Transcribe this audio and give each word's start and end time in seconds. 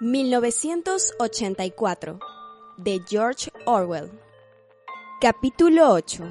1984 0.00 2.18
de 2.78 3.02
George 3.06 3.52
Orwell. 3.66 4.10
Capítulo 5.20 5.92
8. 5.92 6.24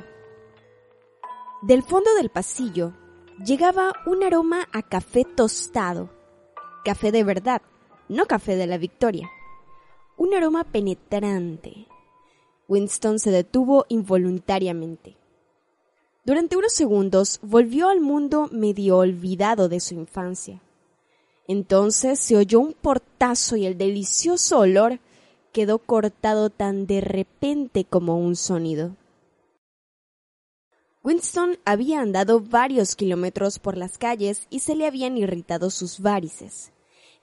Del 1.62 1.84
fondo 1.84 2.12
del 2.16 2.32
pasillo 2.32 2.94
llegaba 3.46 3.94
un 4.08 4.24
aroma 4.24 4.68
a 4.74 4.82
café 4.82 5.24
tostado. 5.24 6.10
Café 6.84 7.12
de 7.12 7.24
verdad, 7.24 7.62
no 8.08 8.26
café 8.26 8.56
de 8.56 8.66
la 8.66 8.80
victoria. 8.80 9.30
Un 10.18 10.34
aroma 10.34 10.64
penetrante. 10.64 11.86
Winston 12.68 13.20
se 13.20 13.30
detuvo 13.30 13.86
involuntariamente. 13.88 15.16
Durante 16.26 16.58
unos 16.58 16.74
segundos 16.74 17.40
volvió 17.44 17.90
al 17.90 18.02
mundo 18.02 18.50
medio 18.52 18.98
olvidado 18.98 19.70
de 19.70 19.80
su 19.80 19.94
infancia. 19.94 20.60
Entonces 21.50 22.20
se 22.20 22.38
oyó 22.38 22.60
un 22.60 22.74
portazo 22.74 23.56
y 23.56 23.66
el 23.66 23.76
delicioso 23.76 24.60
olor 24.60 25.00
quedó 25.52 25.80
cortado 25.80 26.52
tan 26.52 26.86
de 26.86 27.02
repente 27.02 27.86
como 27.86 28.20
un 28.20 28.36
sonido. 28.36 28.96
Winston 31.04 31.58
había 31.66 32.02
andado 32.02 32.40
varios 32.40 32.96
kilómetros 32.96 33.58
por 33.58 33.78
las 33.78 33.98
calles 33.98 34.46
y 34.52 34.60
se 34.60 34.76
le 34.76 34.86
habían 34.86 35.18
irritado 35.18 35.72
sus 35.72 36.02
varices. 36.02 36.72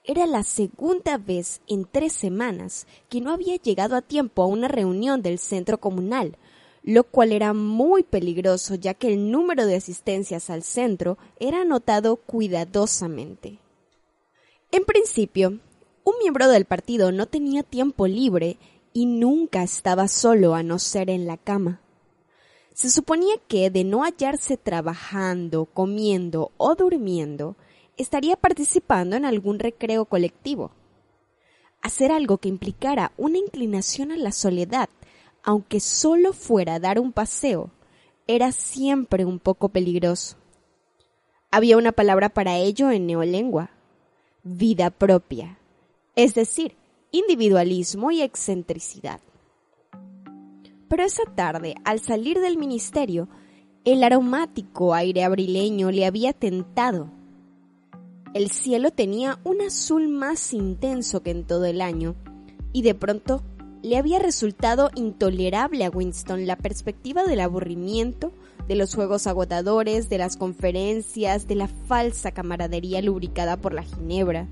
Era 0.03 0.27
la 0.27 0.43
segunda 0.43 1.19
vez 1.19 1.61
en 1.69 1.85
tres 1.85 2.13
semanas 2.13 2.89
que 3.09 3.21
no 3.21 3.31
había 3.31 3.55
llegado 3.55 3.95
a 3.95 4.03
tiempo 4.03 4.43
a 4.43 4.47
una 4.47 4.67
reunión 4.67 5.23
del 5.23 5.39
centro 5.39 5.79
comunal, 5.79 6.37
lo 6.83 7.05
cual 7.05 7.31
era 7.31 7.53
muy 7.53 8.03
peligroso 8.03 8.75
ya 8.75 8.93
que 8.93 9.07
el 9.07 9.31
número 9.31 9.67
de 9.67 9.77
asistencias 9.77 10.51
al 10.51 10.65
centro 10.65 11.17
era 11.39 11.61
anotado 11.61 12.17
cuidadosamente. 12.17 13.61
En 14.73 14.85
principio, 14.85 15.61
un 16.05 16.15
miembro 16.21 16.49
del 16.49 16.65
partido 16.65 17.13
no 17.13 17.27
tenía 17.27 17.63
tiempo 17.63 18.07
libre 18.07 18.59
y 18.93 19.07
nunca 19.07 19.63
estaba 19.63 20.09
solo 20.09 20.55
a 20.55 20.63
no 20.63 20.79
ser 20.79 21.09
en 21.11 21.27
la 21.27 21.37
cama. 21.37 21.81
Se 22.75 22.91
suponía 22.91 23.37
que, 23.49 23.71
de 23.71 23.85
no 23.85 24.03
hallarse 24.03 24.57
trabajando, 24.57 25.67
comiendo 25.67 26.53
o 26.57 26.75
durmiendo, 26.75 27.57
estaría 27.97 28.37
participando 28.37 29.17
en 29.17 29.25
algún 29.25 29.59
recreo 29.59 30.05
colectivo. 30.05 30.73
Hacer 31.81 32.11
algo 32.11 32.39
que 32.39 32.49
implicara 32.49 33.13
una 33.17 33.39
inclinación 33.39 34.13
a 34.13 34.17
la 34.17 34.33
soledad, 34.33 34.89
aunque 35.43 35.81
solo 35.81 36.33
fuera 36.33 36.81
dar 36.81 36.99
un 36.99 37.13
paseo, 37.13 37.71
era 38.27 38.51
siempre 38.51 39.25
un 39.25 39.39
poco 39.39 39.69
peligroso. 39.69 40.37
Había 41.51 41.77
una 41.77 41.93
palabra 41.93 42.29
para 42.31 42.57
ello 42.57 42.91
en 42.91 43.07
neolengua, 43.07 43.71
vida 44.47 44.91
propia, 44.91 45.59
es 46.15 46.35
decir, 46.35 46.77
individualismo 47.11 48.13
y 48.13 48.23
excentricidad. 48.23 49.21
Pero 50.89 51.03
esa 51.03 51.25
tarde, 51.35 51.75
al 51.85 51.99
salir 51.99 52.39
del 52.39 52.57
ministerio, 52.57 53.29
el 53.85 54.05
aromático 54.05 54.95
aire 54.95 55.25
abrileño 55.25 55.91
le 55.91 56.07
había 56.07 56.33
tentado. 56.33 57.11
El 58.35 58.51
cielo 58.51 58.93
tenía 58.93 59.41
un 59.43 59.63
azul 59.63 60.09
más 60.09 60.53
intenso 60.53 61.23
que 61.23 61.31
en 61.31 61.45
todo 61.45 61.65
el 61.65 61.81
año, 61.81 62.15
y 62.73 62.83
de 62.83 62.95
pronto 62.95 63.43
le 63.87 63.99
había 63.99 64.19
resultado 64.19 64.91
intolerable 64.97 65.85
a 65.85 65.91
Winston 65.91 66.45
la 66.45 66.57
perspectiva 66.57 67.23
del 67.23 67.39
aburrimiento, 67.39 68.33
de 68.67 68.75
los 68.75 68.93
juegos 68.93 69.29
agotadores, 69.29 70.09
de 70.09 70.19
las 70.19 70.37
conferencias, 70.37 71.47
de 71.47 71.55
la 71.55 71.69
falsa 71.69 72.33
camaradería 72.33 73.01
lubricada 73.01 73.57
por 73.57 73.73
la 73.73 73.85
ginebra. 73.85 74.49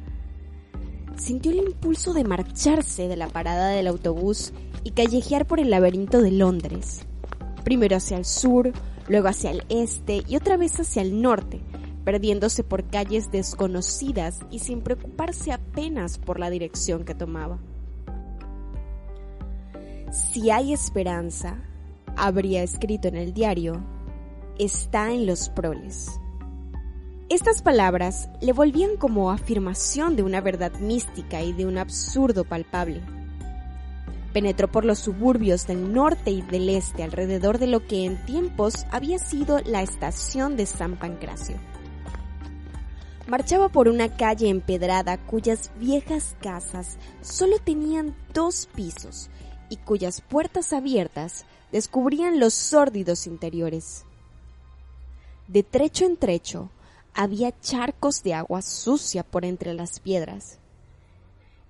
Sintió 1.16 1.50
el 1.50 1.58
impulso 1.58 2.14
de 2.14 2.22
marcharse 2.22 3.08
de 3.08 3.16
la 3.16 3.26
parada 3.26 3.70
del 3.70 3.88
autobús 3.88 4.52
y 4.84 4.92
callejear 4.92 5.48
por 5.48 5.58
el 5.58 5.70
laberinto 5.70 6.22
de 6.22 6.30
Londres, 6.30 7.04
primero 7.64 7.96
hacia 7.96 8.18
el 8.18 8.24
sur, 8.24 8.70
luego 9.08 9.26
hacia 9.26 9.50
el 9.50 9.64
este 9.68 10.22
y 10.28 10.36
otra 10.36 10.56
vez 10.56 10.78
hacia 10.78 11.02
el 11.02 11.20
norte, 11.20 11.60
perdiéndose 12.04 12.62
por 12.62 12.84
calles 12.84 13.32
desconocidas 13.32 14.38
y 14.52 14.60
sin 14.60 14.80
preocuparse 14.80 15.50
apenas 15.50 16.18
por 16.18 16.38
la 16.38 16.50
dirección 16.50 17.04
que 17.04 17.16
tomaba. 17.16 17.58
Si 20.14 20.48
hay 20.48 20.72
esperanza, 20.72 21.56
habría 22.16 22.62
escrito 22.62 23.08
en 23.08 23.16
el 23.16 23.34
diario, 23.34 23.84
está 24.60 25.10
en 25.10 25.26
los 25.26 25.48
proles. 25.48 26.20
Estas 27.28 27.62
palabras 27.62 28.28
le 28.40 28.52
volvían 28.52 28.96
como 28.96 29.32
afirmación 29.32 30.14
de 30.14 30.22
una 30.22 30.40
verdad 30.40 30.70
mística 30.78 31.42
y 31.42 31.52
de 31.52 31.66
un 31.66 31.78
absurdo 31.78 32.44
palpable. 32.44 33.00
Penetró 34.32 34.70
por 34.70 34.84
los 34.84 35.00
suburbios 35.00 35.66
del 35.66 35.92
norte 35.92 36.30
y 36.30 36.42
del 36.42 36.68
este 36.68 37.02
alrededor 37.02 37.58
de 37.58 37.66
lo 37.66 37.84
que 37.84 38.04
en 38.04 38.24
tiempos 38.24 38.86
había 38.92 39.18
sido 39.18 39.58
la 39.64 39.82
estación 39.82 40.56
de 40.56 40.66
San 40.66 40.96
Pancracio. 40.96 41.56
Marchaba 43.26 43.68
por 43.68 43.88
una 43.88 44.16
calle 44.16 44.48
empedrada 44.48 45.18
cuyas 45.18 45.72
viejas 45.80 46.36
casas 46.40 46.98
solo 47.20 47.56
tenían 47.58 48.14
dos 48.32 48.68
pisos 48.76 49.28
y 49.68 49.76
cuyas 49.76 50.20
puertas 50.20 50.72
abiertas 50.72 51.44
descubrían 51.72 52.38
los 52.38 52.54
sórdidos 52.54 53.26
interiores. 53.26 54.04
De 55.48 55.62
trecho 55.62 56.04
en 56.04 56.16
trecho 56.16 56.70
había 57.14 57.58
charcos 57.60 58.22
de 58.22 58.34
agua 58.34 58.62
sucia 58.62 59.22
por 59.22 59.44
entre 59.44 59.74
las 59.74 60.00
piedras. 60.00 60.58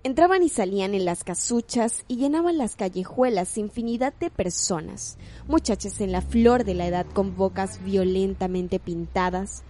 Entraban 0.02 0.42
y 0.42 0.50
salían 0.50 0.94
en 0.94 1.06
las 1.06 1.24
casuchas 1.24 2.04
y 2.08 2.16
llenaban 2.16 2.58
las 2.58 2.76
callejuelas 2.76 3.56
infinidad 3.56 4.12
de 4.20 4.30
personas, 4.30 5.16
muchachas 5.48 6.00
en 6.02 6.12
la 6.12 6.20
flor 6.20 6.64
de 6.64 6.74
la 6.74 6.86
edad 6.86 7.06
con 7.06 7.36
bocas 7.36 7.82
violentamente 7.82 8.78
pintadas, 8.78 9.62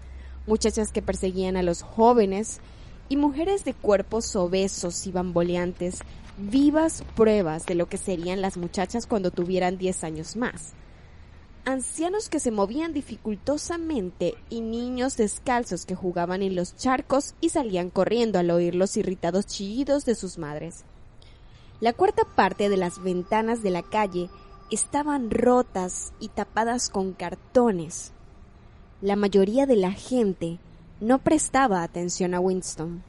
muchachas 0.47 0.91
que 0.91 1.03
perseguían 1.03 1.57
a 1.57 1.63
los 1.63 1.83
jóvenes 1.83 2.61
y 3.09 3.17
mujeres 3.17 3.65
de 3.65 3.75
cuerpos 3.75 4.35
obesos 4.35 5.07
y 5.07 5.13
bamboleantes, 5.13 6.01
vivas 6.37 7.05
pruebas 7.15 7.67
de 7.67 7.75
lo 7.75 7.87
que 7.87 7.97
serían 7.97 8.41
las 8.41 8.57
muchachas 8.57 9.07
cuando 9.07 9.31
tuvieran 9.31 9.79
diez 9.79 10.05
años 10.05 10.37
más 10.37 10.75
ancianos 11.65 12.29
que 12.29 12.41
se 12.41 12.51
movían 12.51 12.93
dificultosamente 12.93 14.35
y 14.51 14.61
niños 14.61 15.17
descalzos 15.17 15.87
que 15.87 15.95
jugaban 15.95 16.43
en 16.43 16.55
los 16.55 16.77
charcos 16.77 17.35
y 17.41 17.49
salían 17.49 17.91
corriendo 17.91 18.39
al 18.39 18.51
oír 18.51 18.75
los 18.75 18.97
irritados 18.97 19.47
chillidos 19.47 20.05
de 20.05 20.15
sus 20.15 20.39
madres. 20.39 20.85
La 21.81 21.93
cuarta 21.93 22.23
parte 22.37 22.69
de 22.69 22.77
las 22.77 23.03
ventanas 23.03 23.63
de 23.63 23.71
la 23.71 23.83
calle 23.83 24.29
estaban 24.71 25.31
rotas 25.31 26.13
y 26.21 26.29
tapadas 26.29 26.89
con 26.91 27.13
cartones. 27.13 28.13
La 29.01 29.17
mayoría 29.17 29.67
de 29.67 29.77
la 29.77 29.93
gente 29.93 30.59
no 31.01 31.19
prestaba 31.19 31.83
atención 31.83 32.35
a 32.35 32.41
Winston. 32.41 33.03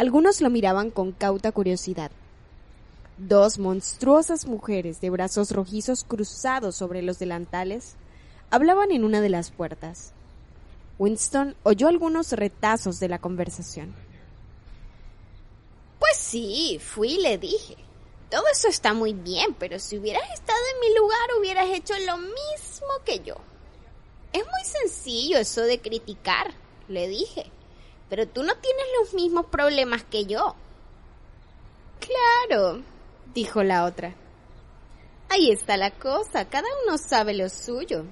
Algunos 0.00 0.40
lo 0.40 0.48
miraban 0.48 0.90
con 0.90 1.12
cauta 1.12 1.52
curiosidad. 1.52 2.10
Dos 3.18 3.58
monstruosas 3.58 4.46
mujeres 4.46 5.02
de 5.02 5.10
brazos 5.10 5.50
rojizos 5.50 6.04
cruzados 6.04 6.74
sobre 6.74 7.02
los 7.02 7.18
delantales 7.18 7.96
hablaban 8.48 8.92
en 8.92 9.04
una 9.04 9.20
de 9.20 9.28
las 9.28 9.50
puertas. 9.50 10.14
Winston 10.98 11.54
oyó 11.64 11.86
algunos 11.86 12.32
retazos 12.32 12.98
de 12.98 13.08
la 13.08 13.18
conversación. 13.18 13.94
Pues 15.98 16.16
sí, 16.16 16.80
fui 16.82 17.16
y 17.16 17.20
le 17.20 17.36
dije. 17.36 17.76
Todo 18.30 18.44
eso 18.50 18.68
está 18.68 18.94
muy 18.94 19.12
bien, 19.12 19.54
pero 19.58 19.78
si 19.78 19.98
hubieras 19.98 20.22
estado 20.32 20.60
en 20.76 20.80
mi 20.80 20.96
lugar 20.96 21.28
hubieras 21.38 21.68
hecho 21.76 21.92
lo 22.06 22.16
mismo 22.16 22.88
que 23.04 23.18
yo. 23.18 23.36
Es 24.32 24.44
muy 24.44 24.64
sencillo 24.64 25.36
eso 25.36 25.60
de 25.60 25.78
criticar, 25.78 26.54
le 26.88 27.06
dije. 27.06 27.52
Pero 28.10 28.28
tú 28.28 28.42
no 28.42 28.52
tienes 28.56 28.84
los 28.98 29.14
mismos 29.14 29.46
problemas 29.46 30.04
que 30.04 30.26
yo. 30.26 30.54
Claro, 32.00 32.82
dijo 33.34 33.62
la 33.62 33.84
otra. 33.84 34.14
Ahí 35.28 35.52
está 35.52 35.76
la 35.76 35.92
cosa, 35.92 36.48
cada 36.48 36.66
uno 36.84 36.98
sabe 36.98 37.34
lo 37.34 37.48
suyo. 37.48 38.04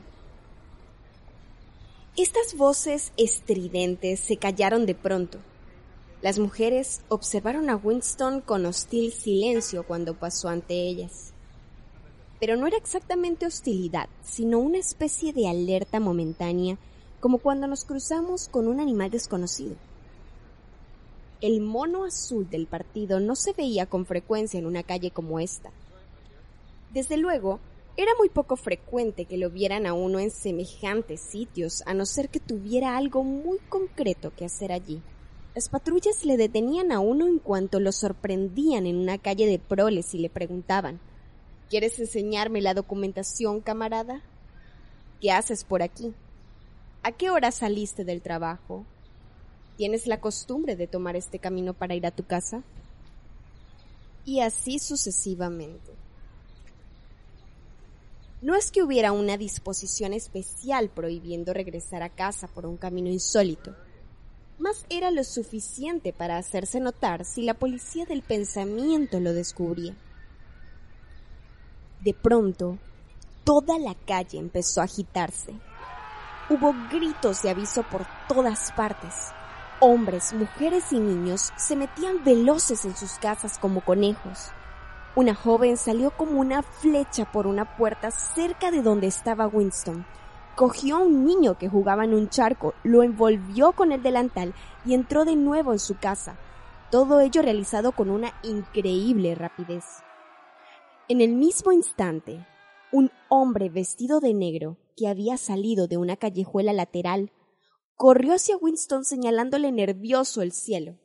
Estas 2.17 2.55
voces 2.57 3.13
estridentes 3.17 4.21
se 4.21 4.37
callaron 4.37 4.87
de 4.87 4.95
pronto. 4.95 5.39
Las 6.23 6.39
mujeres 6.39 7.01
observaron 7.09 7.71
a 7.71 7.77
Winston 7.77 8.41
con 8.41 8.67
hostil 8.67 9.13
silencio 9.13 9.85
cuando 9.85 10.15
pasó 10.15 10.49
ante 10.49 10.75
ellas. 10.75 11.33
Pero 12.41 12.57
no 12.57 12.67
era 12.67 12.77
exactamente 12.77 13.47
hostilidad, 13.47 14.09
sino 14.23 14.61
una 14.61 14.79
especie 14.79 15.33
de 15.33 15.49
alerta 15.49 15.99
momentánea, 15.99 16.79
como 17.21 17.39
cuando 17.39 17.67
nos 17.67 17.85
cruzamos 17.85 18.49
con 18.49 18.69
un 18.69 18.79
animal 18.79 19.11
desconocido. 19.11 19.77
El 21.41 21.61
mono 21.61 22.05
azul 22.05 22.51
del 22.51 22.67
partido 22.67 23.21
no 23.21 23.37
se 23.37 23.53
veía 23.53 23.87
con 23.87 24.07
frecuencia 24.07 24.59
en 24.59 24.67
una 24.67 24.83
calle 24.83 25.13
como 25.13 25.39
esta. 25.39 25.71
Desde 26.93 27.17
luego, 27.17 27.61
era 27.97 28.11
muy 28.19 28.29
poco 28.29 28.57
frecuente 28.57 29.25
que 29.25 29.39
lo 29.39 29.51
vieran 29.51 29.87
a 29.87 29.93
uno 29.93 30.19
en 30.19 30.31
semejantes 30.31 31.21
sitios, 31.21 31.83
a 31.87 31.95
no 31.95 32.07
ser 32.07 32.29
que 32.29 32.41
tuviera 32.41 32.97
algo 32.97 33.23
muy 33.23 33.59
concreto 33.69 34.33
que 34.37 34.45
hacer 34.45 34.73
allí. 34.73 35.01
Las 35.55 35.69
patrullas 35.69 36.25
le 36.25 36.37
detenían 36.37 36.93
a 36.93 37.01
uno 37.01 37.27
en 37.27 37.39
cuanto 37.39 37.81
lo 37.81 37.93
sorprendían 37.93 38.87
en 38.87 38.97
una 38.97 39.19
calle 39.19 39.47
de 39.47 39.59
proles 39.59 40.15
y 40.15 40.19
le 40.19 40.31
preguntaban 40.31 41.01
¿Quieres 41.69 41.99
enseñarme 41.99 42.63
la 42.63 42.73
documentación, 42.73 43.61
camarada? 43.61 44.23
¿Qué 45.21 45.31
haces 45.31 45.65
por 45.65 45.83
aquí? 45.83 46.15
¿A 47.03 47.13
qué 47.13 47.31
hora 47.31 47.51
saliste 47.51 48.05
del 48.05 48.23
trabajo? 48.23 48.87
¿Tienes 49.79 50.09
la 50.09 50.21
costumbre 50.21 50.75
de 50.75 50.89
tomar 50.89 51.15
este 51.15 51.39
camino 51.39 51.73
para 51.73 51.95
ir 51.95 52.05
a 52.05 52.11
tu 52.11 52.25
casa? 52.25 52.65
Y 54.25 54.41
así 54.41 54.81
sucesivamente. 54.81 55.93
No 58.43 58.57
es 58.57 58.73
que 58.73 58.83
hubiera 58.83 59.13
una 59.13 59.37
disposición 59.37 60.15
especial 60.15 60.91
prohibiendo 60.91 61.55
regresar 61.55 62.03
a 62.03 62.09
casa 62.09 62.49
por 62.49 62.67
un 62.67 62.77
camino 62.77 63.09
insólito, 63.09 63.77
más 64.59 64.85
era 64.91 65.13
lo 65.13 65.23
suficiente 65.23 66.13
para 66.13 66.39
hacerse 66.39 66.81
notar 66.81 67.25
si 67.25 67.43
la 67.43 67.55
policía 67.55 68.05
del 68.05 68.23
pensamiento 68.23 69.21
lo 69.21 69.33
descubría. 69.33 69.95
De 72.01 72.15
pronto, 72.15 72.79
toda 73.45 73.79
la 73.79 73.95
calle 73.95 74.39
empezó 74.39 74.81
a 74.81 74.85
agitarse. 74.85 75.53
Hubo 76.51 76.75
gritos 76.91 77.43
de 77.43 77.51
aviso 77.51 77.85
por 77.85 78.05
todas 78.29 78.73
partes. 78.73 79.38
Hombres, 79.81 80.33
mujeres 80.33 80.93
y 80.93 80.99
niños 80.99 81.53
se 81.57 81.77
metían 81.77 82.25
veloces 82.25 82.85
en 82.85 82.97
sus 82.97 83.13
casas 83.13 83.61
como 83.61 83.81
conejos. 83.81 84.51
Una 85.15 85.37
joven 85.37 85.77
salió 85.77 86.11
como 86.11 86.41
una 86.41 86.65
flecha 86.65 87.31
por 87.31 87.47
una 87.47 87.77
puerta 87.77 88.11
cerca 88.11 88.73
de 88.73 88.83
donde 88.83 89.07
estaba 89.07 89.47
Winston. 89.47 90.05
Cogió 90.57 90.97
a 90.97 90.99
un 90.99 91.25
niño 91.25 91.57
que 91.59 91.69
jugaba 91.69 92.05
en 92.05 92.13
un 92.13 92.29
charco, 92.29 92.75
lo 92.83 93.05
envolvió 93.05 93.71
con 93.71 93.93
el 93.93 94.03
delantal 94.03 94.53
y 94.85 94.95
entró 94.95 95.25
de 95.25 95.37
nuevo 95.37 95.73
en 95.73 95.79
su 95.79 95.97
casa. 95.97 96.37
Todo 96.91 97.21
ello 97.21 97.41
realizado 97.41 97.93
con 97.93 98.11
una 98.11 98.33
increíble 98.43 99.37
rapidez. 99.37 99.85
En 101.07 101.21
el 101.21 101.37
mismo 101.37 101.71
instante, 101.71 102.45
un 102.91 103.13
hombre 103.29 103.69
vestido 103.69 104.19
de 104.19 104.35
negro, 104.35 104.77
que 104.97 105.07
había 105.07 105.37
salido 105.37 105.87
de 105.87 105.99
una 105.99 106.17
callejuela 106.17 106.73
lateral, 106.73 107.31
corrió 107.99 108.35
hacia 108.35 108.57
Winston 108.57 109.05
señalándole 109.05 109.73
nervioso 109.73 110.41
el 110.41 110.53
cielo. 110.53 110.97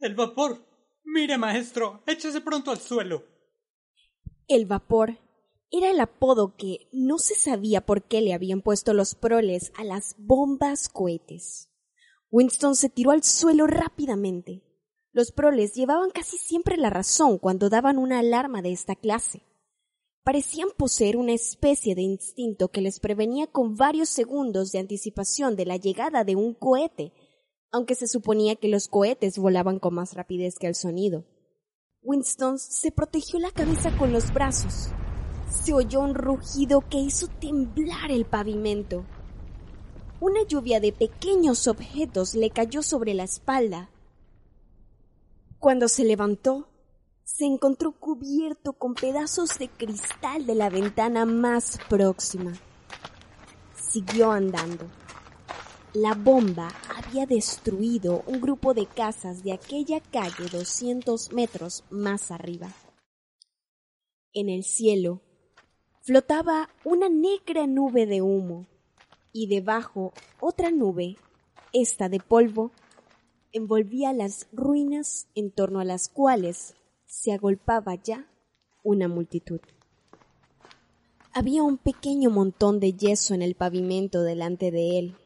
El 0.00 0.16
vapor. 0.16 0.66
Mire, 1.04 1.38
maestro, 1.38 2.02
échese 2.06 2.40
pronto 2.40 2.72
al 2.72 2.78
suelo. 2.78 3.24
El 4.48 4.66
vapor 4.66 5.18
era 5.70 5.90
el 5.90 6.00
apodo 6.00 6.56
que 6.56 6.88
no 6.92 7.18
se 7.18 7.36
sabía 7.36 7.86
por 7.86 8.02
qué 8.02 8.20
le 8.20 8.34
habían 8.34 8.60
puesto 8.60 8.92
los 8.92 9.14
proles 9.14 9.72
a 9.76 9.84
las 9.84 10.16
bombas 10.18 10.88
cohetes. 10.88 11.70
Winston 12.30 12.74
se 12.74 12.88
tiró 12.88 13.12
al 13.12 13.22
suelo 13.22 13.68
rápidamente. 13.68 14.64
Los 15.12 15.30
proles 15.30 15.74
llevaban 15.74 16.10
casi 16.10 16.38
siempre 16.38 16.76
la 16.76 16.90
razón 16.90 17.38
cuando 17.38 17.70
daban 17.70 17.98
una 17.98 18.18
alarma 18.18 18.62
de 18.62 18.72
esta 18.72 18.96
clase. 18.96 19.44
Parecían 20.24 20.68
poseer 20.76 21.16
una 21.16 21.32
especie 21.32 21.96
de 21.96 22.02
instinto 22.02 22.68
que 22.68 22.80
les 22.80 23.00
prevenía 23.00 23.48
con 23.48 23.76
varios 23.76 24.08
segundos 24.08 24.70
de 24.70 24.78
anticipación 24.78 25.56
de 25.56 25.66
la 25.66 25.76
llegada 25.76 26.22
de 26.22 26.36
un 26.36 26.54
cohete, 26.54 27.12
aunque 27.72 27.96
se 27.96 28.06
suponía 28.06 28.54
que 28.54 28.68
los 28.68 28.86
cohetes 28.86 29.36
volaban 29.36 29.80
con 29.80 29.94
más 29.94 30.14
rapidez 30.14 30.58
que 30.60 30.68
el 30.68 30.76
sonido. 30.76 31.24
Winston 32.02 32.58
se 32.58 32.92
protegió 32.92 33.40
la 33.40 33.50
cabeza 33.50 33.96
con 33.96 34.12
los 34.12 34.32
brazos. 34.32 34.90
Se 35.50 35.72
oyó 35.72 36.00
un 36.00 36.14
rugido 36.14 36.82
que 36.88 36.98
hizo 36.98 37.26
temblar 37.26 38.12
el 38.12 38.24
pavimento. 38.24 39.04
Una 40.20 40.44
lluvia 40.46 40.78
de 40.78 40.92
pequeños 40.92 41.66
objetos 41.66 42.36
le 42.36 42.50
cayó 42.50 42.82
sobre 42.82 43.14
la 43.14 43.24
espalda. 43.24 43.90
Cuando 45.58 45.88
se 45.88 46.04
levantó, 46.04 46.68
se 47.34 47.46
encontró 47.46 47.92
cubierto 47.92 48.74
con 48.74 48.94
pedazos 48.94 49.58
de 49.58 49.68
cristal 49.68 50.44
de 50.44 50.54
la 50.54 50.68
ventana 50.68 51.24
más 51.24 51.78
próxima. 51.88 52.52
Siguió 53.74 54.32
andando. 54.32 54.86
La 55.94 56.14
bomba 56.14 56.68
había 56.94 57.24
destruido 57.24 58.22
un 58.26 58.40
grupo 58.40 58.74
de 58.74 58.84
casas 58.86 59.42
de 59.44 59.52
aquella 59.52 60.00
calle 60.00 60.48
200 60.50 61.32
metros 61.32 61.84
más 61.90 62.30
arriba. 62.30 62.68
En 64.34 64.50
el 64.50 64.62
cielo 64.62 65.22
flotaba 66.02 66.68
una 66.84 67.08
negra 67.08 67.66
nube 67.66 68.04
de 68.04 68.20
humo 68.20 68.66
y 69.32 69.46
debajo 69.46 70.12
otra 70.38 70.70
nube, 70.70 71.16
esta 71.72 72.10
de 72.10 72.20
polvo, 72.20 72.72
envolvía 73.52 74.12
las 74.12 74.48
ruinas 74.52 75.28
en 75.34 75.50
torno 75.50 75.80
a 75.80 75.84
las 75.84 76.08
cuales 76.08 76.74
se 77.12 77.30
agolpaba 77.30 77.94
ya 77.94 78.26
una 78.82 79.06
multitud. 79.06 79.60
Había 81.34 81.62
un 81.62 81.76
pequeño 81.76 82.30
montón 82.30 82.80
de 82.80 82.94
yeso 82.94 83.34
en 83.34 83.42
el 83.42 83.54
pavimento 83.54 84.22
delante 84.22 84.70
de 84.70 84.98
él 84.98 85.16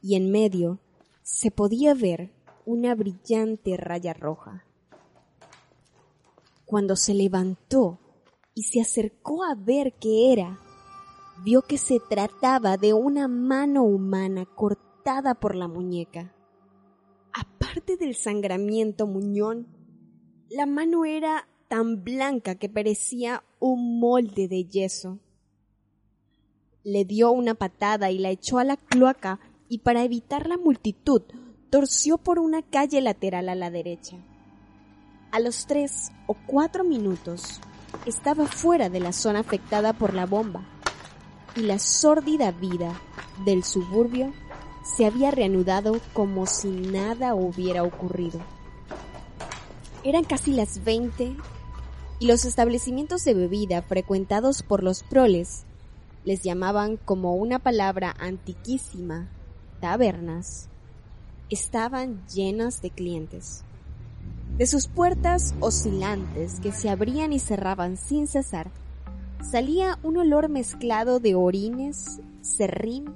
y 0.00 0.14
en 0.14 0.30
medio 0.30 0.78
se 1.24 1.50
podía 1.50 1.94
ver 1.94 2.30
una 2.64 2.94
brillante 2.94 3.76
raya 3.76 4.14
roja. 4.14 4.64
Cuando 6.64 6.94
se 6.94 7.12
levantó 7.12 7.98
y 8.54 8.62
se 8.62 8.80
acercó 8.80 9.42
a 9.42 9.56
ver 9.56 9.94
qué 9.94 10.32
era, 10.32 10.60
vio 11.44 11.62
que 11.62 11.76
se 11.76 11.98
trataba 12.08 12.76
de 12.76 12.92
una 12.94 13.26
mano 13.26 13.82
humana 13.82 14.46
cortada 14.46 15.34
por 15.34 15.56
la 15.56 15.66
muñeca. 15.66 16.32
Aparte 17.32 17.96
del 17.96 18.14
sangramiento 18.14 19.08
muñón, 19.08 19.83
la 20.54 20.66
mano 20.66 21.04
era 21.04 21.48
tan 21.66 22.04
blanca 22.04 22.54
que 22.54 22.68
parecía 22.68 23.42
un 23.58 23.98
molde 23.98 24.46
de 24.46 24.64
yeso. 24.64 25.18
Le 26.84 27.04
dio 27.04 27.32
una 27.32 27.54
patada 27.54 28.12
y 28.12 28.18
la 28.18 28.30
echó 28.30 28.58
a 28.58 28.64
la 28.64 28.76
cloaca 28.76 29.40
y 29.68 29.78
para 29.78 30.04
evitar 30.04 30.46
la 30.48 30.56
multitud 30.56 31.22
torció 31.70 32.18
por 32.18 32.38
una 32.38 32.62
calle 32.62 33.00
lateral 33.00 33.48
a 33.48 33.56
la 33.56 33.72
derecha. 33.72 34.16
A 35.32 35.40
los 35.40 35.66
tres 35.66 36.12
o 36.28 36.36
cuatro 36.46 36.84
minutos 36.84 37.60
estaba 38.06 38.46
fuera 38.46 38.88
de 38.88 39.00
la 39.00 39.12
zona 39.12 39.40
afectada 39.40 39.92
por 39.92 40.14
la 40.14 40.24
bomba 40.24 40.64
y 41.56 41.62
la 41.62 41.80
sórdida 41.80 42.52
vida 42.52 42.92
del 43.44 43.64
suburbio 43.64 44.32
se 44.84 45.04
había 45.04 45.32
reanudado 45.32 46.00
como 46.12 46.46
si 46.46 46.68
nada 46.68 47.34
hubiera 47.34 47.82
ocurrido. 47.82 48.53
Eran 50.04 50.24
casi 50.24 50.52
las 50.52 50.84
veinte 50.84 51.34
y 52.20 52.26
los 52.26 52.44
establecimientos 52.44 53.24
de 53.24 53.32
bebida 53.32 53.80
frecuentados 53.80 54.62
por 54.62 54.82
los 54.82 55.02
proles 55.02 55.64
les 56.24 56.42
llamaban 56.42 56.98
como 56.98 57.34
una 57.34 57.58
palabra 57.58 58.14
antiquísima 58.18 59.30
tabernas 59.80 60.68
estaban 61.50 62.26
llenas 62.26 62.82
de 62.82 62.90
clientes. 62.90 63.64
De 64.58 64.66
sus 64.66 64.88
puertas 64.88 65.54
oscilantes 65.60 66.60
que 66.60 66.72
se 66.72 66.88
abrían 66.88 67.32
y 67.32 67.38
cerraban 67.38 67.96
sin 67.96 68.26
cesar, 68.26 68.70
salía 69.42 69.98
un 70.02 70.16
olor 70.16 70.48
mezclado 70.48 71.18
de 71.18 71.34
orines, 71.34 72.20
serrín 72.40 73.14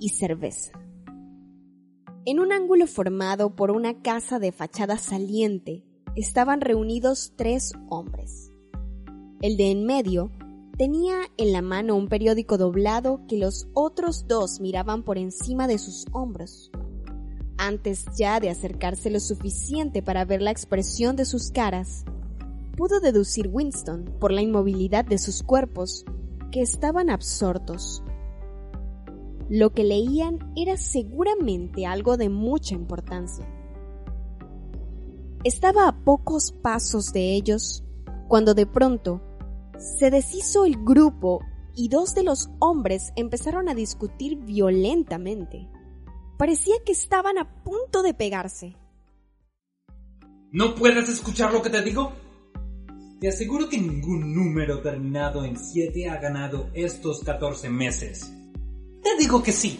y 0.00 0.10
cerveza. 0.10 0.72
En 2.24 2.40
un 2.40 2.52
ángulo 2.52 2.86
formado 2.86 3.54
por 3.54 3.70
una 3.70 4.02
casa 4.02 4.38
de 4.38 4.52
fachada 4.52 4.98
saliente 4.98 5.84
estaban 6.16 6.60
reunidos 6.60 7.32
tres 7.36 7.72
hombres. 7.88 8.50
El 9.40 9.56
de 9.56 9.70
en 9.70 9.84
medio 9.86 10.32
Tenía 10.78 11.22
en 11.36 11.52
la 11.52 11.60
mano 11.60 11.96
un 11.96 12.06
periódico 12.06 12.56
doblado 12.56 13.22
que 13.26 13.36
los 13.36 13.66
otros 13.74 14.28
dos 14.28 14.60
miraban 14.60 15.02
por 15.02 15.18
encima 15.18 15.66
de 15.66 15.76
sus 15.76 16.06
hombros. 16.12 16.70
Antes 17.56 18.04
ya 18.16 18.38
de 18.38 18.48
acercarse 18.48 19.10
lo 19.10 19.18
suficiente 19.18 20.02
para 20.02 20.24
ver 20.24 20.40
la 20.40 20.52
expresión 20.52 21.16
de 21.16 21.24
sus 21.24 21.50
caras, 21.50 22.04
pudo 22.76 23.00
deducir 23.00 23.50
Winston, 23.52 24.04
por 24.20 24.30
la 24.30 24.40
inmovilidad 24.40 25.04
de 25.04 25.18
sus 25.18 25.42
cuerpos, 25.42 26.04
que 26.52 26.62
estaban 26.62 27.10
absortos. 27.10 28.04
Lo 29.48 29.70
que 29.70 29.82
leían 29.82 30.52
era 30.54 30.76
seguramente 30.76 31.86
algo 31.86 32.16
de 32.16 32.28
mucha 32.28 32.76
importancia. 32.76 33.52
Estaba 35.44 35.86
a 35.86 36.04
pocos 36.04 36.50
pasos 36.50 37.12
de 37.12 37.32
ellos 37.34 37.84
cuando 38.26 38.54
de 38.54 38.66
pronto 38.66 39.22
se 39.78 40.10
deshizo 40.10 40.64
el 40.64 40.76
grupo 40.84 41.40
y 41.76 41.88
dos 41.88 42.16
de 42.16 42.24
los 42.24 42.50
hombres 42.58 43.12
empezaron 43.14 43.68
a 43.68 43.74
discutir 43.74 44.36
violentamente. 44.36 45.68
Parecía 46.36 46.74
que 46.84 46.90
estaban 46.90 47.38
a 47.38 47.62
punto 47.62 48.02
de 48.02 48.14
pegarse. 48.14 48.76
¿No 50.50 50.74
puedes 50.74 51.08
escuchar 51.08 51.52
lo 51.52 51.62
que 51.62 51.70
te 51.70 51.82
digo? 51.82 52.12
Te 53.20 53.28
aseguro 53.28 53.68
que 53.68 53.78
ningún 53.78 54.34
número 54.34 54.80
terminado 54.80 55.44
en 55.44 55.56
7 55.56 56.08
ha 56.08 56.16
ganado 56.16 56.68
estos 56.74 57.22
14 57.22 57.68
meses. 57.68 58.32
Te 59.04 59.16
digo 59.16 59.40
que 59.40 59.52
sí. 59.52 59.78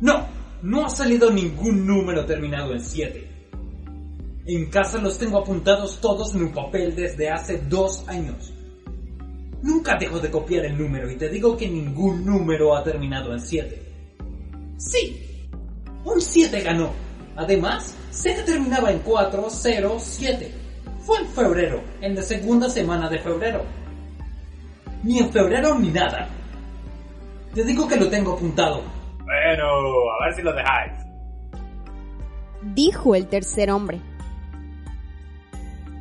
No, 0.00 0.26
no 0.62 0.84
ha 0.84 0.90
salido 0.90 1.30
ningún 1.30 1.86
número 1.86 2.26
terminado 2.26 2.74
en 2.74 2.80
7. 2.80 3.35
En 4.46 4.70
casa 4.70 4.98
los 4.98 5.18
tengo 5.18 5.38
apuntados 5.38 6.00
todos 6.00 6.34
en 6.34 6.44
un 6.44 6.52
papel 6.52 6.94
desde 6.94 7.30
hace 7.30 7.58
dos 7.68 8.08
años. 8.08 8.52
Nunca 9.62 9.96
dejo 9.98 10.20
de 10.20 10.30
copiar 10.30 10.66
el 10.66 10.78
número 10.78 11.10
y 11.10 11.16
te 11.16 11.28
digo 11.28 11.56
que 11.56 11.68
ningún 11.68 12.24
número 12.24 12.76
ha 12.76 12.84
terminado 12.84 13.32
en 13.32 13.40
7. 13.40 13.82
Sí, 14.76 15.48
un 16.04 16.20
7 16.20 16.60
ganó. 16.60 16.92
Además, 17.34 17.96
que 18.22 18.42
terminaba 18.42 18.92
en 18.92 19.00
4, 19.00 19.46
0, 19.48 19.96
7. 19.98 20.52
Fue 21.00 21.18
en 21.18 21.26
febrero, 21.28 21.80
en 22.00 22.14
la 22.14 22.22
segunda 22.22 22.68
semana 22.68 23.08
de 23.08 23.18
febrero. 23.18 23.64
Ni 25.02 25.18
en 25.18 25.32
febrero 25.32 25.78
ni 25.78 25.90
nada. 25.90 26.28
Te 27.54 27.64
digo 27.64 27.86
que 27.88 27.96
lo 27.96 28.08
tengo 28.08 28.34
apuntado. 28.34 28.82
Bueno, 29.24 29.64
a 30.20 30.26
ver 30.26 30.34
si 30.36 30.42
lo 30.42 30.52
dejáis. 30.52 30.92
Dijo 32.74 33.14
el 33.14 33.26
tercer 33.26 33.70
hombre. 33.70 34.00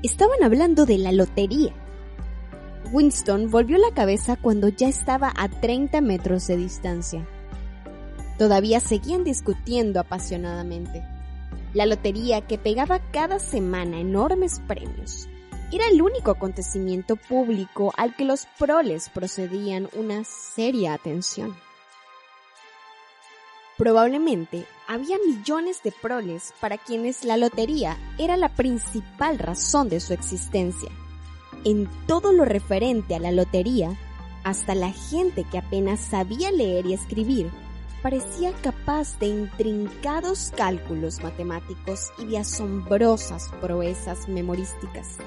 Estaban 0.06 0.44
hablando 0.44 0.86
de 0.86 1.00
la 1.00 1.12
lotería. 1.12 1.74
Winston 2.92 3.50
volvió 3.50 3.80
la 3.80 3.90
cabeza 3.90 4.36
cuando 4.40 4.68
ya 4.68 4.88
estaba 4.88 5.34
a 5.36 5.50
30 5.50 6.00
metros 6.02 6.46
de 6.46 6.58
distancia. 6.58 7.28
Todavía 8.38 8.80
seguían 8.82 9.24
discutiendo 9.24 10.00
apasionadamente. 10.00 11.04
La 11.74 11.88
lotería 11.88 12.42
que 12.42 12.60
pegaba 12.60 13.00
cada 13.12 13.40
semana 13.40 14.00
enormes 14.00 14.62
premios 14.68 15.28
era 15.72 15.88
el 15.88 16.00
único 16.04 16.30
acontecimiento 16.30 17.16
público 17.16 17.92
al 17.98 18.16
que 18.16 18.26
los 18.26 18.46
proles 18.60 19.10
procedían 19.10 19.90
una 19.96 20.24
seria 20.24 20.94
atención. 20.94 21.56
Probablemente 23.76 24.68
había 24.88 25.18
millones 25.26 25.82
de 25.84 25.92
proles 25.92 26.54
para 26.60 26.78
quienes 26.78 27.24
la 27.24 27.38
lotería 27.38 27.98
era 28.18 28.38
la 28.38 28.50
principal 28.50 29.40
razón 29.40 29.90
de 29.90 30.00
su 30.00 30.14
existencia. 30.14 30.90
En 31.64 31.90
todo 32.08 32.32
lo 32.32 32.46
referente 32.46 33.16
a 33.16 33.20
la 33.20 33.32
lotería, 33.32 33.98
hasta 34.44 34.76
la 34.76 34.92
gente 34.92 35.44
que 35.44 35.58
apenas 35.58 36.00
sabía 36.00 36.52
leer 36.52 36.86
y 36.86 36.94
escribir 36.94 37.50
parecía 38.04 38.54
capaz 38.62 39.18
de 39.18 39.26
intrincados 39.26 40.54
cálculos 40.56 41.24
matemáticos 41.24 42.12
y 42.20 42.26
de 42.28 42.38
asombrosas 42.38 43.50
proezas 43.60 44.28
memorísticas. 44.28 45.18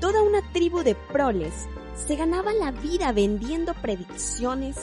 Toda 0.00 0.22
una 0.22 0.42
tribu 0.52 0.82
de 0.82 0.96
proles 0.96 1.68
se 1.94 2.16
ganaba 2.16 2.52
la 2.52 2.72
vida 2.72 3.12
vendiendo 3.12 3.74
predicciones, 3.74 4.76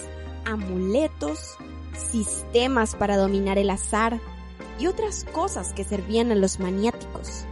amuletos, 0.45 1.57
sistemas 1.93 2.95
para 2.95 3.17
dominar 3.17 3.57
el 3.57 3.69
azar 3.69 4.19
y 4.79 4.87
otras 4.87 5.25
cosas 5.25 5.73
que 5.73 5.83
servían 5.83 6.31
a 6.31 6.35
los 6.35 6.59
maniáticos. 6.59 7.45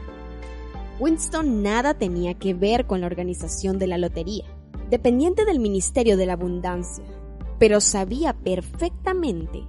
Winston 1.00 1.62
nada 1.62 1.94
tenía 1.94 2.34
que 2.34 2.54
ver 2.54 2.88
con 2.88 3.02
la 3.02 3.08
organización 3.08 3.78
de 3.78 3.88
la 3.88 3.98
lotería, 3.98 4.46
dependiente 4.90 5.46
del 5.46 5.60
Ministerio 5.60 6.18
de 6.18 6.26
la 6.26 6.34
Abundancia, 6.34 7.04
pero 7.60 7.82
sabía 7.82 8.34
perfectamente, 8.34 9.64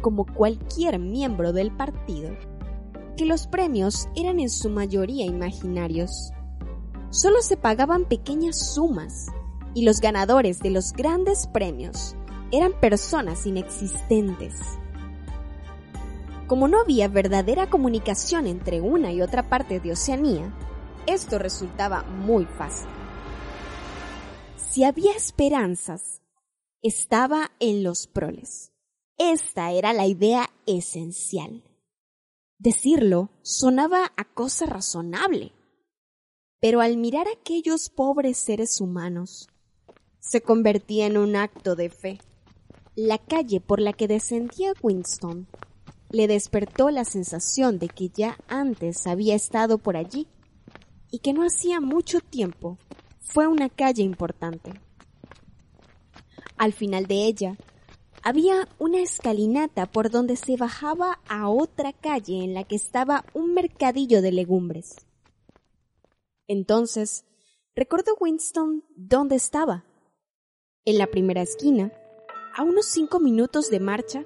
como 0.00 0.26
cualquier 0.26 0.98
miembro 0.98 1.52
del 1.52 1.70
partido, 1.70 2.30
que 3.16 3.24
los 3.24 3.46
premios 3.46 4.08
eran 4.16 4.40
en 4.40 4.50
su 4.50 4.68
mayoría 4.68 5.24
imaginarios. 5.24 6.32
Solo 7.10 7.40
se 7.42 7.56
pagaban 7.56 8.06
pequeñas 8.06 8.74
sumas 8.74 9.28
y 9.72 9.84
los 9.84 10.00
ganadores 10.00 10.58
de 10.58 10.70
los 10.70 10.92
grandes 10.92 11.46
premios 11.46 12.16
eran 12.56 12.78
personas 12.78 13.46
inexistentes. 13.46 14.54
Como 16.46 16.68
no 16.68 16.80
había 16.80 17.08
verdadera 17.08 17.68
comunicación 17.68 18.46
entre 18.46 18.80
una 18.80 19.12
y 19.12 19.22
otra 19.22 19.48
parte 19.48 19.80
de 19.80 19.92
Oceanía, 19.92 20.54
esto 21.06 21.38
resultaba 21.38 22.02
muy 22.02 22.44
fácil. 22.44 22.88
Si 24.56 24.84
había 24.84 25.12
esperanzas, 25.12 26.22
estaba 26.82 27.50
en 27.60 27.82
los 27.82 28.06
proles. 28.06 28.72
Esta 29.16 29.72
era 29.72 29.92
la 29.92 30.06
idea 30.06 30.50
esencial. 30.66 31.62
Decirlo 32.58 33.30
sonaba 33.42 34.12
a 34.16 34.24
cosa 34.24 34.66
razonable, 34.66 35.52
pero 36.60 36.80
al 36.80 36.96
mirar 36.98 37.26
a 37.28 37.32
aquellos 37.32 37.90
pobres 37.90 38.38
seres 38.38 38.80
humanos, 38.80 39.48
se 40.18 40.40
convertía 40.40 41.06
en 41.06 41.18
un 41.18 41.36
acto 41.36 41.76
de 41.76 41.90
fe. 41.90 42.18
La 42.96 43.18
calle 43.18 43.60
por 43.60 43.80
la 43.80 43.92
que 43.92 44.06
descendía 44.06 44.72
Winston 44.80 45.48
le 46.10 46.28
despertó 46.28 46.90
la 46.90 47.04
sensación 47.04 47.80
de 47.80 47.88
que 47.88 48.08
ya 48.08 48.38
antes 48.46 49.08
había 49.08 49.34
estado 49.34 49.78
por 49.78 49.96
allí 49.96 50.28
y 51.10 51.18
que 51.18 51.32
no 51.32 51.42
hacía 51.44 51.80
mucho 51.80 52.20
tiempo 52.20 52.78
fue 53.18 53.48
una 53.48 53.68
calle 53.68 54.04
importante. 54.04 54.80
Al 56.56 56.72
final 56.72 57.06
de 57.06 57.26
ella 57.26 57.56
había 58.22 58.68
una 58.78 59.00
escalinata 59.00 59.86
por 59.86 60.08
donde 60.08 60.36
se 60.36 60.56
bajaba 60.56 61.18
a 61.28 61.48
otra 61.48 61.92
calle 61.92 62.44
en 62.44 62.54
la 62.54 62.62
que 62.62 62.76
estaba 62.76 63.24
un 63.34 63.54
mercadillo 63.54 64.22
de 64.22 64.30
legumbres. 64.30 64.94
Entonces 66.46 67.24
recordó 67.74 68.16
Winston 68.20 68.84
dónde 68.94 69.34
estaba. 69.34 69.84
En 70.84 70.98
la 70.98 71.08
primera 71.08 71.42
esquina, 71.42 71.92
a 72.56 72.62
unos 72.62 72.86
cinco 72.86 73.18
minutos 73.18 73.68
de 73.68 73.80
marcha, 73.80 74.24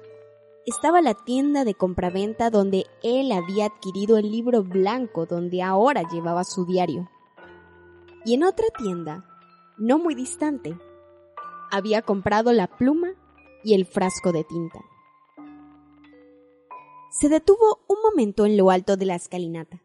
estaba 0.65 1.01
la 1.01 1.15
tienda 1.15 1.65
de 1.65 1.73
compraventa 1.73 2.51
donde 2.51 2.85
él 3.01 3.31
había 3.31 3.65
adquirido 3.65 4.17
el 4.17 4.31
libro 4.31 4.63
blanco 4.63 5.25
donde 5.25 5.63
ahora 5.63 6.03
llevaba 6.07 6.43
su 6.43 6.65
diario. 6.65 7.09
Y 8.25 8.35
en 8.35 8.43
otra 8.43 8.67
tienda, 8.77 9.25
no 9.79 9.97
muy 9.97 10.13
distante, 10.13 10.77
había 11.71 12.03
comprado 12.03 12.53
la 12.53 12.67
pluma 12.67 13.13
y 13.63 13.73
el 13.73 13.87
frasco 13.87 14.31
de 14.31 14.43
tinta. 14.43 14.79
Se 17.09 17.29
detuvo 17.29 17.79
un 17.87 17.97
momento 18.03 18.45
en 18.45 18.57
lo 18.57 18.69
alto 18.69 18.95
de 18.95 19.07
la 19.07 19.15
escalinata. 19.15 19.81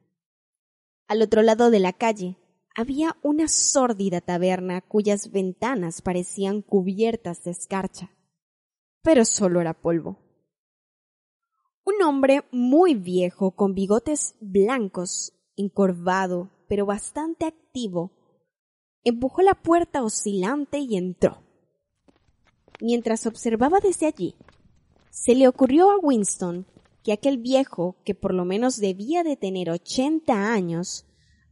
Al 1.09 1.23
otro 1.23 1.41
lado 1.41 1.71
de 1.71 1.81
la 1.81 1.95
calle 1.95 2.37
había 2.77 3.17
una 3.23 3.49
sórdida 3.49 4.21
taberna 4.21 4.83
cuyas 4.83 5.31
ventanas 5.31 6.03
parecían 6.03 6.61
cubiertas 6.61 7.45
de 7.45 7.53
escarcha, 7.53 8.11
pero 9.05 9.25
solo 9.27 9.61
era 9.61 9.75
polvo. 9.75 10.19
Un 11.85 12.03
hombre 12.03 12.45
muy 12.51 12.95
viejo, 12.95 13.55
con 13.55 13.75
bigotes 13.75 14.35
blancos, 14.41 15.35
encorvado, 15.57 16.51
pero 16.67 16.87
bastante 16.87 17.45
activo, 17.45 18.13
empujó 19.05 19.43
la 19.43 19.55
puerta 19.55 20.03
oscilante 20.03 20.79
y 20.79 20.97
entró. 20.97 21.43
Mientras 22.81 23.27
observaba 23.27 23.79
desde 23.81 24.07
allí, 24.07 24.35
se 25.11 25.35
le 25.35 25.47
ocurrió 25.47 25.91
a 25.91 25.99
Winston 25.99 26.67
que 27.05 27.13
aquel 27.13 27.37
viejo, 27.37 27.97
que 28.05 28.15
por 28.15 28.33
lo 28.33 28.47
menos 28.47 28.79
debía 28.79 29.23
de 29.23 29.37
tener 29.37 29.69
ochenta 29.71 30.53
años, 30.55 31.05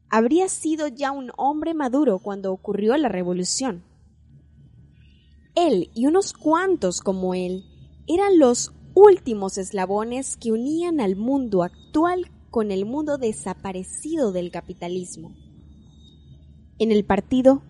habría 0.09 0.49
sido 0.49 0.89
ya 0.89 1.13
un 1.13 1.31
hombre 1.37 1.75
maduro 1.75 2.19
cuando 2.19 2.51
ocurrió 2.51 2.97
la 2.97 3.11
revolución. 3.11 3.85
Él 5.55 5.91
y 5.95 6.07
unos 6.07 6.33
cuantos 6.33 7.01
como 7.01 7.35
él 7.35 7.65
eran 8.07 8.39
los 8.39 8.73
últimos 8.95 9.59
eslabones 9.59 10.37
que 10.37 10.53
unían 10.53 11.01
al 11.01 11.17
mundo 11.17 11.63
actual 11.63 12.31
con 12.51 12.71
el 12.71 12.85
mundo 12.85 13.19
desaparecido 13.19 14.33
del 14.33 14.51
capitalismo. 14.51 15.35
En 16.79 16.91
el 16.91 17.05
partido 17.05 17.63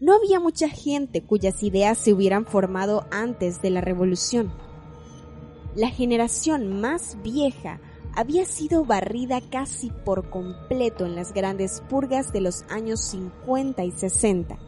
no 0.00 0.14
había 0.14 0.40
mucha 0.40 0.68
gente 0.68 1.22
cuyas 1.22 1.62
ideas 1.62 1.98
se 1.98 2.12
hubieran 2.12 2.46
formado 2.46 3.06
antes 3.10 3.60
de 3.60 3.70
la 3.70 3.80
revolución. 3.80 4.52
La 5.76 5.90
generación 5.90 6.80
más 6.80 7.18
vieja 7.22 7.80
había 8.16 8.44
sido 8.44 8.84
barrida 8.84 9.40
casi 9.40 9.90
por 9.90 10.30
completo 10.30 11.06
en 11.06 11.14
las 11.14 11.32
grandes 11.32 11.82
purgas 11.88 12.32
de 12.32 12.40
los 12.40 12.64
años 12.70 13.00
50 13.00 13.84
y 13.84 13.92
60, 13.92 14.58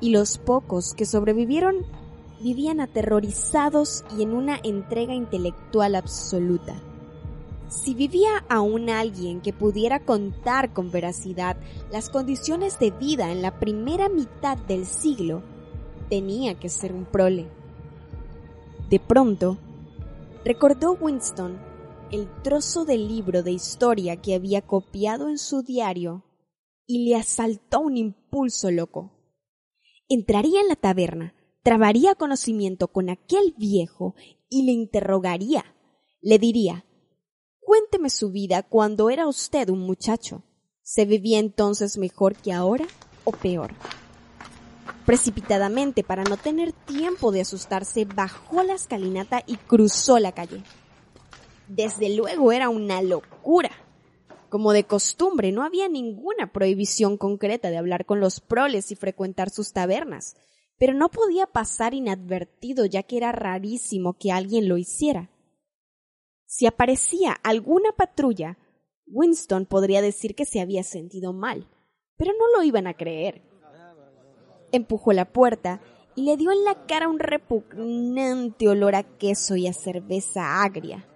y 0.00 0.10
los 0.10 0.38
pocos 0.38 0.94
que 0.94 1.06
sobrevivieron 1.06 1.86
vivían 2.40 2.80
aterrorizados 2.80 4.04
y 4.16 4.22
en 4.22 4.32
una 4.32 4.58
entrega 4.62 5.14
intelectual 5.14 5.94
absoluta. 5.94 6.74
Si 7.68 7.94
vivía 7.94 8.44
aún 8.48 8.90
alguien 8.90 9.40
que 9.40 9.52
pudiera 9.52 10.00
contar 10.00 10.72
con 10.72 10.90
veracidad 10.90 11.56
las 11.92 12.10
condiciones 12.10 12.78
de 12.78 12.90
vida 12.90 13.30
en 13.30 13.42
la 13.42 13.60
primera 13.60 14.08
mitad 14.08 14.56
del 14.56 14.86
siglo, 14.86 15.42
tenía 16.08 16.54
que 16.54 16.68
ser 16.68 16.92
un 16.92 17.04
prole. 17.04 17.46
De 18.88 18.98
pronto, 18.98 19.56
recordó 20.44 20.94
Winston 21.00 21.58
el 22.10 22.26
trozo 22.42 22.84
del 22.84 23.06
libro 23.06 23.44
de 23.44 23.52
historia 23.52 24.16
que 24.16 24.34
había 24.34 24.62
copiado 24.62 25.28
en 25.28 25.38
su 25.38 25.62
diario 25.62 26.24
y 26.86 27.08
le 27.08 27.14
asaltó 27.14 27.80
un 27.80 27.96
impulso 27.96 28.72
loco. 28.72 29.12
Entraría 30.12 30.60
en 30.60 30.66
la 30.66 30.74
taberna, 30.74 31.34
trabaría 31.62 32.16
conocimiento 32.16 32.88
con 32.88 33.10
aquel 33.10 33.54
viejo 33.56 34.16
y 34.48 34.64
le 34.64 34.72
interrogaría. 34.72 35.64
Le 36.20 36.40
diría, 36.40 36.84
cuénteme 37.60 38.10
su 38.10 38.32
vida 38.32 38.64
cuando 38.64 39.08
era 39.08 39.28
usted 39.28 39.68
un 39.68 39.78
muchacho. 39.78 40.42
¿Se 40.82 41.04
vivía 41.04 41.38
entonces 41.38 41.96
mejor 41.96 42.34
que 42.34 42.52
ahora 42.52 42.86
o 43.22 43.30
peor? 43.30 43.72
Precipitadamente, 45.06 46.02
para 46.02 46.24
no 46.24 46.36
tener 46.36 46.72
tiempo 46.72 47.30
de 47.30 47.42
asustarse, 47.42 48.04
bajó 48.04 48.64
la 48.64 48.74
escalinata 48.74 49.44
y 49.46 49.58
cruzó 49.58 50.18
la 50.18 50.32
calle. 50.32 50.64
Desde 51.68 52.16
luego 52.16 52.50
era 52.50 52.68
una 52.68 53.00
locura. 53.00 53.70
Como 54.50 54.72
de 54.72 54.84
costumbre, 54.84 55.52
no 55.52 55.62
había 55.62 55.88
ninguna 55.88 56.52
prohibición 56.52 57.16
concreta 57.16 57.70
de 57.70 57.78
hablar 57.78 58.04
con 58.04 58.18
los 58.18 58.40
proles 58.40 58.90
y 58.90 58.96
frecuentar 58.96 59.48
sus 59.48 59.72
tabernas, 59.72 60.36
pero 60.76 60.92
no 60.92 61.08
podía 61.08 61.46
pasar 61.46 61.94
inadvertido 61.94 62.84
ya 62.84 63.04
que 63.04 63.16
era 63.16 63.30
rarísimo 63.30 64.14
que 64.14 64.32
alguien 64.32 64.68
lo 64.68 64.76
hiciera. 64.76 65.30
Si 66.46 66.66
aparecía 66.66 67.32
alguna 67.44 67.92
patrulla, 67.92 68.58
Winston 69.06 69.66
podría 69.66 70.02
decir 70.02 70.34
que 70.34 70.44
se 70.44 70.60
había 70.60 70.82
sentido 70.82 71.32
mal, 71.32 71.68
pero 72.16 72.32
no 72.32 72.58
lo 72.58 72.64
iban 72.64 72.88
a 72.88 72.94
creer. 72.94 73.42
Empujó 74.72 75.12
la 75.12 75.32
puerta 75.32 75.80
y 76.16 76.22
le 76.22 76.36
dio 76.36 76.50
en 76.50 76.64
la 76.64 76.86
cara 76.86 77.08
un 77.08 77.20
repugnante 77.20 78.68
olor 78.68 78.96
a 78.96 79.04
queso 79.04 79.54
y 79.54 79.68
a 79.68 79.72
cerveza 79.72 80.64
agria. 80.64 81.06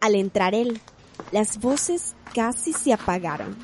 Al 0.00 0.14
entrar 0.14 0.54
él, 0.54 0.80
las 1.32 1.60
voces 1.60 2.14
casi 2.34 2.72
se 2.72 2.92
apagaron. 2.92 3.56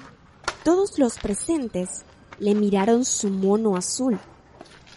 Todos 0.65 0.99
los 0.99 1.19
presentes 1.19 2.05
le 2.39 2.55
miraron 2.55 3.05
su 3.05 3.31
mono 3.31 3.77
azul. 3.77 4.19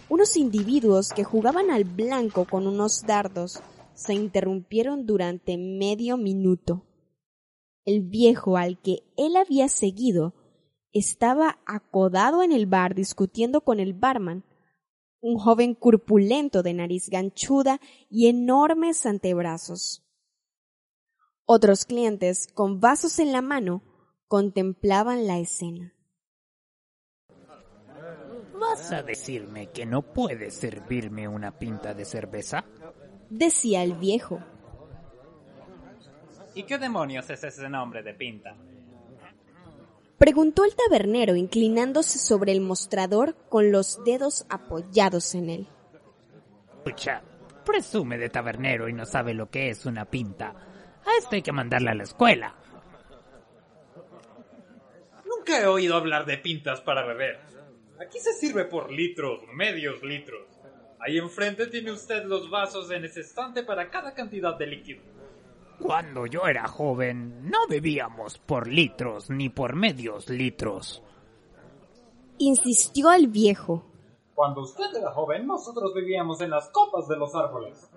Unos 0.10 0.38
individuos 0.38 1.10
que 1.10 1.24
jugaban 1.24 1.72
al 1.72 1.84
blanco 1.84 2.46
con 2.46 2.68
unos 2.68 3.04
dardos 3.06 3.62
se 3.94 4.14
interrumpieron 4.14 5.06
durante 5.06 5.58
medio 5.58 6.18
minuto. 6.18 6.86
El 7.84 8.02
viejo 8.02 8.58
al 8.58 8.82
que 8.82 9.04
él 9.18 9.36
había 9.36 9.70
seguido 9.70 10.34
estaba 10.94 11.60
acodado 11.66 12.44
en 12.44 12.52
el 12.52 12.66
bar 12.66 12.96
discutiendo 12.96 13.62
con 13.62 13.80
el 13.80 13.94
barman, 13.94 14.44
un 15.20 15.38
joven 15.38 15.74
corpulento 15.74 16.64
de 16.64 16.74
nariz 16.74 17.10
ganchuda 17.10 17.80
y 18.10 18.28
enormes 18.28 19.06
antebrazos. 19.06 20.07
Otros 21.50 21.86
clientes, 21.86 22.48
con 22.54 22.82
vasos 22.82 23.20
en 23.20 23.32
la 23.32 23.42
mano, 23.42 23.82
contemplaban 24.28 25.28
la 25.28 25.40
escena. 25.40 25.94
¿Vas 28.60 28.92
a 28.92 29.02
decirme 29.02 29.72
que 29.72 29.86
no 29.86 30.02
puedes 30.02 30.56
servirme 30.56 31.26
una 31.30 31.58
pinta 31.58 31.94
de 31.94 32.04
cerveza? 32.04 32.66
decía 33.30 33.82
el 33.82 33.94
viejo. 33.94 34.42
¿Y 36.54 36.64
qué 36.64 36.78
demonios 36.78 37.30
es 37.30 37.42
ese 37.46 37.70
nombre 37.70 38.04
de 38.04 38.14
pinta? 38.14 38.58
Preguntó 40.18 40.66
el 40.66 40.76
tabernero 40.76 41.38
inclinándose 41.38 42.20
sobre 42.20 42.52
el 42.52 42.60
mostrador 42.60 43.38
con 43.48 43.72
los 43.72 44.04
dedos 44.04 44.46
apoyados 44.50 45.34
en 45.34 45.50
él. 45.50 45.68
Pucha, 46.84 47.22
presume 47.64 48.18
de 48.18 48.28
tabernero 48.30 48.90
y 48.90 48.94
no 48.94 49.06
sabe 49.06 49.34
lo 49.34 49.50
que 49.50 49.70
es 49.70 49.86
una 49.86 50.04
pinta. 50.04 50.56
A 51.18 51.20
este 51.20 51.38
hay 51.38 51.42
que 51.42 51.52
mandarle 51.52 51.90
a 51.90 51.96
la 51.96 52.04
escuela. 52.04 52.54
Nunca 55.26 55.60
he 55.60 55.66
oído 55.66 55.96
hablar 55.96 56.28
de 56.28 56.38
pintas 56.38 56.80
para 56.82 57.08
beber. 57.08 57.40
Aquí 58.00 58.20
se 58.20 58.34
sirve 58.34 58.66
por 58.66 58.92
litros, 58.92 59.42
medios 59.52 60.04
litros. 60.04 60.46
Ahí 61.00 61.18
enfrente 61.18 61.68
tiene 61.68 61.92
usted 61.92 62.26
los 62.26 62.52
vasos 62.52 62.92
en 62.92 63.06
ese 63.06 63.22
estante 63.22 63.64
para 63.64 63.90
cada 63.90 64.14
cantidad 64.14 64.56
de 64.60 64.68
líquido. 64.68 65.02
Cuando 65.80 66.28
yo 66.28 66.46
era 66.46 66.68
joven, 66.68 67.50
no 67.50 67.68
bebíamos 67.68 68.38
por 68.38 68.68
litros 68.68 69.32
ni 69.32 69.50
por 69.50 69.76
medios 69.76 70.30
litros. 70.30 71.02
Insistió 72.38 73.12
el 73.12 73.28
viejo, 73.28 73.92
Cuando 74.36 74.62
usted 74.62 74.96
era 74.96 75.12
joven, 75.14 75.48
nosotros 75.48 75.96
vivíamos 75.96 76.42
en 76.42 76.52
las 76.52 76.70
copas 76.70 77.08
de 77.08 77.18
los 77.18 77.34
árboles. 77.34 77.90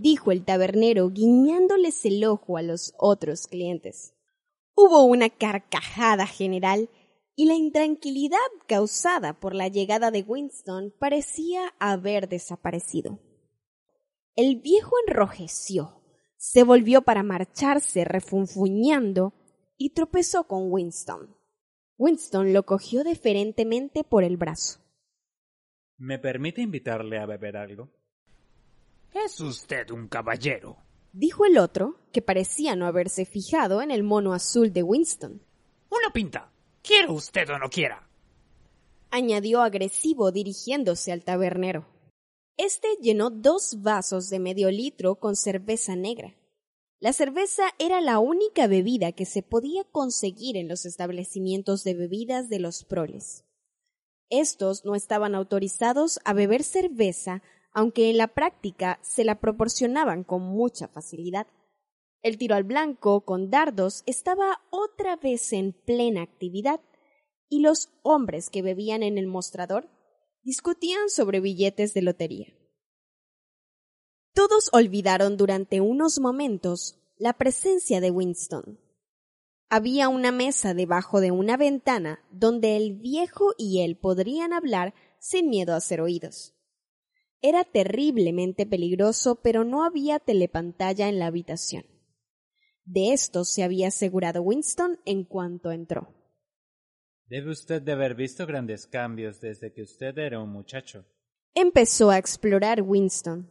Dijo 0.00 0.32
el 0.32 0.44
tabernero 0.44 1.10
guiñándoles 1.10 2.04
el 2.04 2.24
ojo 2.24 2.56
a 2.56 2.62
los 2.62 2.94
otros 2.98 3.46
clientes. 3.46 4.14
Hubo 4.74 5.02
una 5.04 5.28
carcajada 5.28 6.26
general 6.26 6.88
y 7.34 7.46
la 7.46 7.54
intranquilidad 7.54 8.38
causada 8.66 9.38
por 9.38 9.54
la 9.54 9.68
llegada 9.68 10.10
de 10.10 10.22
Winston 10.22 10.92
parecía 10.98 11.74
haber 11.78 12.28
desaparecido. 12.28 13.20
El 14.36 14.60
viejo 14.60 14.94
enrojeció, 15.06 16.02
se 16.36 16.62
volvió 16.62 17.02
para 17.02 17.22
marcharse 17.22 18.04
refunfuñando 18.04 19.34
y 19.76 19.90
tropezó 19.90 20.46
con 20.46 20.70
Winston. 20.72 21.36
Winston 21.96 22.52
lo 22.52 22.64
cogió 22.64 23.02
deferentemente 23.02 24.04
por 24.04 24.22
el 24.22 24.36
brazo. 24.36 24.80
¿Me 25.96 26.20
permite 26.20 26.62
invitarle 26.62 27.18
a 27.18 27.26
beber 27.26 27.56
algo? 27.56 27.90
Es 29.12 29.40
usted 29.40 29.90
un 29.90 30.08
caballero. 30.08 30.76
Dijo 31.12 31.44
el 31.44 31.58
otro, 31.58 31.98
que 32.12 32.22
parecía 32.22 32.76
no 32.76 32.86
haberse 32.86 33.24
fijado 33.24 33.82
en 33.82 33.90
el 33.90 34.02
mono 34.02 34.32
azul 34.32 34.72
de 34.72 34.82
Winston. 34.82 35.42
Una 35.90 36.12
pinta. 36.12 36.52
Quiera 36.82 37.10
usted 37.10 37.48
o 37.50 37.58
no 37.58 37.68
quiera. 37.68 38.08
añadió 39.10 39.62
agresivo 39.62 40.30
dirigiéndose 40.32 41.12
al 41.12 41.24
tabernero. 41.24 41.86
Este 42.58 42.88
llenó 43.00 43.30
dos 43.30 43.82
vasos 43.82 44.28
de 44.28 44.38
medio 44.38 44.70
litro 44.70 45.16
con 45.16 45.34
cerveza 45.36 45.96
negra. 45.96 46.34
La 47.00 47.12
cerveza 47.12 47.62
era 47.78 48.00
la 48.00 48.18
única 48.18 48.66
bebida 48.66 49.12
que 49.12 49.24
se 49.24 49.42
podía 49.42 49.84
conseguir 49.84 50.56
en 50.56 50.68
los 50.68 50.84
establecimientos 50.84 51.84
de 51.84 51.94
bebidas 51.94 52.48
de 52.48 52.58
los 52.58 52.84
proles. 52.84 53.44
Estos 54.30 54.84
no 54.84 54.94
estaban 54.94 55.34
autorizados 55.34 56.18
a 56.24 56.32
beber 56.34 56.62
cerveza, 56.64 57.42
aunque 57.72 58.10
en 58.10 58.16
la 58.16 58.28
práctica 58.28 58.98
se 59.02 59.24
la 59.24 59.40
proporcionaban 59.40 60.24
con 60.24 60.42
mucha 60.42 60.88
facilidad. 60.88 61.46
El 62.22 62.38
tiro 62.38 62.54
al 62.54 62.64
blanco 62.64 63.24
con 63.24 63.50
dardos 63.50 64.02
estaba 64.06 64.60
otra 64.70 65.16
vez 65.16 65.52
en 65.52 65.72
plena 65.72 66.22
actividad, 66.22 66.80
y 67.48 67.60
los 67.60 67.90
hombres 68.02 68.50
que 68.50 68.62
bebían 68.62 69.02
en 69.02 69.16
el 69.16 69.26
mostrador 69.26 69.88
discutían 70.42 71.08
sobre 71.08 71.40
billetes 71.40 71.94
de 71.94 72.02
lotería. 72.02 72.54
Todos 74.34 74.68
olvidaron 74.72 75.36
durante 75.36 75.80
unos 75.80 76.20
momentos 76.20 76.98
la 77.16 77.32
presencia 77.32 78.00
de 78.00 78.10
Winston. 78.10 78.78
Había 79.68 80.08
una 80.08 80.32
mesa 80.32 80.74
debajo 80.74 81.20
de 81.20 81.30
una 81.30 81.56
ventana 81.56 82.24
donde 82.30 82.76
el 82.76 82.94
viejo 82.94 83.54
y 83.58 83.82
él 83.82 83.96
podrían 83.96 84.52
hablar 84.52 84.94
sin 85.18 85.50
miedo 85.50 85.74
a 85.74 85.80
ser 85.80 86.00
oídos. 86.00 86.57
Era 87.40 87.64
terriblemente 87.64 88.66
peligroso, 88.66 89.36
pero 89.36 89.64
no 89.64 89.84
había 89.84 90.18
telepantalla 90.18 91.08
en 91.08 91.18
la 91.18 91.26
habitación. 91.26 91.84
De 92.84 93.12
esto 93.12 93.44
se 93.44 93.62
había 93.62 93.88
asegurado 93.88 94.42
Winston 94.42 94.98
en 95.04 95.24
cuanto 95.24 95.70
entró. 95.70 96.14
Debe 97.26 97.50
usted 97.50 97.82
de 97.82 97.92
haber 97.92 98.14
visto 98.14 98.46
grandes 98.46 98.86
cambios 98.86 99.40
desde 99.40 99.72
que 99.72 99.82
usted 99.82 100.16
era 100.16 100.40
un 100.40 100.50
muchacho. 100.50 101.04
Empezó 101.54 102.10
a 102.10 102.18
explorar 102.18 102.82
Winston. 102.82 103.50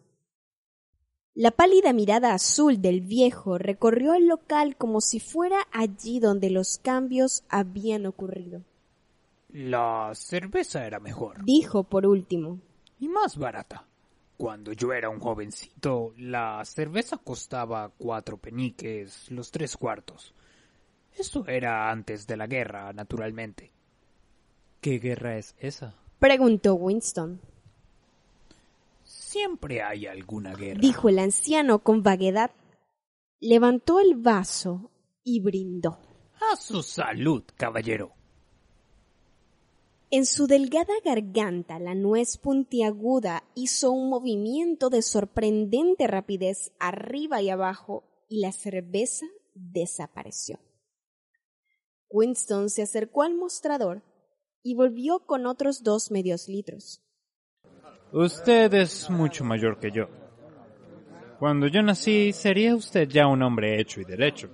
La 1.35 1.51
pálida 1.51 1.93
mirada 1.93 2.33
azul 2.33 2.81
del 2.81 3.01
viejo 3.01 3.59
recorrió 3.59 4.15
el 4.15 4.27
local 4.27 4.75
como 4.75 5.01
si 5.01 5.19
fuera 5.19 5.67
allí 5.71 6.19
donde 6.19 6.49
los 6.49 6.79
cambios 6.79 7.43
habían 7.47 8.07
ocurrido. 8.07 8.63
La 9.49 10.11
cerveza 10.15 10.87
era 10.87 10.99
mejor 10.99 11.45
Dijo 11.45 11.83
por 11.83 12.07
último. 12.07 12.59
Y 12.99 13.07
más 13.07 13.37
barata. 13.37 13.87
Cuando 14.37 14.71
yo 14.71 14.93
era 14.93 15.09
un 15.09 15.19
jovencito, 15.19 16.13
la 16.17 16.63
cerveza 16.63 17.17
costaba 17.17 17.89
cuatro 17.97 18.37
peniques, 18.37 19.31
los 19.31 19.49
tres 19.49 19.75
cuartos. 19.75 20.35
Eso 21.17 21.45
era 21.47 21.89
antes 21.89 22.27
de 22.27 22.37
la 22.37 22.45
guerra, 22.45 22.93
naturalmente. 22.93 23.71
¿Qué 24.79 24.99
guerra 24.99 25.37
es 25.37 25.55
esa? 25.57 25.95
Preguntó 26.19 26.75
Winston. 26.75 27.41
Siempre 29.03 29.81
hay 29.81 30.05
alguna 30.05 30.53
guerra. 30.53 30.79
Dijo 30.79 31.09
el 31.09 31.17
anciano 31.19 31.79
con 31.79 32.03
vaguedad. 32.03 32.51
Levantó 33.39 33.99
el 33.99 34.15
vaso 34.15 34.91
y 35.23 35.39
brindó. 35.39 35.99
A 36.51 36.55
su 36.55 36.83
salud, 36.83 37.43
caballero. 37.55 38.16
En 40.09 40.25
su 40.25 40.47
delgada 40.47 40.93
garganta 41.03 41.79
la 41.79 41.93
nuez 41.93 42.37
puntiaguda 42.37 43.43
hizo 43.55 43.91
un 43.91 44.09
movimiento 44.09 44.89
de 44.89 45.01
sorprendente 45.01 46.07
rapidez 46.07 46.71
arriba 46.79 47.41
y 47.41 47.49
abajo 47.49 48.05
y 48.29 48.39
la 48.39 48.53
cerveza 48.53 49.25
desapareció. 49.53 50.59
Winston 52.09 52.69
se 52.69 52.83
acercó 52.83 53.23
al 53.23 53.35
mostrador 53.35 54.01
y 54.63 54.75
volvió 54.75 55.25
con 55.25 55.45
otros 55.45 55.83
dos 55.83 56.09
medios 56.09 56.47
litros. 56.47 57.03
Usted 58.13 58.73
es 58.75 59.09
mucho 59.09 59.43
mayor 59.43 59.77
que 59.77 59.91
yo. 59.91 60.07
Cuando 61.37 61.67
yo 61.67 61.81
nací, 61.81 62.31
sería 62.31 62.75
usted 62.75 63.09
ya 63.09 63.27
un 63.27 63.43
hombre 63.43 63.79
hecho 63.81 63.99
y 63.99 64.05
derecho. 64.05 64.49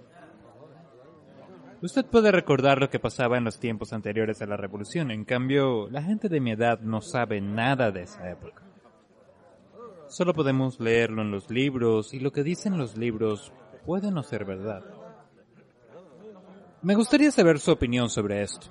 Usted 1.84 2.06
puede 2.06 2.32
recordar 2.32 2.80
lo 2.80 2.90
que 2.90 2.98
pasaba 2.98 3.38
en 3.38 3.44
los 3.44 3.60
tiempos 3.60 3.92
anteriores 3.92 4.42
a 4.42 4.46
la 4.46 4.56
revolución, 4.56 5.12
en 5.12 5.26
cambio, 5.26 5.90
la 5.90 6.02
gente 6.02 6.30
de 6.30 6.40
mi 6.40 6.52
edad 6.52 6.80
no 6.80 7.02
sabe 7.02 7.42
nada 7.42 7.92
de 7.92 8.04
esa 8.04 8.32
época. 8.32 8.64
Solo 10.08 10.34
podemos 10.34 10.80
leerlo 10.80 11.24
en 11.24 11.32
los 11.32 11.52
libros 11.52 12.14
y 12.14 12.22
lo 12.22 12.32
que 12.32 12.42
dicen 12.42 12.78
los 12.78 12.98
libros 12.98 13.52
puede 13.86 14.12
no 14.12 14.24
ser 14.24 14.46
verdad. 14.46 14.82
Me 16.82 16.96
gustaría 16.96 17.32
saber 17.32 17.60
su 17.60 17.72
opinión 17.72 18.10
sobre 18.10 18.44
esto. 18.44 18.68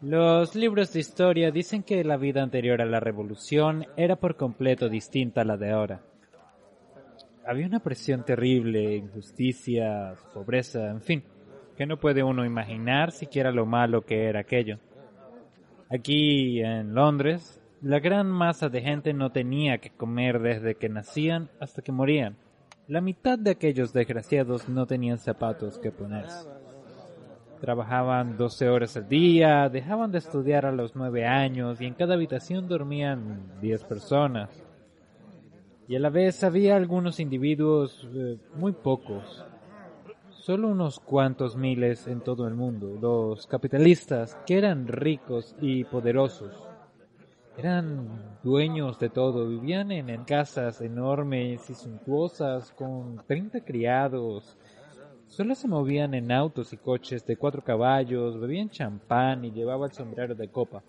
Los 0.00 0.56
libros 0.56 0.92
de 0.92 0.98
historia 0.98 1.52
dicen 1.52 1.84
que 1.84 2.02
la 2.02 2.16
vida 2.16 2.42
anterior 2.42 2.82
a 2.82 2.84
la 2.84 2.98
revolución 2.98 3.86
era 3.96 4.16
por 4.16 4.36
completo 4.36 4.88
distinta 4.88 5.42
a 5.42 5.44
la 5.44 5.56
de 5.56 5.70
ahora. 5.70 6.02
Había 7.46 7.68
una 7.68 7.78
presión 7.78 8.24
terrible, 8.24 8.96
injusticia, 8.96 10.14
pobreza, 10.32 10.90
en 10.90 11.00
fin, 11.00 11.24
que 11.76 11.86
no 11.86 11.98
puede 11.98 12.22
uno 12.22 12.44
imaginar 12.44 13.12
siquiera 13.12 13.50
lo 13.50 13.66
malo 13.66 14.02
que 14.02 14.24
era 14.24 14.40
aquello. 14.40 14.78
Aquí 15.90 16.60
en 16.60 16.94
Londres, 16.94 17.60
la 17.82 18.00
gran 18.00 18.28
masa 18.28 18.68
de 18.68 18.80
gente 18.80 19.12
no 19.12 19.30
tenía 19.30 19.78
que 19.78 19.90
comer 19.90 20.40
desde 20.40 20.76
que 20.76 20.88
nacían 20.88 21.50
hasta 21.60 21.82
que 21.82 21.92
morían. 21.92 22.36
La 22.88 23.00
mitad 23.00 23.38
de 23.38 23.50
aquellos 23.50 23.92
desgraciados 23.92 24.68
no 24.68 24.86
tenían 24.86 25.18
zapatos 25.18 25.78
que 25.78 25.90
ponerse. 25.90 26.48
Trabajaban 27.60 28.36
12 28.36 28.68
horas 28.68 28.96
al 28.96 29.08
día, 29.08 29.68
dejaban 29.68 30.12
de 30.12 30.18
estudiar 30.18 30.66
a 30.66 30.72
los 30.72 30.94
9 30.94 31.26
años 31.26 31.80
y 31.80 31.86
en 31.86 31.94
cada 31.94 32.14
habitación 32.14 32.68
dormían 32.68 33.60
10 33.60 33.84
personas. 33.84 34.50
Y 35.88 35.96
a 35.96 36.00
la 36.00 36.10
vez 36.10 36.42
había 36.44 36.76
algunos 36.76 37.20
individuos, 37.20 38.08
eh, 38.14 38.38
muy 38.56 38.72
pocos, 38.72 39.44
solo 40.44 40.68
unos 40.68 41.00
cuantos 41.00 41.56
miles 41.56 42.06
en 42.06 42.20
todo 42.20 42.46
el 42.46 42.52
mundo, 42.52 42.98
los 43.00 43.46
capitalistas, 43.46 44.36
que 44.46 44.58
eran 44.58 44.86
ricos 44.86 45.56
y 45.58 45.84
poderosos. 45.84 46.52
Eran 47.56 48.38
dueños 48.42 48.98
de 48.98 49.08
todo, 49.08 49.48
vivían 49.48 49.90
en 49.90 50.24
casas 50.24 50.82
enormes 50.82 51.70
y 51.70 51.74
suntuosas 51.74 52.72
con 52.72 53.24
30 53.26 53.64
criados. 53.64 54.58
Solo 55.28 55.54
se 55.54 55.66
movían 55.66 56.12
en 56.12 56.30
autos 56.30 56.74
y 56.74 56.76
coches 56.76 57.24
de 57.24 57.38
cuatro 57.38 57.64
caballos, 57.64 58.38
bebían 58.38 58.68
champán 58.68 59.46
y 59.46 59.50
llevaban 59.50 59.88
el 59.88 59.96
sombrero 59.96 60.34
de 60.34 60.48
copa. 60.48 60.82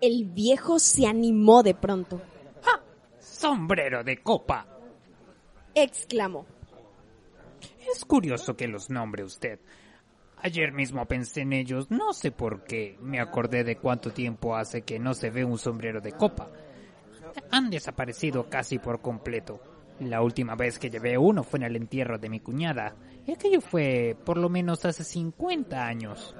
El 0.00 0.24
viejo 0.24 0.80
se 0.80 1.06
animó 1.06 1.62
de 1.62 1.74
pronto. 1.74 2.20
¡Sombrero 3.20 4.02
de 4.02 4.16
copa! 4.16 4.66
exclamó. 5.72 6.44
Es 7.94 8.06
curioso 8.06 8.56
que 8.56 8.68
los 8.68 8.88
nombre 8.88 9.22
usted. 9.22 9.60
Ayer 10.38 10.72
mismo 10.72 11.04
pensé 11.06 11.42
en 11.42 11.52
ellos, 11.52 11.90
no 11.90 12.14
sé 12.14 12.32
por 12.32 12.64
qué. 12.64 12.96
Me 13.02 13.20
acordé 13.20 13.64
de 13.64 13.76
cuánto 13.76 14.10
tiempo 14.10 14.56
hace 14.56 14.82
que 14.82 14.98
no 14.98 15.12
se 15.12 15.30
ve 15.30 15.44
un 15.44 15.58
sombrero 15.58 16.00
de 16.00 16.12
copa. 16.12 16.50
Han 17.50 17.70
desaparecido 17.70 18.48
casi 18.48 18.78
por 18.78 19.02
completo. 19.02 19.60
La 20.00 20.22
última 20.22 20.54
vez 20.54 20.78
que 20.78 20.88
llevé 20.88 21.18
uno 21.18 21.44
fue 21.44 21.58
en 21.58 21.64
el 21.64 21.76
entierro 21.76 22.18
de 22.18 22.30
mi 22.30 22.40
cuñada. 22.40 22.96
Y 23.26 23.32
aquello 23.32 23.60
fue 23.60 24.16
por 24.24 24.38
lo 24.38 24.48
menos 24.48 24.84
hace 24.86 25.04
50 25.04 25.86
años. 25.86 26.34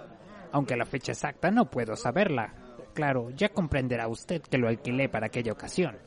Aunque 0.52 0.76
la 0.76 0.86
fecha 0.86 1.12
exacta 1.12 1.50
no 1.50 1.70
puedo 1.70 1.96
saberla. 1.96 2.54
Claro, 2.94 3.28
ya 3.30 3.50
comprenderá 3.50 4.08
usted 4.08 4.40
que 4.40 4.58
lo 4.58 4.68
alquilé 4.68 5.10
para 5.10 5.26
aquella 5.26 5.52
ocasión. 5.52 5.98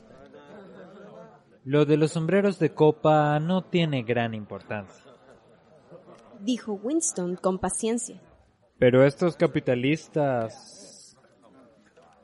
Lo 1.64 1.84
de 1.84 1.96
los 1.96 2.12
sombreros 2.12 2.58
de 2.58 2.74
copa 2.74 3.38
no 3.38 3.62
tiene 3.62 4.02
gran 4.02 4.34
importancia 4.34 5.05
dijo 6.40 6.74
Winston 6.74 7.36
con 7.36 7.58
paciencia. 7.58 8.20
Pero 8.78 9.04
estos 9.04 9.36
capitalistas, 9.36 11.16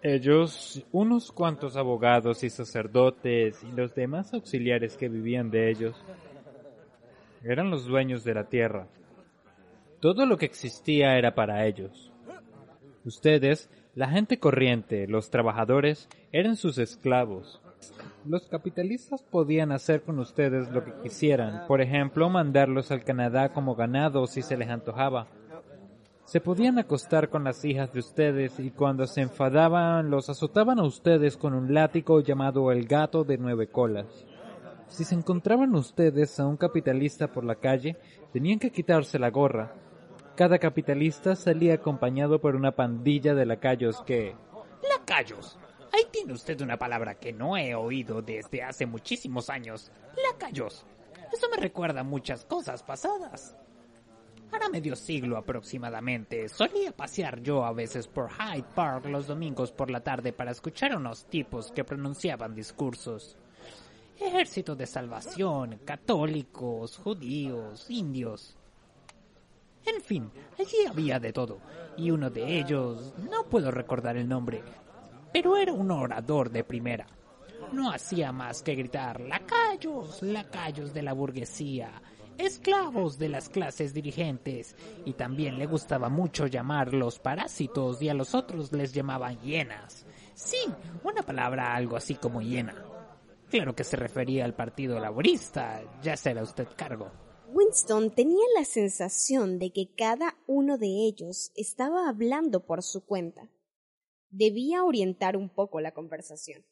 ellos, 0.03 0.85
unos 0.93 1.33
cuantos 1.33 1.77
abogados 1.77 2.45
y 2.45 2.51
sacerdotes 2.51 3.63
y 3.63 3.73
los 3.73 3.95
demás 3.95 4.35
auxiliares 4.35 4.97
que 4.97 5.09
vivían 5.09 5.51
de 5.51 5.71
ellos, 5.71 5.97
eran 7.45 7.71
los 7.71 7.87
dueños 7.87 8.23
de 8.25 8.35
la 8.35 8.49
tierra. 8.49 8.87
Todo 10.01 10.27
lo 10.27 10.37
que 10.37 10.47
existía 10.47 11.17
era 11.17 11.35
para 11.35 11.67
ellos. 11.67 12.13
Ustedes, 13.05 13.71
la 13.95 14.09
gente 14.09 14.39
corriente, 14.39 15.07
los 15.07 15.31
trabajadores, 15.31 16.09
eran 16.33 16.57
sus 16.57 16.79
esclavos. 16.79 17.63
Los 18.25 18.47
capitalistas 18.47 19.23
podían 19.23 19.73
hacer 19.73 20.03
con 20.03 20.21
ustedes 20.21 20.71
lo 20.71 20.85
que 20.85 20.95
quisieran, 21.03 21.67
por 21.67 21.81
ejemplo, 21.81 22.31
mandarlos 22.31 22.93
al 22.93 23.03
Canadá 23.03 23.53
como 23.53 23.75
ganado 23.75 24.27
si 24.29 24.43
se 24.43 24.57
les 24.57 24.69
antojaba. 24.69 25.27
Se 26.25 26.41
podían 26.41 26.79
acostar 26.79 27.31
con 27.31 27.43
las 27.43 27.65
hijas 27.65 27.93
de 27.93 27.99
ustedes 27.99 28.61
y 28.61 28.71
cuando 28.71 29.07
se 29.09 29.23
enfadaban 29.23 30.09
los 30.09 30.31
azotaban 30.31 30.79
a 30.79 30.85
ustedes 30.85 31.37
con 31.37 31.53
un 31.53 31.75
látigo 31.75 32.21
llamado 32.21 32.71
el 32.71 32.87
gato 32.87 33.25
de 33.25 33.39
nueve 33.39 33.67
colas. 33.67 34.25
Si 34.87 35.05
se 35.05 35.17
encontraban 35.17 35.75
ustedes 35.75 36.39
a 36.39 36.47
un 36.47 36.57
capitalista 36.57 37.27
por 37.27 37.45
la 37.45 37.57
calle, 37.57 37.97
tenían 38.33 38.61
que 38.61 38.71
quitarse 38.71 39.19
la 39.19 39.31
gorra. 39.31 39.75
Cada 40.37 40.59
capitalista 40.59 41.35
salía 41.35 41.75
acompañado 41.75 42.41
por 42.41 42.55
una 42.55 42.73
pandilla 42.73 43.35
de 43.35 43.47
lacayos 43.47 44.01
que... 44.03 44.37
¡Lacayos! 44.89 45.59
Ahí 45.93 46.07
tiene 46.11 46.33
usted 46.33 46.61
una 46.63 46.79
palabra 46.79 47.15
que 47.15 47.33
no 47.33 47.57
he 47.57 47.75
oído 47.75 48.23
desde 48.23 48.63
hace 48.63 48.87
muchísimos 48.87 49.51
años. 49.51 49.91
Lacayos. 50.31 50.87
Eso 51.33 51.49
me 51.51 51.59
recuerda 51.59 52.01
a 52.01 52.05
muchas 52.05 52.45
cosas 52.45 52.83
pasadas. 52.83 53.55
Ahora 54.53 54.69
medio 54.69 54.95
siglo 54.97 55.39
aproximadamente, 55.39 56.47
solía 56.49 56.93
pasear 56.93 57.41
yo 57.41 57.65
a 57.65 57.73
veces 57.73 58.07
por 58.07 58.31
Hyde 58.31 58.67
Park 58.75 59.07
los 59.07 59.27
domingos 59.27 59.73
por 59.73 59.91
la 59.91 60.01
tarde 60.01 60.35
para 60.35 60.51
escuchar 60.51 60.93
a 60.93 60.99
unos 60.99 61.25
tipos 61.25 61.73
que 61.73 61.85
pronunciaban 61.85 62.55
discursos. 62.55 63.39
Ejército 64.21 64.77
de 64.77 64.87
Salvación, 64.87 65.81
católicos, 65.87 66.99
judíos, 66.99 67.87
indios. 67.89 68.57
En 69.87 70.01
fin, 70.03 70.31
allí 70.59 70.87
había 70.89 71.19
de 71.19 71.33
todo, 71.33 71.59
y 71.97 72.11
uno 72.11 72.29
de 72.29 72.59
ellos, 72.59 73.15
no 73.19 73.45
puedo 73.45 73.71
recordar 73.71 74.17
el 74.17 74.29
nombre, 74.29 74.63
pero 75.33 75.57
era 75.57 75.73
un 75.73 75.91
orador 75.91 76.51
de 76.51 76.65
primera. 76.65 77.07
No 77.73 77.91
hacía 77.91 78.33
más 78.33 78.63
que 78.63 78.75
gritar 78.75 79.21
lacayos, 79.21 80.23
lacayos 80.23 80.93
de 80.93 81.03
la 81.03 81.15
burguesía, 81.15 82.03
esclavos 82.37 83.19
de 83.19 83.29
las 83.29 83.49
clases 83.49 83.95
dirigentes, 83.95 84.77
y 85.05 85.15
también 85.15 85.59
le 85.59 85.67
gustaba 85.67 86.09
mucho 86.09 86.47
llamar 86.47 86.93
los 86.93 87.19
parásitos 87.19 88.03
y 88.03 88.09
a 88.09 88.15
los 88.15 88.35
otros 88.35 88.73
les 88.73 88.93
llamaban 88.93 89.41
hienas. 89.41 90.07
Sí, 90.35 90.59
una 91.03 91.23
palabra 91.23 91.75
algo 91.75 91.97
así 91.97 92.15
como 92.17 92.43
hiena. 92.43 92.75
Claro 93.49 93.75
que 93.75 93.85
se 93.85 93.97
refería 93.97 94.45
al 94.45 94.55
Partido 94.55 94.99
Laborista, 94.99 95.83
ya 96.03 96.17
será 96.17 96.43
usted 96.43 96.69
cargo. 96.77 97.11
Winston 97.53 98.11
tenía 98.11 98.45
la 98.57 98.65
sensación 98.65 99.59
de 99.59 99.73
que 99.73 99.95
cada 99.95 100.37
uno 100.47 100.79
de 100.79 100.87
ellos 100.87 101.53
estaba 101.55 102.09
hablando 102.09 102.65
por 102.65 102.83
su 102.83 103.05
cuenta 103.05 103.51
debía 104.33 104.83
orientar 104.83 105.37
un 105.37 105.49
poco 105.49 105.81
la 105.81 105.93
conversación. 105.93 106.65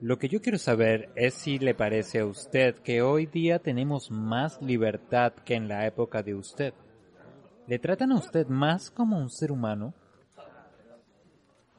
Lo 0.00 0.18
que 0.18 0.28
yo 0.28 0.40
quiero 0.40 0.58
saber 0.58 1.10
es 1.14 1.34
si 1.34 1.58
le 1.58 1.74
parece 1.74 2.20
a 2.20 2.26
usted 2.26 2.76
que 2.76 3.02
hoy 3.02 3.26
día 3.26 3.58
tenemos 3.58 4.10
más 4.10 4.60
libertad 4.62 5.32
que 5.32 5.54
en 5.54 5.68
la 5.68 5.86
época 5.86 6.22
de 6.22 6.34
usted. 6.34 6.74
¿Le 7.68 7.78
tratan 7.78 8.10
a 8.10 8.16
usted 8.16 8.48
más 8.48 8.90
como 8.90 9.18
un 9.18 9.30
ser 9.30 9.52
humano? 9.52 9.94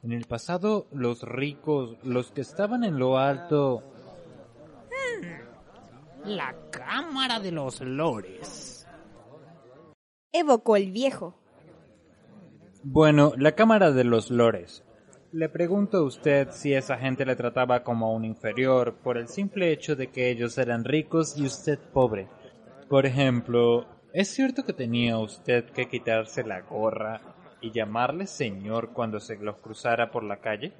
En 0.04 0.12
el 0.12 0.26
pasado, 0.26 0.88
los 0.92 1.22
ricos, 1.24 1.98
los 2.04 2.32
que 2.32 2.42
estaban 2.42 2.84
en 2.84 2.98
lo 2.98 3.18
alto... 3.18 3.84
Hmm, 4.90 6.30
la 6.30 6.56
Cámara 6.72 7.40
de 7.40 7.52
los 7.52 7.82
Lores. 7.82 8.88
Evocó 10.32 10.78
el 10.78 10.92
viejo. 10.92 11.43
Bueno, 12.86 13.32
la 13.38 13.54
Cámara 13.54 13.92
de 13.92 14.04
los 14.04 14.30
Lores. 14.30 14.84
Le 15.32 15.48
pregunto 15.48 16.00
a 16.00 16.04
usted 16.04 16.50
si 16.52 16.74
esa 16.74 16.98
gente 16.98 17.26
le 17.26 17.38
trataba 17.38 17.82
como 17.82 18.14
un 18.14 18.26
inferior 18.26 18.96
por 19.02 19.18
el 19.18 19.30
simple 19.30 19.72
hecho 19.72 19.96
de 19.96 20.12
que 20.12 20.30
ellos 20.30 20.58
eran 20.58 20.84
ricos 20.84 21.38
y 21.38 21.46
usted 21.46 21.80
pobre. 21.94 22.28
Por 22.90 23.06
ejemplo, 23.06 23.88
¿es 24.12 24.28
cierto 24.28 24.66
que 24.66 24.74
tenía 24.74 25.18
usted 25.18 25.64
que 25.72 25.88
quitarse 25.88 26.44
la 26.44 26.60
gorra 26.60 27.22
y 27.62 27.72
llamarle 27.72 28.28
señor 28.28 28.92
cuando 28.92 29.22
se 29.22 29.38
los 29.38 29.60
cruzara 29.60 30.12
por 30.12 30.26
la 30.26 30.42
calle? 30.42 30.74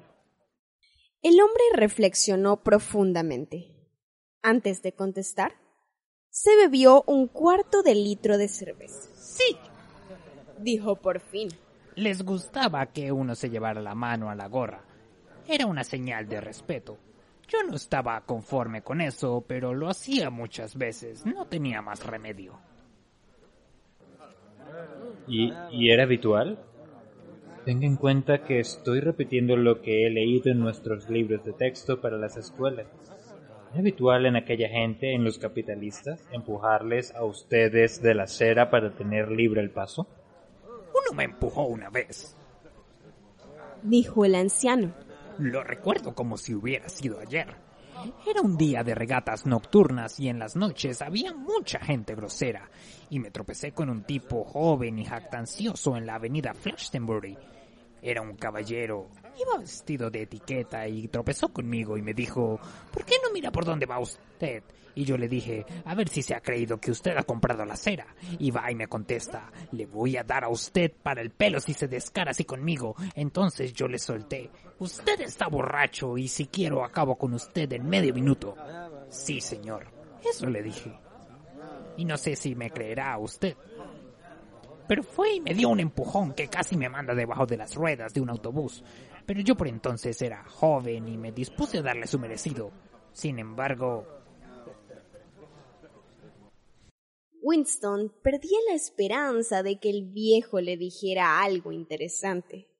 El 1.22 1.40
hombre 1.40 1.64
reflexionó 1.74 2.62
profundamente. 2.62 3.74
Antes 4.42 4.82
de 4.82 4.92
contestar, 4.92 5.52
se 6.28 6.54
bebió 6.56 7.02
un 7.06 7.28
cuarto 7.28 7.82
de 7.82 7.94
litro 7.94 8.36
de 8.36 8.48
cerveza. 8.48 9.08
Sí, 9.16 9.56
dijo 10.58 10.96
por 10.96 11.20
fin. 11.20 11.48
Les 11.96 12.22
gustaba 12.24 12.86
que 12.86 13.12
uno 13.12 13.34
se 13.34 13.50
llevara 13.50 13.80
la 13.80 13.94
mano 13.94 14.30
a 14.30 14.34
la 14.34 14.48
gorra. 14.48 14.82
Era 15.46 15.66
una 15.66 15.84
señal 15.84 16.28
de 16.28 16.40
respeto. 16.40 16.98
Yo 17.46 17.62
no 17.62 17.76
estaba 17.76 18.20
conforme 18.22 18.82
con 18.82 19.00
eso, 19.00 19.44
pero 19.46 19.74
lo 19.74 19.88
hacía 19.88 20.30
muchas 20.30 20.76
veces. 20.76 21.24
No 21.24 21.46
tenía 21.46 21.82
más 21.82 22.04
remedio. 22.04 22.58
¿Y, 25.28 25.52
y 25.70 25.90
era 25.90 26.04
habitual? 26.04 26.58
Tenga 27.64 27.86
en 27.86 27.96
cuenta 27.96 28.44
que 28.44 28.58
estoy 28.58 29.00
repitiendo 29.00 29.56
lo 29.56 29.80
que 29.80 30.06
he 30.06 30.10
leído 30.10 30.50
en 30.50 30.58
nuestros 30.58 31.08
libros 31.08 31.44
de 31.44 31.52
texto 31.52 32.00
para 32.00 32.18
las 32.18 32.36
escuelas. 32.36 32.86
¿Es 33.72 33.78
habitual 33.78 34.26
en 34.26 34.36
aquella 34.36 34.68
gente, 34.68 35.14
en 35.14 35.24
los 35.24 35.38
capitalistas, 35.38 36.28
empujarles 36.32 37.14
a 37.14 37.24
ustedes 37.24 38.02
de 38.02 38.14
la 38.14 38.24
acera 38.24 38.70
para 38.70 38.90
tener 38.94 39.30
libre 39.30 39.60
el 39.60 39.70
paso? 39.70 40.06
Uno 41.04 41.16
me 41.16 41.24
empujó 41.24 41.64
una 41.64 41.90
vez. 41.90 42.36
Dijo 43.82 44.24
el 44.24 44.34
anciano. 44.34 44.94
Lo 45.38 45.62
recuerdo 45.62 46.14
como 46.14 46.36
si 46.36 46.54
hubiera 46.54 46.88
sido 46.88 47.20
ayer. 47.20 47.56
Era 48.26 48.40
un 48.40 48.56
día 48.56 48.82
de 48.82 48.94
regatas 48.94 49.46
nocturnas 49.46 50.18
y 50.18 50.28
en 50.28 50.38
las 50.38 50.56
noches 50.56 51.00
había 51.00 51.32
mucha 51.32 51.78
gente 51.78 52.14
grosera 52.14 52.68
y 53.08 53.18
me 53.18 53.30
tropecé 53.30 53.72
con 53.72 53.88
un 53.88 54.04
tipo 54.04 54.44
joven 54.44 54.98
y 54.98 55.04
jactancioso 55.04 55.96
en 55.96 56.06
la 56.06 56.16
avenida 56.16 56.54
Flashtenbury. 56.54 57.38
Era 58.06 58.20
un 58.20 58.36
caballero. 58.36 59.08
Iba 59.34 59.58
vestido 59.58 60.10
de 60.10 60.22
etiqueta 60.22 60.86
y 60.86 61.08
tropezó 61.08 61.48
conmigo 61.48 61.96
y 61.96 62.02
me 62.02 62.12
dijo, 62.12 62.60
¿por 62.92 63.06
qué 63.06 63.14
no 63.22 63.32
mira 63.32 63.50
por 63.50 63.64
dónde 63.64 63.86
va 63.86 63.98
usted? 63.98 64.62
Y 64.94 65.04
yo 65.06 65.16
le 65.16 65.26
dije, 65.26 65.64
a 65.86 65.94
ver 65.94 66.10
si 66.10 66.22
se 66.22 66.34
ha 66.34 66.40
creído 66.42 66.78
que 66.78 66.90
usted 66.90 67.16
ha 67.16 67.22
comprado 67.22 67.64
la 67.64 67.76
cera. 67.76 68.14
Y 68.38 68.50
va 68.50 68.70
y 68.70 68.74
me 68.74 68.88
contesta, 68.88 69.50
le 69.72 69.86
voy 69.86 70.18
a 70.18 70.22
dar 70.22 70.44
a 70.44 70.50
usted 70.50 70.92
para 71.02 71.22
el 71.22 71.30
pelo 71.30 71.60
si 71.60 71.72
se 71.72 71.88
descara 71.88 72.32
así 72.32 72.44
conmigo. 72.44 72.94
Entonces 73.14 73.72
yo 73.72 73.88
le 73.88 73.98
solté, 73.98 74.50
usted 74.80 75.22
está 75.22 75.48
borracho 75.48 76.18
y 76.18 76.28
si 76.28 76.48
quiero 76.48 76.84
acabo 76.84 77.16
con 77.16 77.32
usted 77.32 77.72
en 77.72 77.88
medio 77.88 78.12
minuto. 78.12 78.54
Sí, 79.08 79.40
señor. 79.40 79.86
Eso 80.22 80.50
le 80.50 80.62
dije. 80.62 80.92
Y 81.96 82.04
no 82.04 82.18
sé 82.18 82.36
si 82.36 82.54
me 82.54 82.70
creerá 82.70 83.16
usted. 83.16 83.56
Pero 84.86 85.02
fue 85.02 85.34
y 85.34 85.40
me 85.40 85.54
dio 85.54 85.70
un 85.70 85.80
empujón 85.80 86.34
que 86.34 86.48
casi 86.48 86.76
me 86.76 86.88
manda 86.88 87.14
debajo 87.14 87.46
de 87.46 87.56
las 87.56 87.74
ruedas 87.74 88.12
de 88.12 88.20
un 88.20 88.30
autobús. 88.30 88.84
Pero 89.26 89.40
yo 89.40 89.56
por 89.56 89.68
entonces 89.68 90.20
era 90.20 90.44
joven 90.44 91.08
y 91.08 91.16
me 91.16 91.32
dispuse 91.32 91.78
a 91.78 91.82
darle 91.82 92.06
su 92.06 92.18
merecido. 92.18 92.70
Sin 93.12 93.38
embargo, 93.38 94.06
Winston 97.46 98.10
perdía 98.22 98.58
la 98.68 98.74
esperanza 98.74 99.62
de 99.62 99.78
que 99.78 99.90
el 99.90 100.10
viejo 100.10 100.62
le 100.62 100.78
dijera 100.78 101.42
algo 101.42 101.72
interesante. 101.72 102.70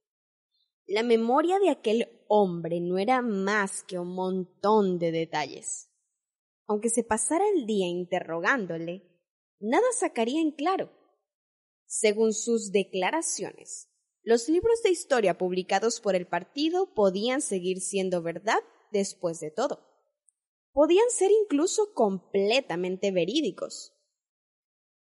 La 0.86 1.02
memoria 1.02 1.58
de 1.58 1.68
aquel 1.68 2.08
hombre 2.28 2.80
no 2.80 2.98
era 2.98 3.20
más 3.20 3.82
que 3.82 3.98
un 3.98 4.14
montón 4.14 4.98
de 4.98 5.12
detalles. 5.12 5.90
Aunque 6.66 6.88
se 6.88 7.04
pasara 7.04 7.44
el 7.54 7.66
día 7.66 7.86
interrogándole, 7.86 9.02
nada 9.60 9.84
sacaría 9.92 10.40
en 10.40 10.52
claro. 10.52 10.90
Según 11.86 12.32
sus 12.32 12.72
declaraciones, 12.72 13.88
los 14.22 14.48
libros 14.48 14.82
de 14.82 14.90
historia 14.90 15.36
publicados 15.36 16.00
por 16.00 16.14
el 16.14 16.26
partido 16.26 16.94
podían 16.94 17.42
seguir 17.42 17.80
siendo 17.80 18.22
verdad 18.22 18.60
después 18.90 19.38
de 19.40 19.50
todo. 19.50 19.80
Podían 20.72 21.10
ser 21.10 21.30
incluso 21.30 21.92
completamente 21.94 23.12
verídicos. 23.12 23.92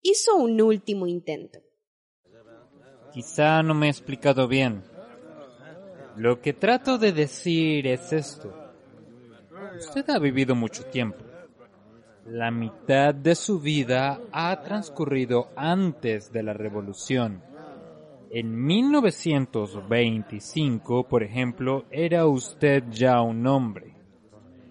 Hizo 0.03 0.37
un 0.37 0.61
último 0.61 1.07
intento. 1.07 1.61
Quizá 3.13 3.63
no 3.63 3.75
me 3.75 3.87
he 3.87 3.91
explicado 3.91 4.49
bien. 4.49 4.85
Lo 6.17 6.41
que 6.41 6.53
trato 6.53 6.99
de 6.99 7.13
decir 7.13 7.87
es 7.87 8.13
esto. 8.13 8.55
Usted 9.79 10.09
ha 10.11 10.19
vivido 10.19 10.55
mucho 10.55 10.85
tiempo. 10.87 11.26
La 12.29 12.51
mitad 12.51 13.15
de 13.15 13.37
su 13.37 13.61
vida 13.61 14.21
ha 14.33 14.61
transcurrido 14.61 15.51
antes 15.55 16.33
de 16.33 16.43
la 16.43 16.55
revolución. 16.55 17.41
En 18.31 18.65
1925, 18.65 21.05
por 21.05 21.23
ejemplo, 21.23 21.85
era 21.89 22.27
usted 22.27 22.83
ya 22.91 23.23
un 23.23 23.47
hombre. 23.47 23.95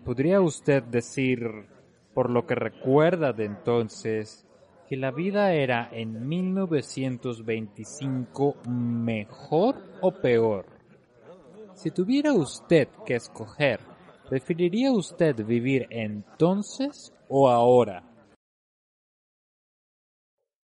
¿Podría 0.04 0.41
usted 0.41 0.84
decir, 0.84 1.70
por 2.13 2.30
lo 2.30 2.46
que 2.46 2.56
recuerda 2.56 3.32
de 3.32 3.46
entonces, 3.46 4.46
que 4.89 4.98
la 4.98 5.12
vida 5.12 5.54
era 5.54 5.88
en 5.94 6.28
1925 6.28 8.58
mejor 8.68 9.78
o 10.02 10.12
peor? 10.12 10.65
Si 11.74 11.89
tuviera 11.89 12.34
usted 12.34 12.89
que 13.06 13.15
escoger, 13.15 13.80
¿preferiría 14.30 14.91
usted 14.91 15.38
vivir 15.46 15.88
entonces 15.89 17.13
o 17.30 17.50
ahora? 17.50 18.04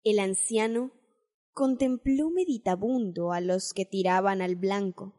El 0.05 0.19
anciano 0.21 0.93
contempló 1.53 2.31
meditabundo 2.31 3.33
a 3.33 3.41
los 3.41 3.73
que 3.73 3.85
tiraban 3.85 4.43
al 4.43 4.57
blanco. 4.57 5.15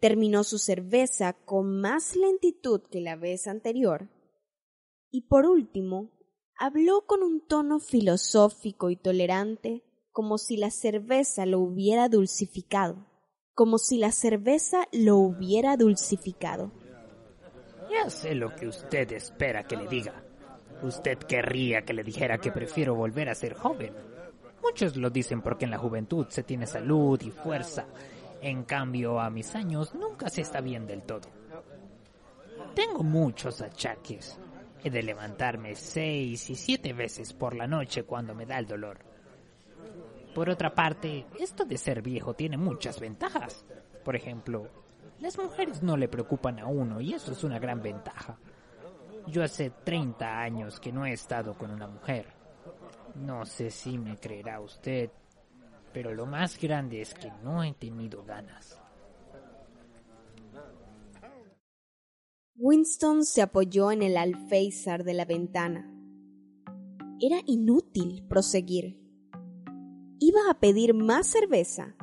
Terminó 0.00 0.44
su 0.44 0.58
cerveza 0.58 1.32
con 1.32 1.80
más 1.80 2.16
lentitud 2.16 2.80
que 2.90 3.00
la 3.00 3.16
vez 3.16 3.46
anterior 3.46 4.08
y 5.10 5.22
por 5.22 5.46
último 5.46 6.10
habló 6.58 7.06
con 7.06 7.22
un 7.22 7.46
tono 7.46 7.80
filosófico 7.80 8.90
y 8.90 8.96
tolerante 8.96 9.84
como 10.12 10.38
si 10.38 10.56
la 10.56 10.70
cerveza 10.70 11.46
lo 11.46 11.60
hubiera 11.60 12.08
dulcificado, 12.08 13.06
como 13.54 13.78
si 13.78 13.98
la 13.98 14.12
cerveza 14.12 14.88
lo 14.92 15.16
hubiera 15.16 15.76
dulcificado. 15.76 16.72
Ya 17.90 18.08
sé 18.08 18.34
lo 18.34 18.54
que 18.54 18.68
usted 18.68 19.10
espera 19.12 19.64
que 19.64 19.76
le 19.76 19.86
diga. 19.86 20.14
Usted 20.82 21.18
querría 21.18 21.82
que 21.82 21.92
le 21.92 22.02
dijera 22.02 22.38
que 22.38 22.52
prefiero 22.52 22.94
volver 22.94 23.28
a 23.28 23.34
ser 23.34 23.54
joven. 23.54 23.92
Muchos 24.62 24.96
lo 24.96 25.10
dicen 25.10 25.42
porque 25.42 25.64
en 25.64 25.70
la 25.70 25.78
juventud 25.78 26.26
se 26.28 26.42
tiene 26.42 26.66
salud 26.66 27.20
y 27.22 27.30
fuerza. 27.30 27.86
En 28.40 28.64
cambio, 28.64 29.20
a 29.20 29.28
mis 29.28 29.54
años 29.54 29.94
nunca 29.94 30.30
se 30.30 30.42
está 30.42 30.60
bien 30.60 30.86
del 30.86 31.02
todo. 31.02 31.28
Tengo 32.74 33.02
muchos 33.02 33.60
achaques. 33.60 34.38
He 34.82 34.90
de 34.90 35.02
levantarme 35.02 35.74
seis 35.74 36.48
y 36.48 36.54
siete 36.54 36.92
veces 36.92 37.34
por 37.34 37.54
la 37.54 37.66
noche 37.66 38.04
cuando 38.04 38.34
me 38.34 38.46
da 38.46 38.58
el 38.58 38.66
dolor. 38.66 38.98
Por 40.34 40.48
otra 40.48 40.74
parte, 40.74 41.26
esto 41.38 41.64
de 41.64 41.76
ser 41.76 42.00
viejo 42.00 42.34
tiene 42.34 42.56
muchas 42.56 43.00
ventajas. 43.00 43.64
Por 44.04 44.16
ejemplo, 44.16 44.68
las 45.20 45.36
mujeres 45.38 45.82
no 45.82 45.96
le 45.96 46.08
preocupan 46.08 46.58
a 46.58 46.66
uno 46.66 47.00
y 47.00 47.12
eso 47.12 47.32
es 47.32 47.44
una 47.44 47.58
gran 47.58 47.82
ventaja. 47.82 48.38
Yo 49.26 49.42
hace 49.42 49.70
30 49.70 50.40
años 50.40 50.80
que 50.80 50.92
no 50.92 51.04
he 51.04 51.12
estado 51.12 51.56
con 51.56 51.70
una 51.70 51.86
mujer. 51.86 52.26
No 53.14 53.44
sé 53.44 53.70
si 53.70 53.98
me 53.98 54.16
creerá 54.16 54.60
usted, 54.60 55.10
pero 55.92 56.14
lo 56.14 56.26
más 56.26 56.58
grande 56.58 57.02
es 57.02 57.12
que 57.12 57.30
no 57.42 57.62
he 57.62 57.72
tenido 57.74 58.24
ganas. 58.24 58.80
Winston 62.56 63.24
se 63.24 63.42
apoyó 63.42 63.90
en 63.90 64.02
el 64.02 64.16
alféizar 64.16 65.04
de 65.04 65.14
la 65.14 65.24
ventana. 65.24 65.90
Era 67.20 67.40
inútil 67.46 68.24
proseguir. 68.28 68.98
Iba 70.18 70.40
a 70.50 70.60
pedir 70.60 70.94
más 70.94 71.26
cerveza 71.26 71.96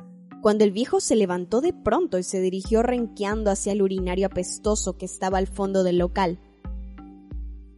cuando 0.48 0.64
el 0.64 0.72
viejo 0.72 1.00
se 1.00 1.14
levantó 1.14 1.60
de 1.60 1.74
pronto 1.74 2.16
y 2.16 2.22
se 2.22 2.40
dirigió 2.40 2.82
renqueando 2.82 3.50
hacia 3.50 3.72
el 3.72 3.82
urinario 3.82 4.28
apestoso 4.28 4.96
que 4.96 5.04
estaba 5.04 5.36
al 5.36 5.46
fondo 5.46 5.84
del 5.84 5.98
local. 5.98 6.38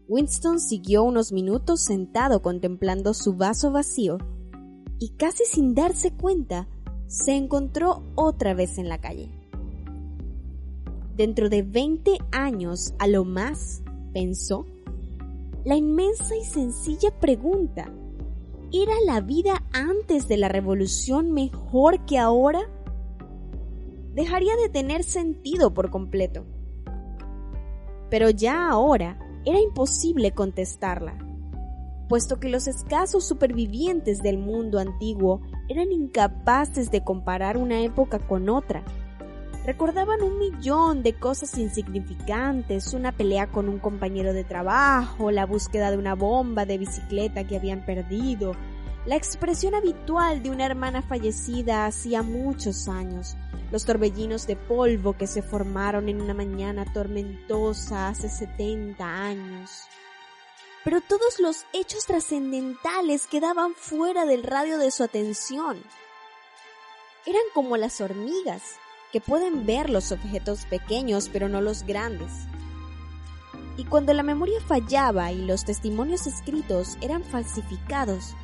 Winston 0.07 0.61
siguió 0.61 1.03
unos 1.03 1.33
minutos 1.33 1.81
sentado 1.81 2.43
contemplando 2.43 3.13
su 3.13 3.35
vaso 3.35 3.73
vacío 3.73 4.19
y 5.01 5.09
casi 5.17 5.47
sin 5.47 5.75
darse 5.75 6.13
cuenta 6.13 6.69
se 7.09 7.33
encontró 7.33 8.05
otra 8.15 8.55
vez 8.55 8.79
en 8.79 8.89
la 8.89 9.01
calle. 9.01 9.29
Dentro 11.17 11.49
de 11.49 11.63
20 11.63 12.19
años 12.31 12.95
a 13.01 13.09
lo 13.09 13.25
más, 13.25 13.83
pensó, 14.13 14.65
la 15.65 15.75
inmensa 15.75 16.37
y 16.37 16.45
sencilla 16.45 17.11
pregunta, 17.19 17.93
¿era 18.73 18.93
la 19.05 19.21
vida 19.21 19.65
antes 19.73 20.29
de 20.29 20.37
la 20.37 20.49
revolución 20.49 21.33
mejor 21.33 22.05
que 22.07 22.19
ahora? 22.19 22.61
Dejaría 24.15 24.55
de 24.57 24.69
tener 24.69 25.03
sentido 25.03 25.75
por 25.75 25.91
completo. 25.91 26.45
Pero 28.11 28.31
ya 28.31 28.69
ahora 28.69 29.19
era 29.45 29.61
imposible 29.61 30.33
contestarla, 30.33 31.19
puesto 32.09 32.39
que 32.41 32.49
los 32.49 32.67
escasos 32.67 33.27
supervivientes 33.27 34.23
del 34.23 34.39
mundo 34.39 34.79
antiguo 34.79 35.41
eran 35.69 35.93
incapaces 35.93 36.91
de 36.91 37.05
comparar 37.05 37.57
una 37.57 37.83
época 37.83 38.19
con 38.19 38.49
otra. 38.49 38.85
Recordaban 39.71 40.21
un 40.21 40.37
millón 40.37 41.05
de 41.05 41.15
cosas 41.15 41.57
insignificantes, 41.57 42.93
una 42.93 43.13
pelea 43.13 43.47
con 43.47 43.69
un 43.69 43.79
compañero 43.79 44.33
de 44.33 44.43
trabajo, 44.43 45.31
la 45.31 45.47
búsqueda 45.47 45.93
de 45.93 45.97
una 45.97 46.17
bomba 46.17 46.67
de 46.67 46.77
bicicleta 46.77 47.47
que 47.47 47.55
habían 47.55 47.87
perdido, 47.87 48.57
la 49.07 49.15
expresión 49.15 49.77
habitual 49.77 50.43
de 50.43 50.51
una 50.51 50.67
hermana 50.67 51.03
fallecida 51.03 51.87
hacía 51.87 52.25
muchos 52.25 52.89
años, 52.89 53.37
los 53.71 53.85
torbellinos 53.85 54.49
de 54.49 54.57
polvo 54.57 55.13
que 55.13 55.29
se 55.29 55.41
formaron 55.41 56.09
en 56.09 56.21
una 56.21 56.35
mañana 56.35 56.85
tormentosa 56.93 58.09
hace 58.09 58.29
70 58.29 59.05
años. 59.05 59.85
Pero 60.83 61.01
todos 61.01 61.39
los 61.39 61.65
hechos 61.73 62.07
trascendentales 62.07 63.29
quedaban 63.29 63.75
fuera 63.77 64.27
del 64.27 64.43
radio 64.43 64.79
de 64.79 64.91
su 64.91 65.05
atención. 65.05 65.81
Eran 67.25 67.45
como 67.55 67.77
las 67.77 68.01
hormigas, 68.01 68.80
que 69.13 69.21
pueden 69.21 69.67
ver 69.67 69.91
los 69.91 70.13
objetos 70.13 70.67
pequeños 70.67 71.29
pero 71.33 71.49
no 71.49 71.61
los 71.61 71.85
grandes. 71.85 72.31
Y 73.77 73.85
cuando 73.85 74.13
la 74.13 74.23
memoria 74.23 74.61
fallaba 74.67 75.33
y 75.33 75.45
los 75.45 75.65
testimonios 75.65 76.27
escritos 76.27 76.97
eran 77.01 77.25
falsificados, 77.25 78.35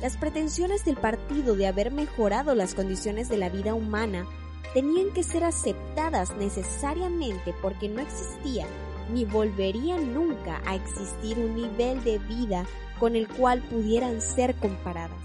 las 0.00 0.16
pretensiones 0.16 0.84
del 0.84 0.96
partido 0.96 1.56
de 1.56 1.66
haber 1.66 1.90
mejorado 1.90 2.54
las 2.54 2.74
condiciones 2.74 3.28
de 3.28 3.38
la 3.38 3.48
vida 3.48 3.74
humana 3.74 4.26
tenían 4.74 5.10
que 5.12 5.22
ser 5.22 5.44
aceptadas 5.44 6.36
necesariamente 6.36 7.54
porque 7.62 7.88
no 7.88 8.00
existía 8.00 8.66
ni 9.12 9.24
volvería 9.24 9.98
nunca 9.98 10.60
a 10.66 10.74
existir 10.74 11.38
un 11.38 11.54
nivel 11.54 12.02
de 12.04 12.18
vida 12.18 12.66
con 12.98 13.16
el 13.16 13.28
cual 13.28 13.62
pudieran 13.62 14.20
ser 14.20 14.54
comparadas. 14.56 15.16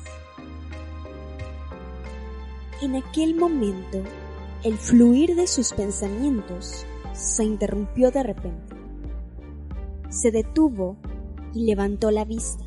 En 2.81 2.95
aquel 2.95 3.35
momento, 3.35 4.03
el 4.63 4.77
fluir 4.77 5.35
de 5.35 5.47
sus 5.47 5.73
pensamientos 5.73 6.85
se 7.13 7.43
interrumpió 7.43 8.11
de 8.11 8.21
repente. 8.21 8.75
Se 10.09 10.29
detuvo 10.29 10.97
y 11.53 11.65
levantó 11.65 12.11
la 12.11 12.25
vista. 12.25 12.63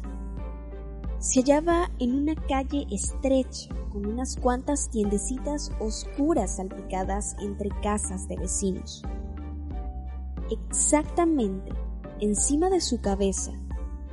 Se 1.19 1.41
hallaba 1.41 1.93
en 2.01 2.17
una 2.17 2.35
calle 2.35 2.87
estrecha 2.91 3.73
con 3.93 4.07
unas 4.07 4.37
cuantas 4.37 4.91
tiendecitas 4.91 5.71
oscuras 5.79 6.57
salpicadas 6.57 7.37
entre 7.41 7.69
casas 7.81 8.27
de 8.27 8.39
vecinos. 8.39 9.05
Exactamente 10.51 11.73
encima 12.19 12.71
de 12.71 12.81
su 12.81 13.01
cabeza 13.01 13.53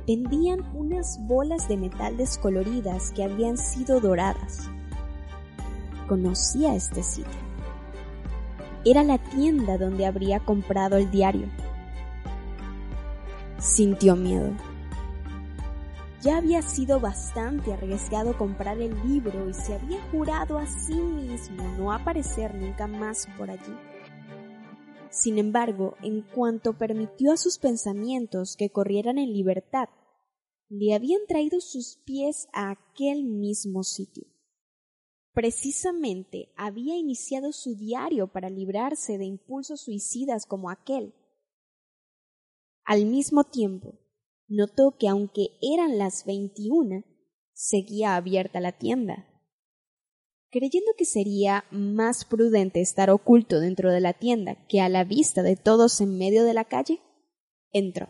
pendían 0.06 0.60
unas 0.72 1.18
bolas 1.26 1.68
de 1.68 1.76
metal 1.76 2.16
descoloridas 2.16 3.10
que 3.10 3.24
habían 3.24 3.58
sido 3.58 4.00
doradas. 4.00 4.70
Conocía 6.08 6.76
este 6.76 7.02
sitio. 7.02 7.41
Era 8.84 9.02
la 9.04 9.18
tienda 9.18 9.78
donde 9.78 10.06
habría 10.06 10.40
comprado 10.40 10.96
el 10.96 11.10
diario. 11.10 11.48
Sintió 13.58 14.16
miedo 14.16 14.52
ya 16.22 16.36
había 16.36 16.62
sido 16.62 17.00
bastante 17.00 17.72
arriesgado 17.72 18.38
comprar 18.38 18.80
el 18.80 18.94
libro 19.08 19.48
y 19.48 19.54
se 19.54 19.74
había 19.74 20.00
jurado 20.10 20.56
a 20.56 20.66
sí 20.66 20.94
mismo 20.94 21.64
no 21.76 21.92
aparecer 21.92 22.54
nunca 22.54 22.86
más 22.86 23.26
por 23.36 23.50
allí. 23.50 23.74
Sin 25.10 25.38
embargo, 25.38 25.96
en 26.00 26.22
cuanto 26.22 26.78
permitió 26.78 27.32
a 27.32 27.36
sus 27.36 27.58
pensamientos 27.58 28.56
que 28.56 28.70
corrieran 28.70 29.18
en 29.18 29.32
libertad, 29.32 29.88
le 30.68 30.94
habían 30.94 31.26
traído 31.26 31.60
sus 31.60 31.96
pies 32.04 32.48
a 32.52 32.70
aquel 32.70 33.24
mismo 33.24 33.82
sitio. 33.82 34.24
Precisamente 35.34 36.52
había 36.56 36.96
iniciado 36.96 37.52
su 37.52 37.74
diario 37.74 38.28
para 38.28 38.50
librarse 38.50 39.16
de 39.16 39.24
impulsos 39.24 39.80
suicidas 39.80 40.44
como 40.44 40.68
aquel. 40.68 41.14
Al 42.84 43.06
mismo 43.06 43.44
tiempo, 43.44 43.98
notó 44.46 44.96
que 44.98 45.08
aunque 45.08 45.48
eran 45.62 45.96
las 45.96 46.26
veintiuna, 46.26 47.04
seguía 47.54 48.16
abierta 48.16 48.60
la 48.60 48.72
tienda. 48.72 49.26
Creyendo 50.50 50.92
que 50.98 51.06
sería 51.06 51.64
más 51.70 52.26
prudente 52.26 52.82
estar 52.82 53.08
oculto 53.08 53.58
dentro 53.58 53.90
de 53.90 54.00
la 54.00 54.12
tienda 54.12 54.66
que 54.66 54.82
a 54.82 54.90
la 54.90 55.04
vista 55.04 55.42
de 55.42 55.56
todos 55.56 56.02
en 56.02 56.18
medio 56.18 56.44
de 56.44 56.52
la 56.52 56.66
calle, 56.66 57.00
entró. 57.70 58.08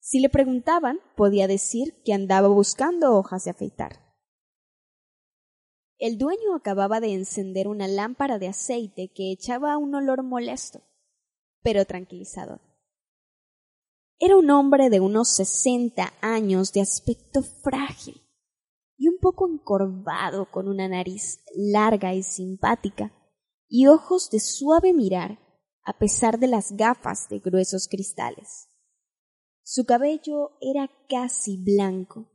Si 0.00 0.18
le 0.18 0.28
preguntaban, 0.28 0.98
podía 1.16 1.46
decir 1.46 2.02
que 2.04 2.12
andaba 2.12 2.48
buscando 2.48 3.14
hojas 3.14 3.44
de 3.44 3.52
afeitar. 3.52 4.09
El 6.00 6.16
dueño 6.16 6.54
acababa 6.56 6.98
de 6.98 7.12
encender 7.12 7.68
una 7.68 7.86
lámpara 7.86 8.38
de 8.38 8.48
aceite 8.48 9.12
que 9.14 9.30
echaba 9.30 9.76
un 9.76 9.94
olor 9.94 10.22
molesto, 10.22 10.80
pero 11.62 11.84
tranquilizador. 11.84 12.62
Era 14.18 14.38
un 14.38 14.48
hombre 14.50 14.88
de 14.88 15.00
unos 15.00 15.28
sesenta 15.28 16.14
años 16.22 16.72
de 16.72 16.80
aspecto 16.80 17.42
frágil 17.42 18.22
y 18.96 19.08
un 19.08 19.18
poco 19.18 19.46
encorvado 19.46 20.50
con 20.50 20.68
una 20.68 20.88
nariz 20.88 21.44
larga 21.54 22.14
y 22.14 22.22
simpática 22.22 23.12
y 23.68 23.86
ojos 23.86 24.30
de 24.30 24.40
suave 24.40 24.94
mirar 24.94 25.38
a 25.84 25.98
pesar 25.98 26.38
de 26.38 26.46
las 26.46 26.72
gafas 26.72 27.28
de 27.28 27.40
gruesos 27.40 27.88
cristales. 27.88 28.70
Su 29.62 29.84
cabello 29.84 30.52
era 30.62 30.90
casi 31.10 31.62
blanco, 31.62 32.30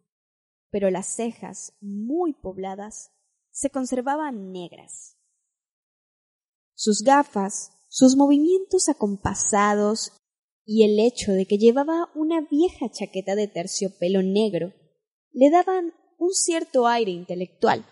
pero 0.69 0.91
las 0.91 1.07
cejas, 1.07 1.73
muy 1.81 2.33
pobladas, 2.33 3.14
se 3.55 3.69
conservaban 3.69 4.51
negras. 4.51 5.17
Sus 6.73 7.03
gafas, 7.03 7.71
sus 7.87 8.17
movimientos 8.17 8.89
acompasados 8.89 10.11
y 10.65 10.83
el 10.83 10.99
hecho 10.99 11.31
de 11.31 11.45
que 11.45 11.57
llevaba 11.57 12.09
una 12.15 12.41
vieja 12.41 12.91
chaqueta 12.91 13.33
de 13.35 13.47
terciopelo 13.47 14.21
negro 14.23 14.73
le 15.31 15.49
daban 15.49 15.93
un 16.17 16.31
cierto 16.31 16.85
aire 16.85 17.11
intelectual, 17.11 17.85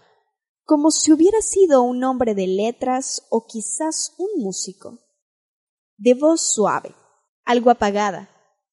como 0.65 0.91
si 0.91 1.13
hubiera 1.13 1.39
sido 1.41 1.81
un 1.81 2.03
hombre 2.03 2.35
de 2.35 2.47
letras 2.47 3.25
o 3.29 3.45
quizás 3.47 4.15
un 4.17 4.43
músico. 4.43 4.99
De 5.97 6.13
voz 6.13 6.41
suave, 6.41 6.93
algo 7.45 7.69
apagada, 7.69 8.29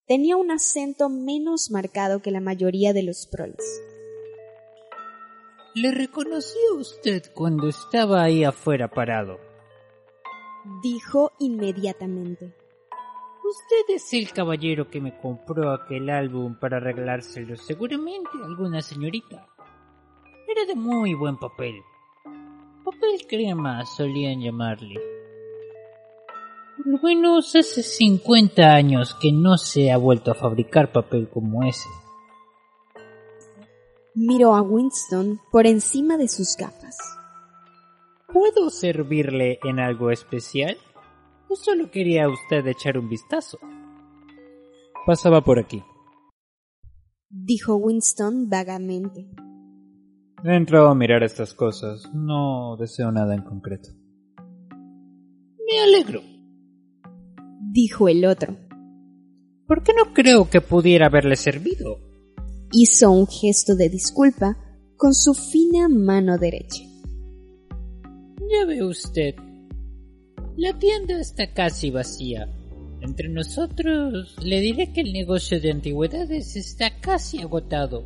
tenía 0.06 0.36
un 0.36 0.50
acento 0.50 1.08
menos 1.08 1.70
marcado 1.70 2.20
que 2.20 2.32
la 2.32 2.40
mayoría 2.40 2.92
de 2.92 3.04
los 3.04 3.28
proles. 3.28 3.80
Le 5.74 5.92
reconoció 5.92 6.60
usted 6.76 7.22
cuando 7.32 7.68
estaba 7.68 8.24
ahí 8.24 8.42
afuera 8.42 8.88
parado. 8.88 9.38
Dijo 10.82 11.30
inmediatamente. 11.38 12.52
Usted 13.44 13.94
es 13.94 14.12
el 14.14 14.32
caballero 14.32 14.90
que 14.90 15.00
me 15.00 15.16
compró 15.16 15.70
aquel 15.72 16.10
álbum 16.10 16.58
para 16.58 16.78
arreglárselo 16.78 17.56
seguramente 17.56 18.30
a 18.42 18.46
alguna 18.46 18.82
señorita. 18.82 19.46
Era 20.48 20.64
de 20.66 20.74
muy 20.74 21.14
buen 21.14 21.36
papel. 21.36 21.76
Papel 22.84 23.26
crema 23.28 23.86
solían 23.86 24.40
llamarle. 24.40 25.00
Por 26.76 26.86
lo 26.86 26.98
menos 26.98 27.54
hace 27.54 27.84
50 27.84 28.74
años 28.74 29.14
que 29.14 29.30
no 29.30 29.56
se 29.56 29.92
ha 29.92 29.96
vuelto 29.96 30.32
a 30.32 30.34
fabricar 30.34 30.90
papel 30.90 31.28
como 31.28 31.62
ese. 31.62 31.88
Miró 34.22 34.54
a 34.54 34.60
Winston 34.60 35.40
por 35.50 35.66
encima 35.66 36.18
de 36.18 36.28
sus 36.28 36.54
gafas. 36.54 36.94
¿Puedo 38.30 38.68
servirle 38.68 39.58
en 39.64 39.80
algo 39.80 40.10
especial? 40.10 40.76
¿O 41.48 41.56
solo 41.56 41.90
quería 41.90 42.28
usted 42.28 42.66
echar 42.66 42.98
un 42.98 43.08
vistazo? 43.08 43.58
Pasaba 45.06 45.40
por 45.40 45.58
aquí. 45.58 45.82
Dijo 47.30 47.76
Winston 47.76 48.50
vagamente. 48.50 49.26
Entro 50.44 50.88
a 50.88 50.94
mirar 50.94 51.22
estas 51.22 51.54
cosas. 51.54 52.02
No 52.12 52.76
deseo 52.76 53.10
nada 53.10 53.34
en 53.34 53.42
concreto. 53.42 53.88
Me 55.66 55.80
alegro. 55.80 56.20
Dijo 57.72 58.06
el 58.06 58.26
otro. 58.26 58.54
¿Por 59.66 59.82
qué 59.82 59.94
no 59.94 60.12
creo 60.12 60.50
que 60.50 60.60
pudiera 60.60 61.06
haberle 61.06 61.36
servido? 61.36 62.09
Hizo 62.72 63.10
un 63.10 63.26
gesto 63.26 63.74
de 63.74 63.88
disculpa 63.88 64.56
con 64.96 65.12
su 65.12 65.34
fina 65.34 65.88
mano 65.88 66.38
derecha. 66.38 66.84
Ya 68.48 68.64
ve 68.64 68.84
usted, 68.84 69.34
la 70.56 70.78
tienda 70.78 71.18
está 71.18 71.52
casi 71.52 71.90
vacía. 71.90 72.48
Entre 73.00 73.28
nosotros, 73.28 74.36
le 74.40 74.60
diré 74.60 74.92
que 74.92 75.00
el 75.00 75.12
negocio 75.12 75.60
de 75.60 75.72
antigüedades 75.72 76.54
está 76.54 77.00
casi 77.00 77.40
agotado. 77.40 78.04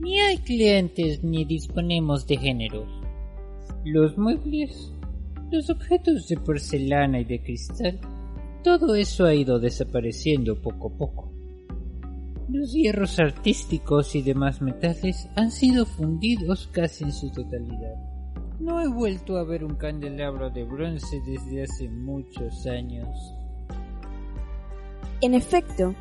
Ni 0.00 0.18
hay 0.18 0.38
clientes 0.38 1.22
ni 1.22 1.44
disponemos 1.44 2.26
de 2.26 2.38
géneros. 2.38 2.88
Los 3.84 4.18
muebles, 4.18 4.90
los 5.52 5.70
objetos 5.70 6.26
de 6.26 6.38
porcelana 6.38 7.20
y 7.20 7.24
de 7.24 7.40
cristal, 7.40 8.00
todo 8.64 8.96
eso 8.96 9.26
ha 9.26 9.34
ido 9.34 9.60
desapareciendo 9.60 10.60
poco 10.60 10.88
a 10.88 10.98
poco. 10.98 11.41
Los 12.52 12.70
hierros 12.70 13.18
artísticos 13.18 14.14
y 14.14 14.20
demás 14.20 14.60
metales 14.60 15.26
han 15.36 15.50
sido 15.50 15.86
fundidos 15.86 16.68
casi 16.70 17.04
en 17.04 17.12
su 17.12 17.30
totalidad. 17.30 17.94
No 18.60 18.78
he 18.82 18.88
vuelto 18.88 19.38
a 19.38 19.44
ver 19.44 19.64
un 19.64 19.76
candelabro 19.76 20.50
de 20.50 20.64
bronce 20.64 21.22
desde 21.24 21.62
hace 21.62 21.88
muchos 21.88 22.66
años. 22.66 23.08
En 25.22 25.32
efecto, 25.32 25.94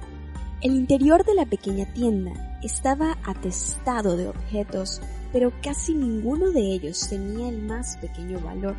el 0.62 0.76
interior 0.76 1.24
de 1.24 1.36
la 1.36 1.46
pequeña 1.46 1.86
tienda 1.94 2.60
estaba 2.62 3.18
atestado 3.24 4.18
de 4.18 4.28
objetos, 4.28 5.02
pero 5.32 5.54
casi 5.64 5.96
ninguno 5.96 6.52
de 6.52 6.74
ellos 6.74 7.08
tenía 7.08 7.48
el 7.48 7.62
más 7.62 7.96
pequeño 8.02 8.42
valor. 8.42 8.76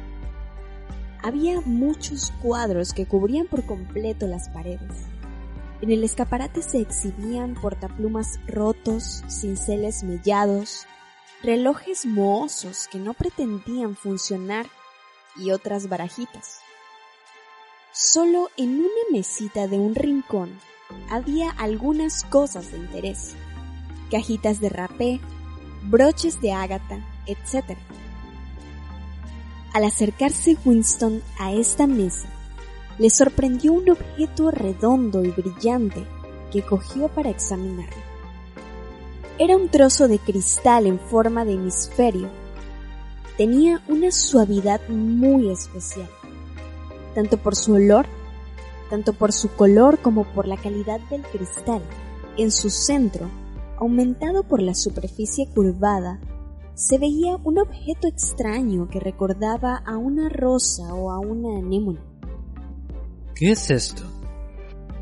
Había 1.23 1.63
muchos 1.63 2.33
cuadros 2.43 2.93
que 2.93 3.07
cubrían 3.07 3.47
por 3.47 3.65
completo 3.65 4.27
las 4.27 4.51
paredes. 4.51 5.09
En 5.83 5.91
el 5.91 6.05
escaparate 6.05 6.63
se 6.63 6.81
exhibían 6.81 7.55
portaplumas 7.55 8.39
rotos, 8.47 9.25
cinceles 9.29 10.05
mellados, 10.05 10.87
relojes 11.43 12.07
mohosos 12.07 12.87
que 12.87 12.99
no 12.99 13.15
pretendían 13.15 13.97
funcionar 13.97 14.67
y 15.37 15.51
otras 15.51 15.89
barajitas. 15.89 16.61
Solo 17.91 18.49
en 18.57 18.79
una 18.79 19.03
mesita 19.11 19.67
de 19.67 19.77
un 19.81 19.97
rincón 19.97 20.57
había 21.11 21.51
algunas 21.51 22.23
cosas 22.23 22.71
de 22.71 22.79
interés. 22.79 23.35
Cajitas 24.09 24.61
de 24.61 24.69
rapé, 24.69 25.21
broches 25.83 26.41
de 26.41 26.53
ágata, 26.53 27.05
etc. 27.27 27.77
Al 29.75 29.83
acercarse 29.83 30.57
Winston 30.65 31.25
a 31.41 31.53
esta 31.53 31.89
mesa, 31.89 32.29
le 32.99 33.11
sorprendió 33.11 33.73
un 33.73 33.91
objeto 33.91 34.51
redondo 34.51 35.25
y 35.25 35.31
brillante 35.31 36.05
que 36.51 36.63
cogió 36.63 37.09
para 37.09 37.31
examinarlo. 37.31 38.03
Era 39.39 39.57
un 39.57 39.69
trozo 39.69 40.09
de 40.09 40.19
cristal 40.19 40.87
en 40.87 40.99
forma 40.99 41.45
de 41.45 41.55
hemisferio. 41.55 42.29
Tenía 43.39 43.83
una 43.89 44.13
suavidad 44.13 44.87
muy 44.89 45.51
especial, 45.51 46.09
tanto 47.15 47.39
por 47.39 47.57
su 47.57 47.73
olor, 47.75 48.07
tanto 48.91 49.15
por 49.15 49.33
su 49.33 49.49
color 49.49 49.99
como 50.01 50.25
por 50.25 50.47
la 50.47 50.59
calidad 50.59 51.01
del 51.09 51.23
cristal. 51.23 51.81
En 52.37 52.51
su 52.51 52.69
centro, 52.69 53.31
aumentado 53.79 54.43
por 54.43 54.61
la 54.61 54.75
superficie 54.75 55.49
curvada, 55.49 56.21
se 56.75 56.99
veía 56.99 57.37
un 57.43 57.59
objeto 57.59 58.07
extraño 58.07 58.89
que 58.89 59.01
recordaba 59.01 59.77
a 59.77 59.97
una 59.97 60.29
rosa 60.29 60.95
o 60.95 61.11
a 61.11 61.19
una 61.19 61.59
anémona. 61.59 62.12
¿Qué 63.35 63.53
es 63.53 63.71
esto? 63.71 64.03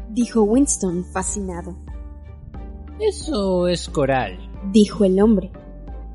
Dijo 0.09 0.43
Winston 0.43 1.05
fascinado. 1.13 1.77
Eso 2.99 3.69
es 3.69 3.89
coral, 3.89 4.51
Dijo 4.73 5.05
el 5.05 5.21
hombre. 5.21 5.51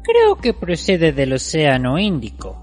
Creo 0.04 0.36
que 0.36 0.54
procede 0.54 1.12
del 1.12 1.34
Océano 1.34 1.98
Índico. 1.98 2.62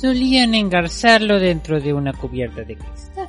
Solían 0.00 0.54
engarzarlo 0.54 1.40
dentro 1.40 1.80
de 1.80 1.92
una 1.92 2.12
cubierta 2.12 2.62
de 2.62 2.76
cristal. 2.76 3.28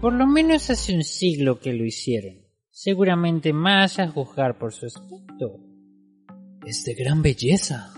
Por 0.00 0.12
lo 0.12 0.26
menos 0.26 0.70
hace 0.70 0.94
un 0.94 1.02
siglo 1.02 1.58
que 1.58 1.72
lo 1.72 1.84
hicieron. 1.84 2.42
Seguramente 2.70 3.52
más 3.52 3.98
a 3.98 4.08
juzgar 4.08 4.58
por 4.58 4.72
su 4.72 4.86
aspecto. 4.86 5.60
Es 6.64 6.84
de 6.84 6.94
gran 6.94 7.20
belleza. 7.20 7.92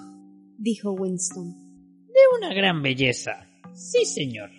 Dijo 0.58 0.92
Winston. 0.92 1.54
De 2.06 2.20
una 2.38 2.54
gran 2.54 2.82
belleza. 2.82 3.46
Sí, 3.74 4.04
señor. 4.06 4.50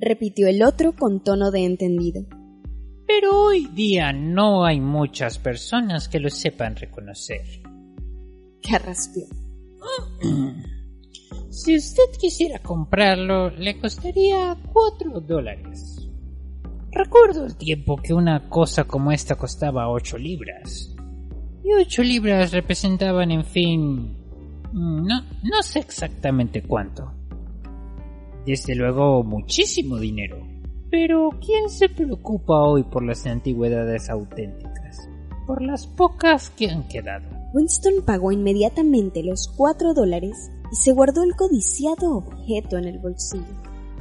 Repitió 0.00 0.46
el 0.48 0.62
otro 0.62 0.92
con 0.92 1.22
tono 1.22 1.50
de 1.50 1.64
entendido. 1.64 2.24
Pero 3.06 3.46
hoy 3.46 3.66
día 3.66 4.12
no 4.12 4.64
hay 4.64 4.80
muchas 4.80 5.38
personas 5.38 6.08
que 6.08 6.20
lo 6.20 6.30
sepan 6.30 6.76
reconocer. 6.76 7.42
Carraspeó. 8.62 9.26
Si 11.50 11.74
usted 11.74 12.04
quisiera 12.20 12.60
comprarlo, 12.60 13.50
le 13.50 13.80
costaría 13.80 14.56
cuatro 14.72 15.20
dólares. 15.20 16.08
Recuerdo 16.92 17.46
el 17.46 17.56
tiempo 17.56 17.96
que 17.96 18.14
una 18.14 18.48
cosa 18.48 18.84
como 18.84 19.12
esta 19.12 19.34
costaba 19.34 19.90
ocho 19.90 20.18
libras. 20.18 20.94
Y 21.64 21.72
ocho 21.72 22.02
libras 22.02 22.52
representaban, 22.52 23.30
en 23.30 23.44
fin... 23.44 24.16
No, 24.72 25.22
no 25.42 25.62
sé 25.62 25.80
exactamente 25.80 26.62
cuánto. 26.62 27.12
Desde 28.48 28.74
luego 28.74 29.22
muchísimo 29.24 29.98
dinero. 29.98 30.38
Pero 30.90 31.28
¿quién 31.38 31.68
se 31.68 31.90
preocupa 31.90 32.62
hoy 32.62 32.82
por 32.82 33.04
las 33.04 33.26
antigüedades 33.26 34.08
auténticas? 34.08 35.06
Por 35.46 35.60
las 35.60 35.86
pocas 35.86 36.48
que 36.48 36.70
han 36.70 36.88
quedado. 36.88 37.28
Winston 37.52 38.02
pagó 38.06 38.32
inmediatamente 38.32 39.22
los 39.22 39.52
cuatro 39.54 39.92
dólares 39.92 40.50
y 40.72 40.76
se 40.76 40.92
guardó 40.92 41.24
el 41.24 41.36
codiciado 41.36 42.16
objeto 42.16 42.78
en 42.78 42.86
el 42.86 42.98
bolsillo. 42.98 43.44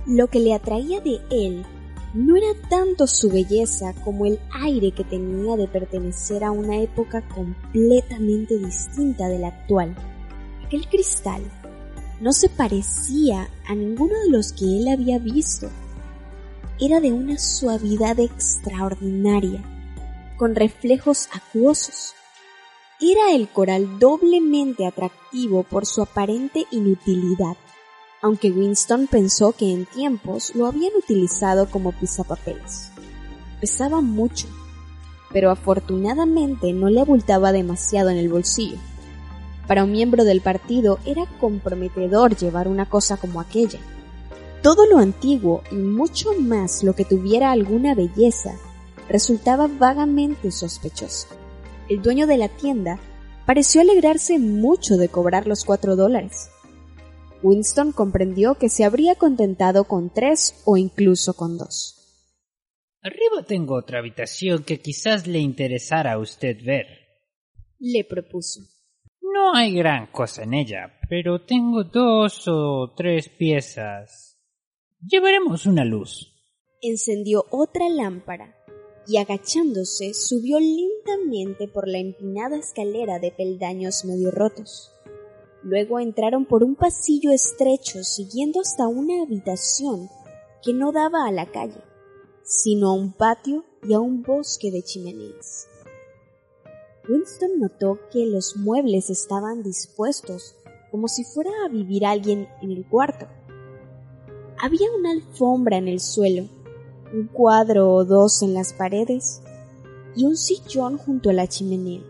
Lo 0.06 0.28
que 0.28 0.40
le 0.40 0.54
atraía 0.54 1.02
de 1.02 1.20
él 1.30 1.66
no 2.14 2.38
era 2.38 2.54
tanto 2.70 3.06
su 3.06 3.30
belleza 3.30 3.94
como 4.06 4.26
el 4.26 4.40
aire 4.64 4.94
que 4.94 5.04
tenía 5.04 5.58
de 5.58 5.68
pertenecer 5.68 6.46
a 6.46 6.52
una 6.52 6.80
época 6.80 7.22
completamente 7.36 8.58
distinta 8.58 9.28
de 9.28 9.40
la 9.40 9.50
actual. 9.50 9.94
Aquel 10.66 10.88
cristal 10.88 11.42
no 12.20 12.34
se 12.34 12.50
parecía 12.50 13.50
a 13.68 13.76
ninguno 13.76 14.14
de 14.26 14.30
los 14.30 14.54
que 14.54 14.66
él 14.66 14.88
había 14.88 15.20
visto. 15.20 15.70
Era 16.80 17.00
de 17.00 17.12
una 17.12 17.38
suavidad 17.38 18.20
extraordinaria, 18.20 19.64
con 20.38 20.56
reflejos 20.56 21.30
acuosos. 21.34 22.14
Era 23.00 23.36
el 23.36 23.48
coral 23.48 24.00
doblemente 24.00 24.86
atractivo 24.86 25.64
por 25.64 25.86
su 25.86 26.02
aparente 26.02 26.66
inutilidad, 26.72 27.56
aunque 28.22 28.52
Winston 28.52 29.08
pensó 29.08 29.52
que 29.52 29.72
en 29.72 29.86
tiempos 29.86 30.56
lo 30.56 30.66
habían 30.66 30.94
utilizado 30.96 31.70
como 31.70 31.92
pisapapeles. 31.92 32.90
Pesaba 33.62 34.02
mucho, 34.02 34.48
pero 35.32 35.52
afortunadamente 35.52 36.74
no 36.74 36.90
le 36.90 37.02
abultaba 37.02 37.52
demasiado 37.52 38.10
en 38.10 38.18
el 38.18 38.30
bolsillo. 38.30 38.78
Para 39.68 39.84
un 39.84 39.92
miembro 39.92 40.24
del 40.24 40.42
partido 40.42 40.98
era 41.06 41.26
comprometedor 41.40 42.38
llevar 42.38 42.68
una 42.68 42.90
cosa 42.90 43.18
como 43.18 43.42
aquella. 43.42 43.80
Todo 44.64 44.86
lo 44.86 44.98
antiguo 44.98 45.62
y 45.72 45.76
mucho 45.76 46.34
más 46.40 46.84
lo 46.84 46.94
que 46.94 47.06
tuviera 47.06 47.52
alguna 47.52 47.94
belleza 47.94 48.58
resultaba 49.10 49.68
vagamente 49.68 50.52
sospechoso. 50.52 51.28
El 51.90 52.02
dueño 52.02 52.28
de 52.28 52.38
la 52.38 52.50
tienda 52.50 53.00
pareció 53.46 53.82
alegrarse 53.82 54.40
mucho 54.40 54.98
de 54.98 55.10
cobrar 55.10 55.48
los 55.48 55.64
cuatro 55.64 55.96
dólares. 55.96 56.50
Winston 57.44 57.92
comprendió 57.92 58.56
que 58.56 58.70
se 58.70 58.84
habría 58.84 59.16
contentado 59.16 59.84
con 59.84 60.14
tres 60.14 60.62
o 60.66 60.76
incluso 60.76 61.34
con 61.36 61.58
dos. 61.58 61.94
Arriba 63.02 63.44
tengo 63.48 63.76
otra 63.76 64.00
habitación 64.00 64.64
que 64.64 64.80
quizás 64.80 65.28
le 65.28 65.40
interesara 65.40 66.14
a 66.14 66.20
usted 66.20 66.58
ver. 66.66 66.88
Le 67.80 68.04
propuso. 68.04 68.62
No 69.38 69.54
hay 69.54 69.72
gran 69.72 70.08
cosa 70.08 70.44
en 70.44 70.56
ella, 70.56 71.00
pero 71.08 71.46
tengo 71.46 71.84
dos 71.84 72.48
o 72.48 72.92
tres 72.98 73.30
piezas. 73.30 74.40
Llevaremos 75.00 75.68
una 75.68 75.86
luz. 75.86 76.34
Encendió 76.82 77.46
otra 77.52 77.88
lámpara 77.88 78.56
y 79.06 79.18
agachándose 79.18 80.16
subió 80.16 80.58
lentamente 80.60 81.68
por 81.68 81.88
la 81.88 82.00
empinada 82.00 82.58
escalera 82.58 83.20
de 83.20 83.32
peldaños 83.32 84.06
medio 84.06 84.32
rotos. 84.32 84.92
Luego 85.62 86.00
entraron 86.00 86.46
por 86.46 86.64
un 86.64 86.76
pasillo 86.76 87.32
estrecho 87.32 88.04
siguiendo 88.04 88.62
hasta 88.62 88.88
una 88.88 89.22
habitación 89.22 90.10
que 90.64 90.74
no 90.74 90.92
daba 90.92 91.28
a 91.28 91.32
la 91.32 91.46
calle, 91.46 91.84
sino 92.42 92.90
a 92.90 92.94
un 92.94 93.14
patio 93.14 93.66
y 93.88 93.94
a 93.94 94.00
un 94.00 94.24
bosque 94.24 94.72
de 94.72 94.82
chimeneas. 94.82 95.68
Winston 97.10 97.60
notó 97.60 98.00
que 98.12 98.26
los 98.26 98.58
muebles 98.58 99.10
estaban 99.10 99.64
dispuestos 99.64 100.56
como 100.92 101.08
si 101.08 101.24
fuera 101.24 101.52
a 101.66 101.70
vivir 101.70 102.06
alguien 102.06 102.48
en 102.62 102.72
el 102.72 102.86
cuarto. 102.86 103.28
Había 104.60 104.88
una 104.98 105.12
alfombra 105.12 105.78
en 105.78 105.88
el 105.88 106.02
suelo, 106.02 106.48
un 107.14 107.28
cuadro 107.28 107.94
o 107.94 108.04
dos 108.04 108.42
en 108.42 108.54
las 108.54 108.74
paredes 108.74 109.42
y 110.16 110.26
un 110.26 110.36
sillón 110.36 110.98
junto 110.98 111.30
a 111.30 111.34
la 111.34 111.48
chimenea. 111.48 112.02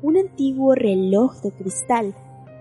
Un 0.00 0.16
antiguo 0.16 0.74
reloj 0.74 1.42
de 1.42 1.52
cristal 1.52 2.14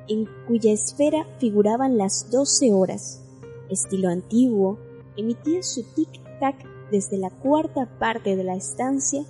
en 0.09 0.27
cuya 0.47 0.73
esfera 0.73 1.25
figuraban 1.39 1.97
las 1.97 2.31
doce 2.31 2.73
horas, 2.73 3.23
estilo 3.69 4.09
antiguo, 4.09 4.77
emitía 5.15 5.63
su 5.63 5.83
tic-tac 5.83 6.55
desde 6.91 7.17
la 7.17 7.29
cuarta 7.29 7.97
parte 7.97 8.35
de 8.35 8.43
la 8.43 8.55
estancia 8.55 9.23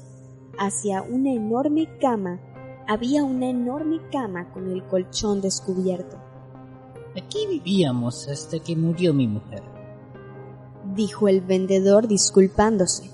hacia 0.57 1.01
una 1.01 1.31
enorme 1.31 1.87
cama. 1.99 2.39
Había 2.87 3.23
una 3.23 3.49
enorme 3.49 3.99
cama 4.11 4.51
con 4.51 4.71
el 4.71 4.83
colchón 4.83 5.41
descubierto. 5.41 6.17
Aquí 7.17 7.47
vivíamos 7.47 8.27
hasta 8.27 8.59
que 8.59 8.75
murió 8.75 9.13
mi 9.13 9.27
mujer. 9.27 9.63
Dijo 10.95 11.27
el 11.27 11.41
vendedor 11.41 12.07
disculpándose. 12.07 13.09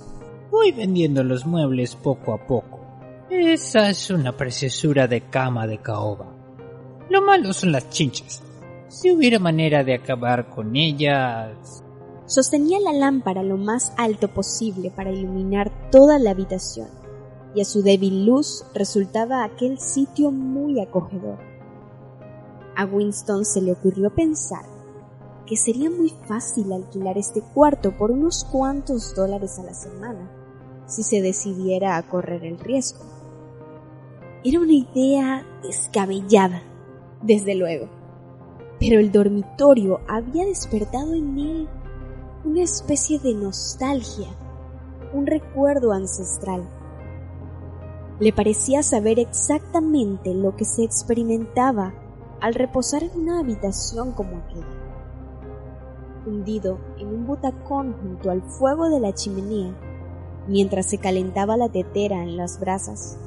Voy 0.51 0.71
vendiendo 0.71 1.23
los 1.23 1.45
muebles 1.45 1.95
poco 1.95 2.33
a 2.33 2.45
poco. 2.45 2.79
Esa 3.29 3.89
es 3.89 4.11
una 4.11 4.35
preciosura 4.37 5.07
de 5.07 5.21
cama 5.21 5.65
de 5.65 5.79
caoba. 5.79 6.27
Lo 7.09 7.21
malo 7.21 7.53
son 7.53 7.71
las 7.71 7.89
chinchas. 7.89 8.43
Si 8.89 9.11
hubiera 9.11 9.39
manera 9.39 9.83
de 9.83 9.95
acabar 9.95 10.49
con 10.49 10.75
ellas... 10.75 11.83
Sostenía 12.25 12.79
la 12.79 12.93
lámpara 12.93 13.41
lo 13.41 13.57
más 13.57 13.93
alto 13.97 14.27
posible 14.27 14.91
para 14.91 15.11
iluminar 15.11 15.89
toda 15.89 16.19
la 16.19 16.31
habitación. 16.31 17.02
Y 17.55 17.61
a 17.61 17.65
su 17.65 17.81
débil 17.81 18.25
luz 18.25 18.65
resultaba 18.73 19.43
aquel 19.43 19.79
sitio 19.79 20.31
muy 20.31 20.79
acogedor. 20.79 21.37
A 22.75 22.85
Winston 22.85 23.45
se 23.45 23.61
le 23.61 23.73
ocurrió 23.73 24.09
pensar 24.13 24.65
que 25.45 25.57
sería 25.57 25.89
muy 25.89 26.09
fácil 26.27 26.71
alquilar 26.71 27.17
este 27.17 27.41
cuarto 27.41 27.95
por 27.97 28.11
unos 28.11 28.45
cuantos 28.45 29.13
dólares 29.15 29.59
a 29.59 29.63
la 29.63 29.73
semana 29.73 30.31
si 30.85 31.03
se 31.03 31.21
decidiera 31.21 31.97
a 31.97 32.03
correr 32.03 32.43
el 32.45 32.59
riesgo. 32.59 33.03
Era 34.43 34.59
una 34.59 34.73
idea 34.73 35.45
descabellada, 35.61 36.61
desde 37.21 37.55
luego, 37.55 37.87
pero 38.79 38.99
el 38.99 39.11
dormitorio 39.11 40.01
había 40.07 40.45
despertado 40.45 41.13
en 41.13 41.37
él 41.37 41.69
una 42.43 42.61
especie 42.61 43.19
de 43.19 43.33
nostalgia, 43.33 44.27
un 45.13 45.25
recuerdo 45.25 45.93
ancestral. 45.93 46.67
Le 48.19 48.31
parecía 48.31 48.83
saber 48.83 49.17
exactamente 49.17 50.33
lo 50.35 50.55
que 50.55 50.65
se 50.65 50.83
experimentaba 50.83 51.93
al 52.39 52.53
reposar 52.53 53.03
en 53.03 53.21
una 53.21 53.39
habitación 53.39 54.11
como 54.11 54.37
aquella. 54.37 54.67
Hundido 56.25 56.77
en 56.99 57.07
un 57.07 57.25
butacón 57.25 57.93
junto 57.93 58.29
al 58.29 58.43
fuego 58.43 58.89
de 58.89 58.99
la 58.99 59.13
chimenea, 59.13 59.73
mientras 60.47 60.85
se 60.85 60.99
calentaba 60.99 61.57
la 61.57 61.69
tetera 61.69 62.21
en 62.21 62.37
las 62.37 62.59
brasas. 62.59 63.17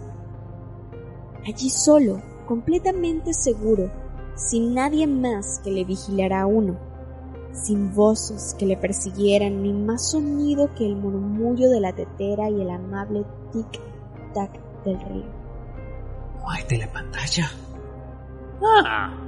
Allí 1.47 1.69
solo, 1.69 2.23
completamente 2.47 3.35
seguro, 3.35 3.91
sin 4.37 4.75
nadie 4.75 5.07
más 5.07 5.61
que 5.65 5.73
le 5.73 5.85
vigilara 5.85 6.43
a 6.43 6.47
uno, 6.47 6.79
sin 7.53 7.93
voces 7.93 8.55
que 8.59 8.67
le 8.67 8.77
persiguieran, 8.77 9.63
ni 9.63 9.73
más 9.73 10.11
sonido 10.11 10.73
que 10.75 10.87
el 10.87 10.95
murmullo 10.97 11.71
de 11.71 11.81
la 11.81 11.93
tetera 11.93 12.51
y 12.51 12.61
el 12.61 12.71
amable 12.71 13.25
tic-tac 13.53 14.66
del. 14.93 15.25
Muévete 16.43 16.79
la 16.79 16.93
pantalla. 16.93 17.51
Ah, 18.63 19.23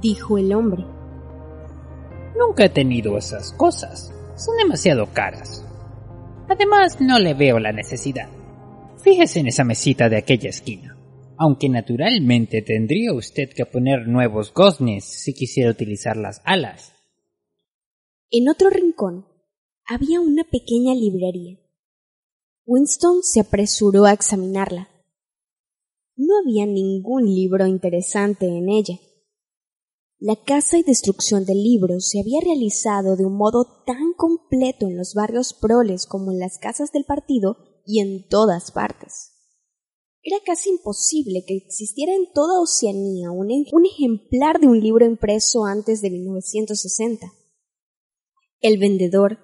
Dijo 0.00 0.36
el 0.38 0.52
hombre. 0.52 0.84
nunca 2.36 2.64
he 2.64 2.68
tenido 2.68 3.16
esas 3.16 3.52
cosas. 3.52 4.12
Son 4.36 4.56
demasiado 4.56 5.06
caras. 5.12 5.64
Además, 6.48 7.00
no 7.00 7.18
le 7.18 7.34
veo 7.34 7.58
la 7.60 7.72
necesidad. 7.72 8.28
Fíjese 9.02 9.40
en 9.40 9.46
esa 9.48 9.64
mesita 9.64 10.08
de 10.08 10.16
aquella 10.16 10.50
esquina. 10.50 10.96
Aunque 11.38 11.68
naturalmente 11.68 12.62
tendría 12.62 13.12
usted 13.12 13.50
que 13.54 13.64
poner 13.66 14.06
nuevos 14.08 14.52
goznes 14.52 15.04
si 15.04 15.34
quisiera 15.34 15.70
utilizar 15.70 16.16
las 16.16 16.40
alas. 16.44 16.94
En 18.30 18.48
otro 18.48 18.70
rincón 18.70 19.26
había 19.86 20.20
una 20.20 20.44
pequeña 20.44 20.94
librería. 20.94 21.58
Winston 22.64 23.22
se 23.24 23.40
apresuró 23.40 24.04
a 24.04 24.12
examinarla. 24.12 24.88
No 26.14 26.34
había 26.38 26.64
ningún 26.64 27.24
libro 27.24 27.66
interesante 27.66 28.46
en 28.46 28.68
ella. 28.68 29.00
La 30.20 30.36
caza 30.36 30.78
y 30.78 30.84
destrucción 30.84 31.44
de 31.44 31.56
libros 31.56 32.08
se 32.08 32.20
había 32.20 32.40
realizado 32.40 33.16
de 33.16 33.24
un 33.24 33.36
modo 33.36 33.82
tan 33.84 34.12
completo 34.16 34.86
en 34.86 34.96
los 34.96 35.14
barrios 35.14 35.54
proles 35.54 36.06
como 36.06 36.30
en 36.30 36.38
las 36.38 36.58
casas 36.58 36.92
del 36.92 37.04
partido 37.04 37.56
y 37.84 38.00
en 38.00 38.28
todas 38.28 38.70
partes. 38.70 39.32
Era 40.22 40.36
casi 40.46 40.70
imposible 40.70 41.42
que 41.44 41.56
existiera 41.56 42.14
en 42.14 42.32
toda 42.32 42.60
Oceanía 42.60 43.32
un, 43.32 43.48
un 43.72 43.86
ejemplar 43.86 44.60
de 44.60 44.68
un 44.68 44.78
libro 44.78 45.04
impreso 45.04 45.64
antes 45.64 46.00
de 46.00 46.10
1960. 46.10 47.26
El 48.60 48.78
vendedor, 48.78 49.38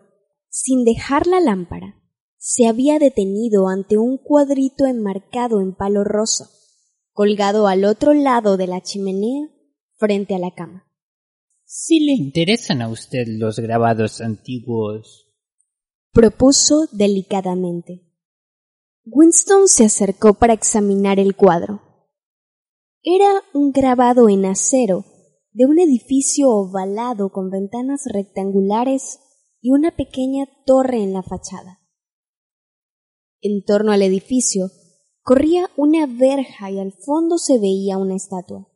sin 0.48 0.84
dejar 0.84 1.26
la 1.26 1.40
lámpara, 1.40 1.97
se 2.38 2.68
había 2.68 2.98
detenido 2.98 3.68
ante 3.68 3.98
un 3.98 4.16
cuadrito 4.16 4.86
enmarcado 4.86 5.60
en 5.60 5.74
palo 5.74 6.04
rosa, 6.04 6.48
colgado 7.12 7.66
al 7.66 7.84
otro 7.84 8.14
lado 8.14 8.56
de 8.56 8.68
la 8.68 8.80
chimenea 8.80 9.48
frente 9.96 10.36
a 10.36 10.38
la 10.38 10.54
cama. 10.54 10.86
Si 11.64 12.00
le 12.00 12.12
interesan 12.12 12.80
a 12.80 12.88
usted 12.88 13.26
los 13.26 13.58
grabados 13.58 14.20
antiguos. 14.20 15.26
propuso 16.12 16.88
delicadamente. 16.92 18.08
Winston 19.04 19.68
se 19.68 19.84
acercó 19.84 20.34
para 20.34 20.52
examinar 20.52 21.18
el 21.18 21.36
cuadro. 21.36 21.82
Era 23.02 23.42
un 23.52 23.72
grabado 23.72 24.28
en 24.28 24.46
acero 24.46 25.04
de 25.52 25.66
un 25.66 25.78
edificio 25.78 26.50
ovalado 26.50 27.30
con 27.30 27.50
ventanas 27.50 28.02
rectangulares 28.12 29.18
y 29.60 29.70
una 29.70 29.94
pequeña 29.94 30.46
torre 30.64 31.02
en 31.02 31.12
la 31.12 31.22
fachada. 31.22 31.77
En 33.40 33.62
torno 33.64 33.92
al 33.92 34.02
edificio 34.02 34.70
corría 35.22 35.70
una 35.76 36.06
verja 36.06 36.70
y 36.70 36.78
al 36.78 36.92
fondo 36.92 37.38
se 37.38 37.58
veía 37.58 37.98
una 37.98 38.16
estatua. 38.16 38.66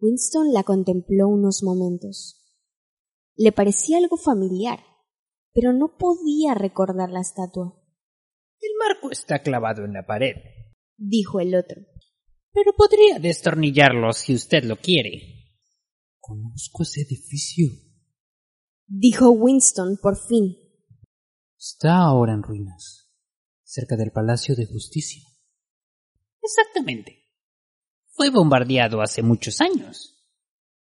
Winston 0.00 0.52
la 0.52 0.62
contempló 0.62 1.28
unos 1.28 1.62
momentos. 1.62 2.38
Le 3.36 3.52
parecía 3.52 3.98
algo 3.98 4.16
familiar, 4.16 4.80
pero 5.52 5.72
no 5.72 5.96
podía 5.96 6.54
recordar 6.54 7.10
la 7.10 7.20
estatua. 7.20 7.78
El 8.60 8.70
marco 8.78 9.10
está 9.10 9.42
clavado 9.42 9.84
en 9.84 9.92
la 9.92 10.06
pared, 10.06 10.36
Dijo 10.96 11.40
el 11.40 11.54
otro. 11.56 11.82
pero 12.52 12.72
podría 12.76 13.18
destornillarlo 13.18 14.12
si 14.12 14.34
usted 14.34 14.62
lo 14.64 14.76
quiere. 14.76 15.56
Conozco 16.20 16.84
ese 16.84 17.02
edificio. 17.02 17.66
Dijo 18.86 19.30
Winston 19.30 19.98
por 20.00 20.16
fin. 20.16 20.56
Está 21.58 21.98
ahora 21.98 22.34
en 22.34 22.42
ruinas, 22.42 23.10
cerca 23.72 23.96
del 23.96 24.12
Palacio 24.12 24.54
de 24.54 24.66
Justicia. 24.66 25.22
Exactamente. 26.42 27.26
Fue 28.10 28.28
bombardeado 28.28 29.00
hace 29.00 29.22
muchos 29.22 29.62
años. 29.62 30.28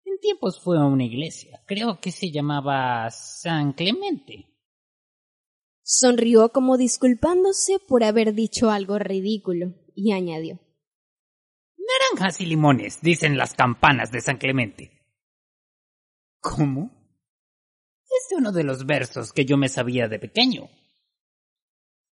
En 0.04 0.20
tiempos 0.20 0.60
fue 0.62 0.78
a 0.78 0.84
una 0.84 1.06
iglesia. 1.06 1.64
Creo 1.66 2.02
que 2.02 2.12
se 2.12 2.30
llamaba 2.30 3.10
San 3.10 3.72
Clemente. 3.72 4.50
Sonrió 5.82 6.50
como 6.50 6.78
disculpándose 6.78 7.78
por 7.88 8.04
haber 8.04 8.34
dicho 8.34 8.70
algo 8.70 9.00
ridículo 9.00 9.76
y 9.96 10.12
añadió. 10.12 10.60
Naranjas 11.78 12.42
y 12.42 12.46
limones, 12.46 13.00
dicen 13.02 13.38
las 13.38 13.54
campanas 13.54 14.12
de 14.12 14.20
San 14.20 14.38
Clemente. 14.38 14.92
¿Cómo? 16.42 16.92
Es 18.04 18.38
uno 18.38 18.52
de 18.52 18.66
los 18.66 18.86
versos 18.86 19.32
que 19.32 19.46
yo 19.46 19.56
me 19.56 19.70
sabía 19.70 20.10
de 20.10 20.20
pequeño. 20.20 20.70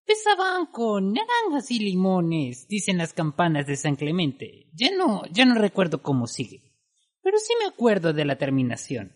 Empezaban 0.06 0.66
con 0.68 1.14
naranjas 1.14 1.72
y 1.72 1.80
limones, 1.80 2.68
dicen 2.68 2.98
las 2.98 3.14
campanas 3.14 3.68
de 3.68 3.76
San 3.76 3.96
Clemente. 3.96 4.68
Ya 4.74 4.90
no, 4.96 5.24
ya 5.32 5.46
no 5.46 5.56
recuerdo 5.56 6.02
cómo 6.02 6.28
sigue, 6.28 6.74
pero 7.22 7.38
sí 7.38 7.54
me 7.60 7.68
acuerdo 7.68 8.12
de 8.12 8.26
la 8.26 8.38
terminación. 8.38 9.16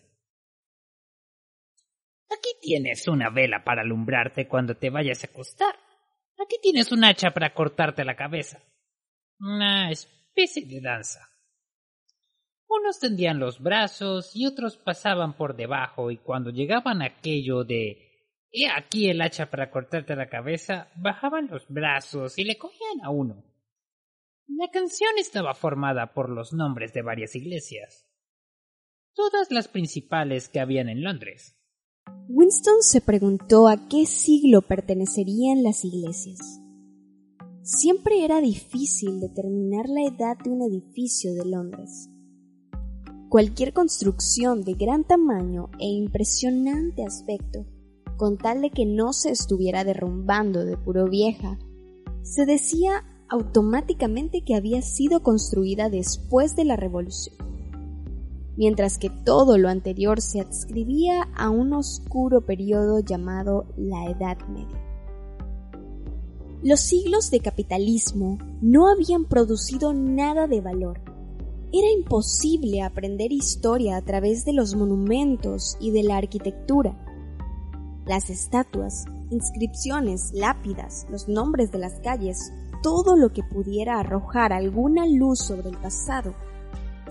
Aquí 2.30 2.48
tienes 2.60 3.06
una 3.08 3.30
vela 3.30 3.62
para 3.64 3.82
alumbrarte 3.82 4.48
cuando 4.48 4.76
te 4.76 4.90
vayas 4.90 5.22
a 5.22 5.26
acostar. 5.28 5.74
Aquí 6.38 6.56
tienes 6.62 6.92
un 6.92 7.04
hacha 7.04 7.30
para 7.30 7.54
cortarte 7.54 8.04
la 8.04 8.16
cabeza. 8.16 8.62
Una 9.38 9.90
especie 9.90 10.66
de 10.66 10.80
danza. 10.80 11.28
Unos 12.68 12.98
tendían 12.98 13.38
los 13.38 13.60
brazos 13.60 14.34
y 14.34 14.46
otros 14.46 14.76
pasaban 14.76 15.36
por 15.36 15.56
debajo 15.56 16.10
y 16.10 16.16
cuando 16.18 16.50
llegaban 16.50 17.00
a 17.00 17.06
aquello 17.06 17.64
de 17.64 18.05
He 18.58 18.70
aquí 18.70 19.10
el 19.10 19.20
hacha 19.20 19.50
para 19.50 19.70
cortarte 19.70 20.16
la 20.16 20.30
cabeza, 20.30 20.88
bajaban 20.96 21.46
los 21.48 21.68
brazos 21.68 22.38
y 22.38 22.44
le 22.44 22.56
cogían 22.56 23.04
a 23.04 23.10
uno. 23.10 23.44
La 24.48 24.70
canción 24.70 25.10
estaba 25.18 25.52
formada 25.52 26.14
por 26.14 26.30
los 26.30 26.54
nombres 26.54 26.94
de 26.94 27.02
varias 27.02 27.36
iglesias. 27.36 28.08
Todas 29.12 29.50
las 29.50 29.68
principales 29.68 30.48
que 30.48 30.60
habían 30.60 30.88
en 30.88 31.04
Londres. 31.04 31.54
Winston 32.28 32.80
se 32.80 33.02
preguntó 33.02 33.68
a 33.68 33.88
qué 33.88 34.06
siglo 34.06 34.62
pertenecerían 34.62 35.62
las 35.62 35.84
iglesias. 35.84 36.38
Siempre 37.60 38.24
era 38.24 38.40
difícil 38.40 39.20
determinar 39.20 39.86
la 39.90 40.04
edad 40.04 40.38
de 40.42 40.48
un 40.48 40.62
edificio 40.62 41.34
de 41.34 41.44
Londres. 41.44 42.08
Cualquier 43.28 43.74
construcción 43.74 44.64
de 44.64 44.72
gran 44.72 45.04
tamaño 45.04 45.68
e 45.78 45.88
impresionante 45.88 47.04
aspecto, 47.04 47.66
con 48.16 48.38
tal 48.38 48.62
de 48.62 48.70
que 48.70 48.86
no 48.86 49.12
se 49.12 49.30
estuviera 49.30 49.84
derrumbando 49.84 50.64
de 50.64 50.76
puro 50.76 51.08
vieja, 51.08 51.58
se 52.22 52.46
decía 52.46 53.04
automáticamente 53.28 54.42
que 54.42 54.54
había 54.54 54.82
sido 54.82 55.22
construida 55.22 55.90
después 55.90 56.56
de 56.56 56.64
la 56.64 56.76
Revolución, 56.76 57.36
mientras 58.56 58.98
que 58.98 59.10
todo 59.10 59.58
lo 59.58 59.68
anterior 59.68 60.20
se 60.20 60.40
adscribía 60.40 61.22
a 61.34 61.50
un 61.50 61.72
oscuro 61.72 62.46
periodo 62.46 63.00
llamado 63.00 63.66
la 63.76 64.06
Edad 64.06 64.38
Media. 64.48 64.82
Los 66.62 66.80
siglos 66.80 67.30
de 67.30 67.40
capitalismo 67.40 68.38
no 68.60 68.88
habían 68.88 69.26
producido 69.26 69.92
nada 69.92 70.46
de 70.46 70.60
valor. 70.60 71.00
Era 71.72 71.90
imposible 71.90 72.82
aprender 72.82 73.30
historia 73.30 73.96
a 73.96 74.02
través 74.02 74.44
de 74.44 74.52
los 74.52 74.74
monumentos 74.74 75.76
y 75.80 75.90
de 75.90 76.02
la 76.02 76.16
arquitectura. 76.16 77.05
Las 78.06 78.30
estatuas, 78.30 79.04
inscripciones, 79.30 80.30
lápidas, 80.32 81.06
los 81.10 81.28
nombres 81.28 81.72
de 81.72 81.78
las 81.78 82.00
calles, 82.00 82.52
todo 82.82 83.16
lo 83.16 83.32
que 83.32 83.42
pudiera 83.42 83.98
arrojar 83.98 84.52
alguna 84.52 85.06
luz 85.06 85.40
sobre 85.40 85.70
el 85.70 85.76
pasado 85.76 86.34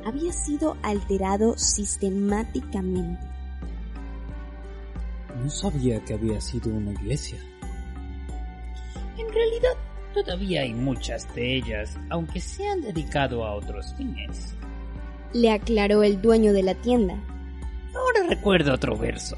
había 0.05 0.31
sido 0.31 0.77
alterado 0.83 1.57
sistemáticamente. 1.57 3.27
No 5.41 5.49
sabía 5.49 5.99
que 6.05 6.13
había 6.13 6.39
sido 6.39 6.71
una 6.71 6.91
iglesia. 6.91 7.39
En 9.17 9.33
realidad, 9.33 9.73
todavía 10.13 10.61
hay 10.61 10.73
muchas 10.73 11.33
de 11.35 11.57
ellas, 11.57 11.97
aunque 12.09 12.39
se 12.39 12.67
han 12.67 12.81
dedicado 12.81 13.43
a 13.43 13.55
otros 13.55 13.93
fines. 13.95 14.55
Le 15.33 15.51
aclaró 15.51 16.03
el 16.03 16.21
dueño 16.21 16.53
de 16.53 16.63
la 16.63 16.75
tienda. 16.75 17.15
Ahora 17.93 18.29
recuerdo 18.29 18.73
otro 18.73 18.95
verso. 18.95 19.35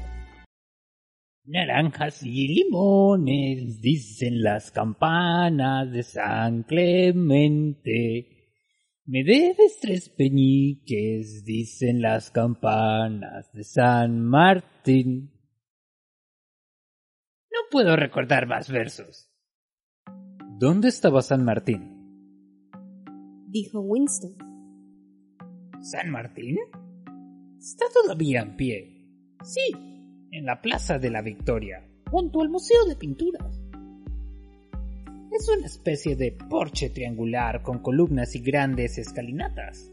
Naranjas 1.50 2.22
y 2.24 2.46
limones, 2.46 3.80
dicen 3.80 4.42
las 4.42 4.70
campanas 4.70 5.90
de 5.90 6.02
San 6.02 6.64
Clemente. 6.64 8.52
Me 9.06 9.24
debes 9.24 9.78
tres 9.80 10.10
peñiques, 10.10 11.46
dicen 11.46 12.02
las 12.02 12.30
campanas 12.30 13.50
de 13.54 13.64
San 13.64 14.20
Martín. 14.26 15.32
No 17.50 17.60
puedo 17.70 17.96
recordar 17.96 18.46
más 18.46 18.70
versos. 18.70 19.32
¿Dónde 20.58 20.88
estaba 20.88 21.22
San 21.22 21.46
Martín? 21.46 21.94
Dijo 23.48 23.80
Winston. 23.80 24.36
¿San 25.80 26.10
Martín? 26.10 26.58
Está 27.58 27.86
todavía 27.94 28.42
en 28.42 28.56
pie. 28.56 29.08
Sí, 29.42 29.72
en 30.30 30.44
la 30.44 30.60
Plaza 30.60 30.98
de 30.98 31.10
la 31.10 31.22
Victoria, 31.22 31.82
junto 32.10 32.40
al 32.42 32.50
Museo 32.50 32.84
de 32.86 32.96
Pinturas. 32.96 33.62
Es 35.32 35.48
una 35.48 35.66
especie 35.66 36.16
de 36.16 36.32
porche 36.32 36.90
triangular 36.90 37.62
con 37.62 37.78
columnas 37.78 38.34
y 38.34 38.40
grandes 38.40 38.98
escalinatas. 38.98 39.90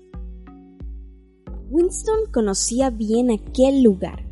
Winston 1.70 2.32
conocía 2.32 2.90
bien 2.90 3.32
aquel 3.32 3.82
lugar. 3.82 4.26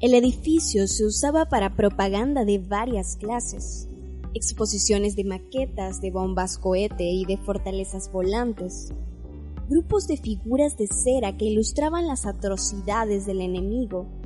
El 0.00 0.14
edificio 0.14 0.86
se 0.88 1.04
usaba 1.04 1.46
para 1.46 1.76
propaganda 1.76 2.44
de 2.44 2.58
varias 2.58 3.16
clases, 3.16 3.88
exposiciones 4.34 5.14
de 5.14 5.24
maquetas 5.24 6.00
de 6.00 6.10
bombas 6.10 6.58
cohete 6.58 7.04
y 7.04 7.24
de 7.24 7.36
fortalezas 7.36 8.10
volantes, 8.10 8.92
grupos 9.68 10.06
de 10.08 10.16
figuras 10.16 10.76
de 10.76 10.88
cera 10.88 11.36
que 11.36 11.44
ilustraban 11.44 12.06
las 12.06 12.26
atrocidades 12.26 13.26
del 13.26 13.40
enemigo 13.40 14.21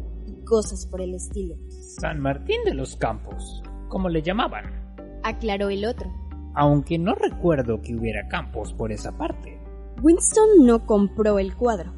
cosas 0.46 0.86
por 0.86 1.02
el 1.02 1.14
estilo. 1.14 1.56
San 1.68 2.20
Martín 2.20 2.64
de 2.64 2.72
los 2.72 2.96
Campos, 2.96 3.62
como 3.88 4.08
le 4.08 4.22
llamaban. 4.22 4.96
Aclaró 5.22 5.68
el 5.68 5.84
otro. 5.84 6.10
Aunque 6.54 6.98
no 6.98 7.14
recuerdo 7.14 7.82
que 7.82 7.94
hubiera 7.94 8.28
campos 8.28 8.72
por 8.72 8.92
esa 8.92 9.18
parte. 9.18 9.60
Winston 10.02 10.64
no 10.64 10.86
compró 10.86 11.38
el 11.38 11.54
cuadro. 11.54 11.94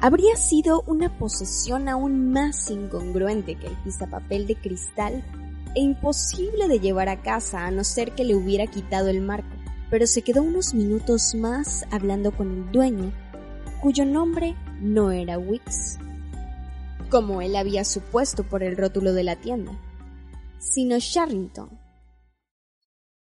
Habría 0.00 0.36
sido 0.36 0.82
una 0.86 1.18
posesión 1.18 1.88
aún 1.88 2.30
más 2.30 2.70
incongruente 2.70 3.56
que 3.56 3.66
el 3.66 3.76
pisapapel 3.82 4.46
de 4.46 4.54
cristal 4.54 5.24
e 5.74 5.80
imposible 5.80 6.68
de 6.68 6.78
llevar 6.78 7.08
a 7.08 7.20
casa 7.20 7.66
a 7.66 7.70
no 7.72 7.82
ser 7.82 8.12
que 8.12 8.24
le 8.24 8.36
hubiera 8.36 8.68
quitado 8.68 9.08
el 9.08 9.22
marco, 9.22 9.56
pero 9.90 10.06
se 10.06 10.22
quedó 10.22 10.42
unos 10.42 10.72
minutos 10.72 11.34
más 11.34 11.84
hablando 11.90 12.30
con 12.30 12.52
el 12.52 12.70
dueño, 12.70 13.12
cuyo 13.80 14.04
nombre 14.04 14.54
no 14.80 15.10
era 15.10 15.38
Wicks, 15.38 15.98
como 17.08 17.42
él 17.42 17.56
había 17.56 17.84
supuesto 17.84 18.44
por 18.44 18.62
el 18.62 18.76
rótulo 18.76 19.12
de 19.12 19.24
la 19.24 19.40
tienda, 19.40 19.78
sino 20.58 20.98
Sharrington. 20.98 21.78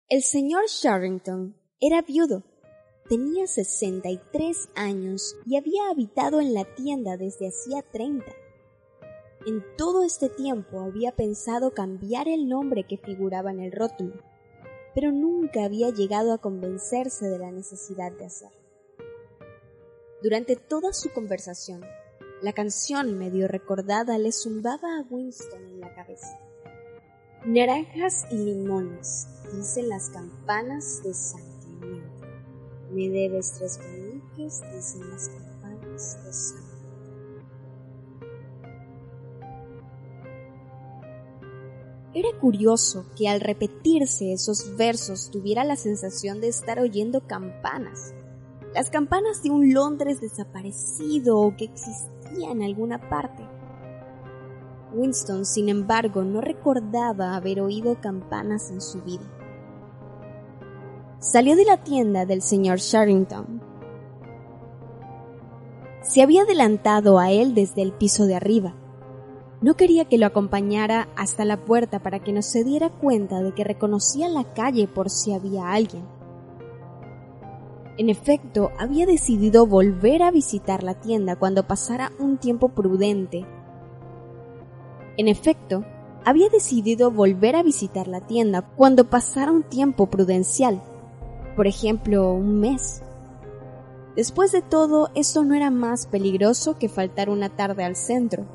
El 0.08 0.24
señor 0.24 0.64
Sharrington 0.68 1.56
era 1.80 2.02
viudo 2.02 2.44
Tenía 3.10 3.48
63 3.48 4.70
años 4.76 5.36
y 5.44 5.58
había 5.58 5.90
habitado 5.90 6.42
en 6.42 6.54
la 6.54 6.64
tienda 6.76 7.18
desde 7.18 7.48
hacía 7.48 7.82
30. 7.82 8.24
En 9.48 9.64
todo 9.78 10.04
este 10.04 10.30
tiempo 10.30 10.82
había 10.82 11.16
pensado 11.16 11.74
cambiar 11.74 12.28
el 12.28 12.48
nombre 12.48 12.86
que 12.86 12.98
figuraba 12.98 13.50
en 13.50 13.62
el 13.62 13.72
rótulo, 13.72 14.22
pero 14.94 15.12
nunca 15.12 15.64
había 15.64 15.90
llegado 15.90 16.34
a 16.34 16.38
convencerse 16.38 17.30
de 17.30 17.40
la 17.40 17.50
necesidad 17.50 18.12
de 18.12 18.26
hacerlo. 18.26 18.62
Durante 20.22 20.56
toda 20.56 20.94
su 20.94 21.12
conversación, 21.12 21.84
la 22.42 22.54
canción 22.54 23.18
medio 23.18 23.48
recordada 23.48 24.18
le 24.18 24.32
zumbaba 24.32 24.98
a 24.98 25.06
Winston 25.10 25.62
en 25.66 25.80
la 25.82 25.94
cabeza. 25.94 26.40
Naranjas 27.46 28.26
y 28.32 28.38
limones, 28.38 29.28
dicen 29.54 29.90
las 29.90 30.10
campanas 30.10 31.04
de 31.04 31.14
San 31.14 31.42
Clemente. 31.60 32.28
Me 32.92 33.10
debes 33.10 33.54
tres 33.58 33.78
peniques, 33.78 34.62
dicen 34.74 35.10
las 35.10 35.30
campanas 35.30 36.24
de 36.24 36.34
San 36.34 36.70
Era 42.14 42.30
curioso 42.40 43.06
que 43.16 43.28
al 43.28 43.40
repetirse 43.40 44.34
esos 44.34 44.76
versos 44.76 45.30
tuviera 45.30 45.64
la 45.64 45.76
sensación 45.76 46.42
de 46.42 46.48
estar 46.48 46.80
oyendo 46.80 47.22
campanas. 47.28 48.14
Las 48.74 48.90
campanas 48.90 49.44
de 49.44 49.52
un 49.52 49.74
Londres 49.74 50.20
desaparecido 50.20 51.38
o 51.38 51.56
que 51.56 51.66
existía 51.66 52.19
en 52.38 52.62
alguna 52.62 53.10
parte. 53.10 53.44
Winston, 54.94 55.46
sin 55.46 55.70
embargo, 55.70 56.24
no 56.24 56.42
recordaba 56.42 57.36
haber 57.36 57.62
oído 57.62 58.00
campanas 58.02 58.72
en 58.72 58.82
su 58.82 59.02
vida. 59.02 59.24
Salió 61.20 61.56
de 61.56 61.66
la 61.66 61.84
tienda 61.84 62.26
del 62.26 62.42
señor 62.42 62.80
Sharrington. 62.80 63.62
Se 66.02 66.24
había 66.24 66.44
adelantado 66.44 67.20
a 67.20 67.32
él 67.32 67.54
desde 67.54 67.82
el 67.82 67.92
piso 67.92 68.26
de 68.26 68.36
arriba. 68.36 68.74
No 69.62 69.76
quería 69.76 70.06
que 70.06 70.18
lo 70.18 70.26
acompañara 70.26 71.10
hasta 71.18 71.44
la 71.44 71.66
puerta 71.66 72.00
para 72.00 72.20
que 72.20 72.32
no 72.32 72.42
se 72.42 72.64
diera 72.64 72.90
cuenta 72.90 73.42
de 73.42 73.54
que 73.54 73.66
reconocía 73.66 74.30
la 74.30 74.54
calle 74.54 74.88
por 74.88 75.10
si 75.10 75.34
había 75.34 75.72
alguien. 75.72 76.19
En 78.00 78.10
efecto, 78.10 78.72
había 78.80 79.06
decidido 79.06 79.68
volver 79.68 80.24
a 80.24 80.32
visitar 80.32 80.84
la 80.84 80.94
tienda 80.94 81.36
cuando 81.36 81.68
pasara 81.68 82.14
un 82.18 82.38
tiempo 82.38 82.70
prudente. 82.70 83.46
En 85.18 85.28
efecto, 85.28 85.84
había 86.24 86.48
decidido 86.48 87.12
volver 87.12 87.58
a 87.58 87.62
visitar 87.62 88.08
la 88.08 88.22
tienda 88.22 88.62
cuando 88.62 89.10
pasara 89.10 89.52
un 89.52 89.64
tiempo 89.64 90.06
prudencial, 90.06 90.82
por 91.58 91.68
ejemplo, 91.68 92.32
un 92.32 92.62
mes. 92.62 93.04
Después 94.16 94.54
de 94.54 94.62
todo, 94.62 95.10
esto 95.14 95.44
no 95.44 95.54
era 95.54 95.70
más 95.70 96.06
peligroso 96.06 96.78
que 96.78 96.88
faltar 96.88 97.30
una 97.30 97.50
tarde 97.50 97.84
al 97.84 97.98
centro. 97.98 98.46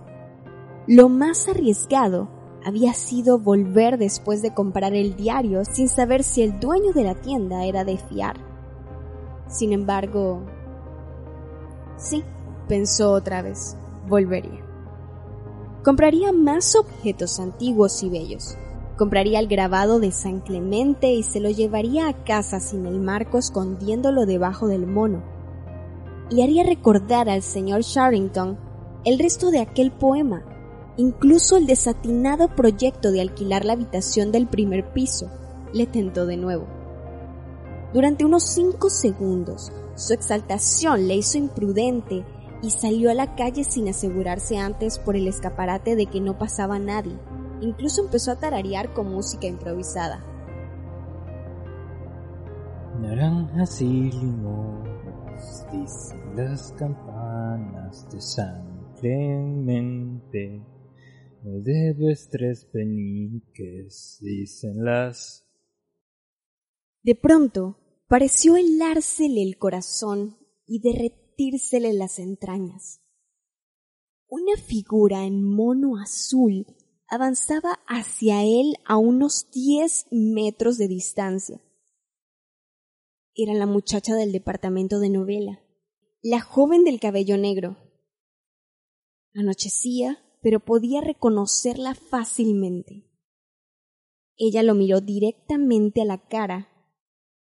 Lo 0.87 1.11
más 1.11 1.49
arriesgado 1.49 2.31
había 2.65 2.95
sido 2.95 3.39
volver 3.39 3.99
después 3.99 4.41
de 4.41 4.55
comprar 4.55 4.95
el 4.95 5.17
diario 5.17 5.67
sin 5.67 5.91
saber 5.91 6.23
si 6.23 6.41
el 6.41 6.59
dueño 6.61 6.95
de 6.95 7.05
la 7.05 7.15
tienda 7.15 7.67
era 7.67 7.85
de 7.85 7.99
fiar. 7.99 8.54
Sin 9.49 9.73
embargo, 9.73 10.43
sí, 11.97 12.25
pensó 12.69 13.13
otra 13.13 13.43
vez, 13.43 13.77
volvería. 14.09 14.65
Compraría 15.85 16.33
más 16.33 16.77
objetos 16.77 17.39
antiguos 17.39 18.03
y 18.03 18.09
bellos. 18.09 18.57
Compraría 18.97 19.39
el 19.41 19.49
grabado 19.49 20.01
de 20.01 20.13
San 20.13 20.41
Clemente 20.41 21.13
y 21.13 21.23
se 21.23 21.41
lo 21.41 21.51
llevaría 21.51 22.09
a 22.09 22.25
casa 22.25 22.61
sin 22.61 22.87
el 22.87 23.01
marco 23.01 23.39
escondiéndolo 23.39 24.25
debajo 24.25 24.67
del 24.67 24.87
mono. 24.87 25.23
Le 26.31 26.43
haría 26.43 26.65
recordar 26.65 27.29
al 27.29 27.43
señor 27.43 27.83
Sharrington 27.83 28.57
el 29.05 29.19
resto 29.19 29.51
de 29.51 29.61
aquel 29.61 29.93
poema, 29.93 30.43
incluso 30.97 31.59
el 31.59 31.67
desatinado 31.67 32.49
proyecto 32.49 33.13
de 33.13 33.21
alquilar 33.21 33.65
la 33.65 33.75
habitación 33.75 34.33
del 34.33 34.47
primer 34.47 34.93
piso, 34.93 35.31
le 35.75 35.87
tentó 35.87 36.25
de 36.25 36.39
nuevo. 36.39 36.67
Durante 37.95 38.25
unos 38.25 38.43
cinco 38.43 38.91
segundos, 38.91 39.73
su 39.95 40.15
exaltación 40.15 41.07
le 41.07 41.15
hizo 41.15 41.39
imprudente 41.39 42.25
y 42.61 42.71
salió 42.71 43.09
a 43.09 43.15
la 43.15 43.37
calle 43.37 43.63
sin 43.63 43.89
asegurarse 43.89 44.59
antes 44.59 44.99
por 44.99 45.15
el 45.15 45.29
escaparate 45.29 45.95
de 45.95 46.07
que 46.07 46.21
no 46.21 46.37
pasaba 46.37 46.81
nadie. 46.81 47.17
Incluso 47.61 48.03
empezó 48.03 48.33
a 48.33 48.41
tararear 48.41 48.93
con 48.95 49.13
música 49.13 49.47
improvisada. 49.47 50.25
Naranjas 53.01 53.81
y 53.81 54.11
limones, 54.11 55.65
dicen 55.71 56.35
las 56.35 56.73
campanas 56.73 58.11
de 58.11 58.21
San 58.21 58.93
Clemente. 58.99 60.61
Me 61.45 61.61
debes 61.61 62.29
tres 62.29 62.65
peniques, 62.65 64.19
dicen 64.21 64.85
las. 64.85 65.47
De 67.05 67.15
pronto, 67.15 67.77
pareció 68.15 68.55
helársele 68.55 69.43
el 69.43 69.59
corazón 69.59 70.39
y 70.69 70.79
derretírsele 70.79 71.93
las 71.95 72.21
entrañas. 72.21 73.01
Una 74.29 74.57
figura 74.57 75.25
en 75.25 75.43
mono 75.43 75.97
azul 76.01 76.65
avanzaba 77.09 77.81
hacia 77.89 78.45
él 78.45 78.77
a 78.85 78.99
unos 78.99 79.51
diez 79.51 80.07
metros 80.13 80.79
de 80.79 80.87
distancia. 80.87 81.61
Era 83.35 83.53
la 83.53 83.67
muchacha 83.67 84.15
del 84.15 84.31
departamento 84.31 85.01
de 85.01 85.11
novela, 85.11 85.65
la 86.23 86.41
joven 86.41 86.85
del 86.85 87.01
cabello 87.01 87.37
negro. 87.37 87.79
Anochecía, 89.35 90.21
pero 90.41 90.61
podía 90.61 91.01
reconocerla 91.01 91.97
fácilmente. 91.97 93.11
Ella 94.37 94.63
lo 94.63 94.77
miró 94.77 95.01
directamente 95.01 96.03
a 96.03 96.05
la 96.05 96.29
cara 96.29 96.71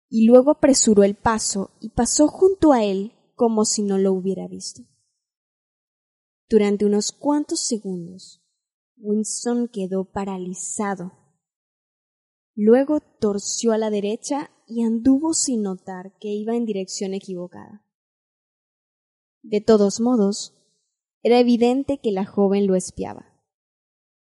y 0.10 0.26
luego 0.26 0.52
apresuró 0.52 1.04
el 1.04 1.16
paso 1.16 1.72
y 1.80 1.90
pasó 1.90 2.28
junto 2.28 2.74
a 2.74 2.84
él 2.84 3.14
como 3.36 3.64
si 3.64 3.84
no 3.84 3.98
lo 3.98 4.12
hubiera 4.12 4.48
visto. 4.48 4.84
Durante 6.50 6.86
unos 6.86 7.12
cuantos 7.12 7.60
segundos, 7.60 8.42
Winston 8.98 9.68
quedó 9.68 10.06
paralizado. 10.06 11.14
Luego 12.56 13.00
torció 13.00 13.72
a 13.72 13.78
la 13.78 13.92
derecha 13.92 14.50
y 14.68 14.84
anduvo 14.84 15.34
sin 15.34 15.62
notar 15.62 16.18
que 16.20 16.30
iba 16.30 16.56
en 16.56 16.66
dirección 16.66 17.14
equivocada. 17.14 17.86
De 19.42 19.62
todos 19.62 20.02
modos, 20.02 20.56
era 21.22 21.40
evidente 21.40 22.00
que 22.00 22.12
la 22.12 22.26
joven 22.26 22.68
lo 22.68 22.76
espiaba. 22.76 23.26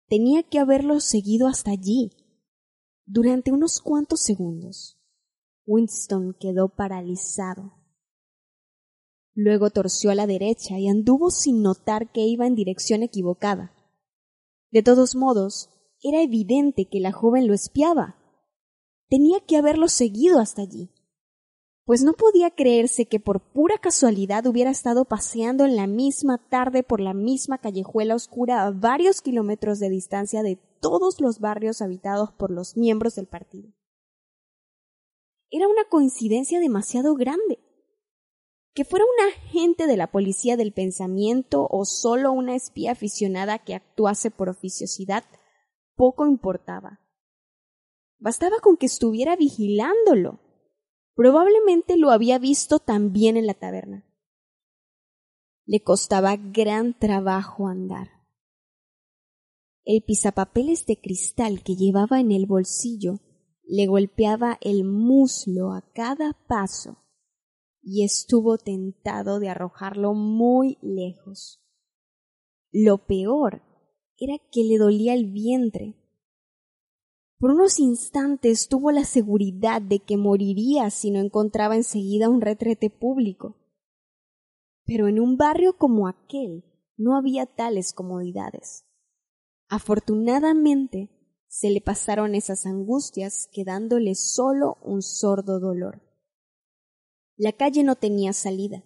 Tenía 0.08 0.42
que 0.42 0.58
haberlo 0.58 1.00
seguido 1.00 1.46
hasta 1.46 1.70
allí. 1.70 2.10
Durante 3.06 3.52
unos 3.52 3.80
cuantos 3.80 4.20
segundos, 4.20 4.98
Winston 5.66 6.36
quedó 6.38 6.68
paralizado. 6.68 7.72
Luego 9.34 9.70
torció 9.70 10.10
a 10.10 10.14
la 10.14 10.26
derecha 10.26 10.78
y 10.78 10.88
anduvo 10.88 11.30
sin 11.30 11.62
notar 11.62 12.12
que 12.12 12.20
iba 12.20 12.46
en 12.46 12.54
dirección 12.54 13.02
equivocada. 13.02 13.72
De 14.70 14.82
todos 14.82 15.16
modos, 15.16 15.70
era 16.02 16.22
evidente 16.22 16.86
que 16.86 17.00
la 17.00 17.12
joven 17.12 17.46
lo 17.46 17.54
espiaba. 17.54 18.16
Tenía 19.08 19.40
que 19.40 19.56
haberlo 19.56 19.88
seguido 19.88 20.38
hasta 20.38 20.62
allí, 20.62 20.90
pues 21.84 22.02
no 22.02 22.14
podía 22.14 22.50
creerse 22.50 23.06
que 23.06 23.20
por 23.20 23.40
pura 23.40 23.76
casualidad 23.78 24.46
hubiera 24.46 24.70
estado 24.70 25.04
paseando 25.04 25.66
en 25.66 25.76
la 25.76 25.86
misma 25.86 26.38
tarde 26.38 26.82
por 26.82 27.00
la 27.00 27.12
misma 27.12 27.58
callejuela 27.58 28.14
oscura 28.14 28.64
a 28.64 28.70
varios 28.70 29.20
kilómetros 29.20 29.80
de 29.80 29.90
distancia 29.90 30.42
de 30.42 30.58
todos 30.80 31.20
los 31.20 31.40
barrios 31.40 31.82
habitados 31.82 32.32
por 32.32 32.50
los 32.50 32.76
miembros 32.76 33.16
del 33.16 33.26
partido. 33.26 33.70
Era 35.56 35.68
una 35.68 35.84
coincidencia 35.84 36.58
demasiado 36.58 37.14
grande. 37.14 37.60
Que 38.74 38.84
fuera 38.84 39.04
un 39.04 39.28
agente 39.28 39.86
de 39.86 39.96
la 39.96 40.10
policía 40.10 40.56
del 40.56 40.72
pensamiento 40.72 41.68
o 41.70 41.84
solo 41.84 42.32
una 42.32 42.56
espía 42.56 42.90
aficionada 42.90 43.60
que 43.60 43.76
actuase 43.76 44.32
por 44.32 44.48
oficiosidad, 44.48 45.22
poco 45.94 46.26
importaba. 46.26 46.98
Bastaba 48.18 48.56
con 48.58 48.76
que 48.76 48.86
estuviera 48.86 49.36
vigilándolo. 49.36 50.40
Probablemente 51.14 51.96
lo 51.96 52.10
había 52.10 52.40
visto 52.40 52.80
también 52.80 53.36
en 53.36 53.46
la 53.46 53.54
taberna. 53.54 54.04
Le 55.66 55.84
costaba 55.84 56.34
gran 56.34 56.98
trabajo 56.98 57.68
andar. 57.68 58.08
El 59.84 60.02
pisapapeles 60.02 60.84
de 60.86 61.00
cristal 61.00 61.62
que 61.62 61.76
llevaba 61.76 62.18
en 62.18 62.32
el 62.32 62.46
bolsillo 62.46 63.20
le 63.66 63.86
golpeaba 63.86 64.58
el 64.60 64.84
muslo 64.84 65.72
a 65.72 65.82
cada 65.92 66.32
paso 66.46 66.98
y 67.82 68.04
estuvo 68.04 68.58
tentado 68.58 69.40
de 69.40 69.48
arrojarlo 69.48 70.14
muy 70.14 70.78
lejos. 70.80 71.62
Lo 72.72 73.06
peor 73.06 73.62
era 74.16 74.38
que 74.50 74.64
le 74.64 74.78
dolía 74.78 75.14
el 75.14 75.30
vientre. 75.30 75.94
Por 77.38 77.50
unos 77.50 77.78
instantes 77.78 78.68
tuvo 78.68 78.90
la 78.90 79.04
seguridad 79.04 79.82
de 79.82 79.98
que 79.98 80.16
moriría 80.16 80.90
si 80.90 81.10
no 81.10 81.20
encontraba 81.20 81.76
enseguida 81.76 82.28
un 82.28 82.40
retrete 82.40 82.90
público. 82.90 83.56
Pero 84.84 85.08
en 85.08 85.20
un 85.20 85.36
barrio 85.36 85.76
como 85.76 86.08
aquel 86.08 86.64
no 86.96 87.16
había 87.16 87.46
tales 87.46 87.92
comodidades. 87.92 88.86
Afortunadamente, 89.68 91.10
se 91.54 91.70
le 91.70 91.80
pasaron 91.80 92.34
esas 92.34 92.66
angustias 92.66 93.48
quedándole 93.52 94.16
solo 94.16 94.76
un 94.82 95.02
sordo 95.02 95.60
dolor. 95.60 96.02
La 97.36 97.52
calle 97.52 97.84
no 97.84 97.94
tenía 97.94 98.32
salida. 98.32 98.82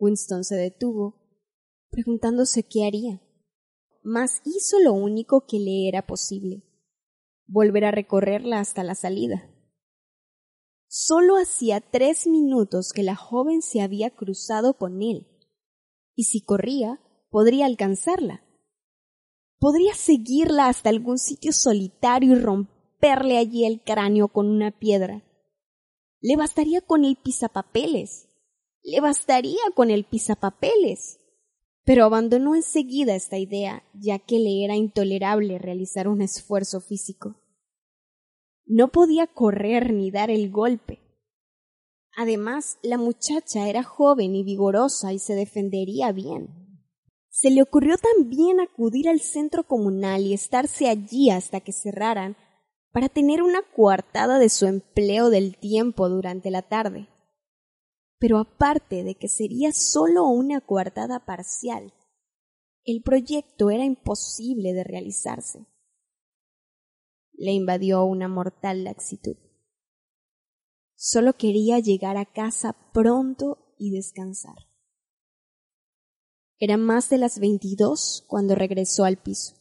Winston 0.00 0.42
se 0.42 0.56
detuvo, 0.56 1.14
preguntándose 1.88 2.64
qué 2.64 2.84
haría, 2.84 3.22
mas 4.02 4.40
hizo 4.44 4.80
lo 4.80 4.92
único 4.92 5.46
que 5.46 5.60
le 5.60 5.86
era 5.86 6.04
posible, 6.04 6.64
volver 7.46 7.84
a 7.84 7.92
recorrerla 7.92 8.58
hasta 8.58 8.82
la 8.82 8.96
salida. 8.96 9.48
Solo 10.88 11.36
hacía 11.36 11.80
tres 11.80 12.26
minutos 12.26 12.90
que 12.92 13.04
la 13.04 13.14
joven 13.14 13.62
se 13.62 13.82
había 13.82 14.10
cruzado 14.10 14.76
con 14.76 15.00
él, 15.00 15.28
y 16.16 16.24
si 16.24 16.40
corría, 16.40 17.00
podría 17.30 17.66
alcanzarla. 17.66 18.45
Podría 19.58 19.94
seguirla 19.94 20.68
hasta 20.68 20.90
algún 20.90 21.18
sitio 21.18 21.52
solitario 21.52 22.36
y 22.36 22.40
romperle 22.40 23.38
allí 23.38 23.64
el 23.64 23.82
cráneo 23.82 24.28
con 24.28 24.48
una 24.48 24.70
piedra. 24.70 25.22
Le 26.20 26.36
bastaría 26.36 26.80
con 26.80 27.04
el 27.04 27.16
pisapapeles. 27.16 28.28
Le 28.82 29.00
bastaría 29.00 29.62
con 29.74 29.90
el 29.90 30.04
pisapapeles. 30.04 31.20
Pero 31.84 32.04
abandonó 32.04 32.54
enseguida 32.54 33.14
esta 33.14 33.38
idea, 33.38 33.84
ya 33.94 34.18
que 34.18 34.38
le 34.38 34.64
era 34.64 34.76
intolerable 34.76 35.58
realizar 35.58 36.08
un 36.08 36.20
esfuerzo 36.20 36.80
físico. 36.80 37.36
No 38.66 38.88
podía 38.88 39.26
correr 39.28 39.92
ni 39.92 40.10
dar 40.10 40.30
el 40.30 40.50
golpe. 40.50 41.00
Además, 42.16 42.78
la 42.82 42.98
muchacha 42.98 43.68
era 43.68 43.84
joven 43.84 44.34
y 44.34 44.42
vigorosa 44.42 45.12
y 45.12 45.18
se 45.18 45.34
defendería 45.34 46.12
bien. 46.12 46.65
Se 47.38 47.50
le 47.50 47.60
ocurrió 47.60 47.96
también 47.98 48.60
acudir 48.60 49.10
al 49.10 49.20
centro 49.20 49.64
comunal 49.64 50.22
y 50.22 50.32
estarse 50.32 50.88
allí 50.88 51.28
hasta 51.28 51.60
que 51.60 51.70
cerraran 51.70 52.34
para 52.92 53.10
tener 53.10 53.42
una 53.42 53.60
coartada 53.74 54.38
de 54.38 54.48
su 54.48 54.64
empleo 54.64 55.28
del 55.28 55.58
tiempo 55.58 56.08
durante 56.08 56.50
la 56.50 56.62
tarde. 56.62 57.10
Pero 58.18 58.38
aparte 58.38 59.04
de 59.04 59.16
que 59.16 59.28
sería 59.28 59.72
solo 59.72 60.24
una 60.24 60.62
coartada 60.62 61.26
parcial, 61.26 61.92
el 62.86 63.02
proyecto 63.02 63.68
era 63.68 63.84
imposible 63.84 64.72
de 64.72 64.84
realizarse. 64.84 65.66
Le 67.34 67.52
invadió 67.52 68.02
una 68.06 68.28
mortal 68.28 68.84
laxitud. 68.84 69.36
Solo 70.94 71.34
quería 71.34 71.80
llegar 71.80 72.16
a 72.16 72.24
casa 72.24 72.74
pronto 72.94 73.74
y 73.78 73.90
descansar. 73.90 74.56
Era 76.58 76.78
más 76.78 77.10
de 77.10 77.18
las 77.18 77.38
veintidós 77.38 78.24
cuando 78.26 78.54
regresó 78.54 79.04
al 79.04 79.18
piso. 79.18 79.56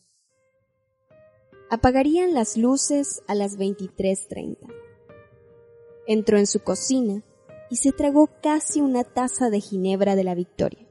Apagarían 1.69 2.33
las 2.33 2.55
luces 2.55 3.21
a 3.27 3.35
las 3.35 3.57
veintitrés 3.57 4.29
treinta. 4.29 4.67
Entró 6.07 6.37
en 6.37 6.47
su 6.47 6.61
cocina 6.61 7.21
y 7.69 7.77
se 7.77 7.91
tragó 7.91 8.29
casi 8.41 8.79
una 8.79 9.03
taza 9.03 9.49
de 9.49 9.59
ginebra 9.59 10.15
de 10.15 10.23
la 10.23 10.35
Victoria. 10.35 10.87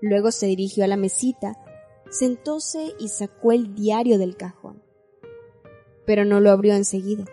Luego 0.00 0.30
se 0.30 0.46
dirigió 0.46 0.84
a 0.84 0.88
la 0.88 0.96
mesita, 0.96 1.52
sentóse 2.08 2.94
y 2.98 3.08
sacó 3.08 3.52
el 3.52 3.74
diario 3.74 4.18
del 4.18 4.36
cajón. 4.36 4.82
Pero 6.06 6.24
no 6.24 6.40
lo 6.40 6.50
abrió 6.50 6.74
enseguida. 6.74 7.24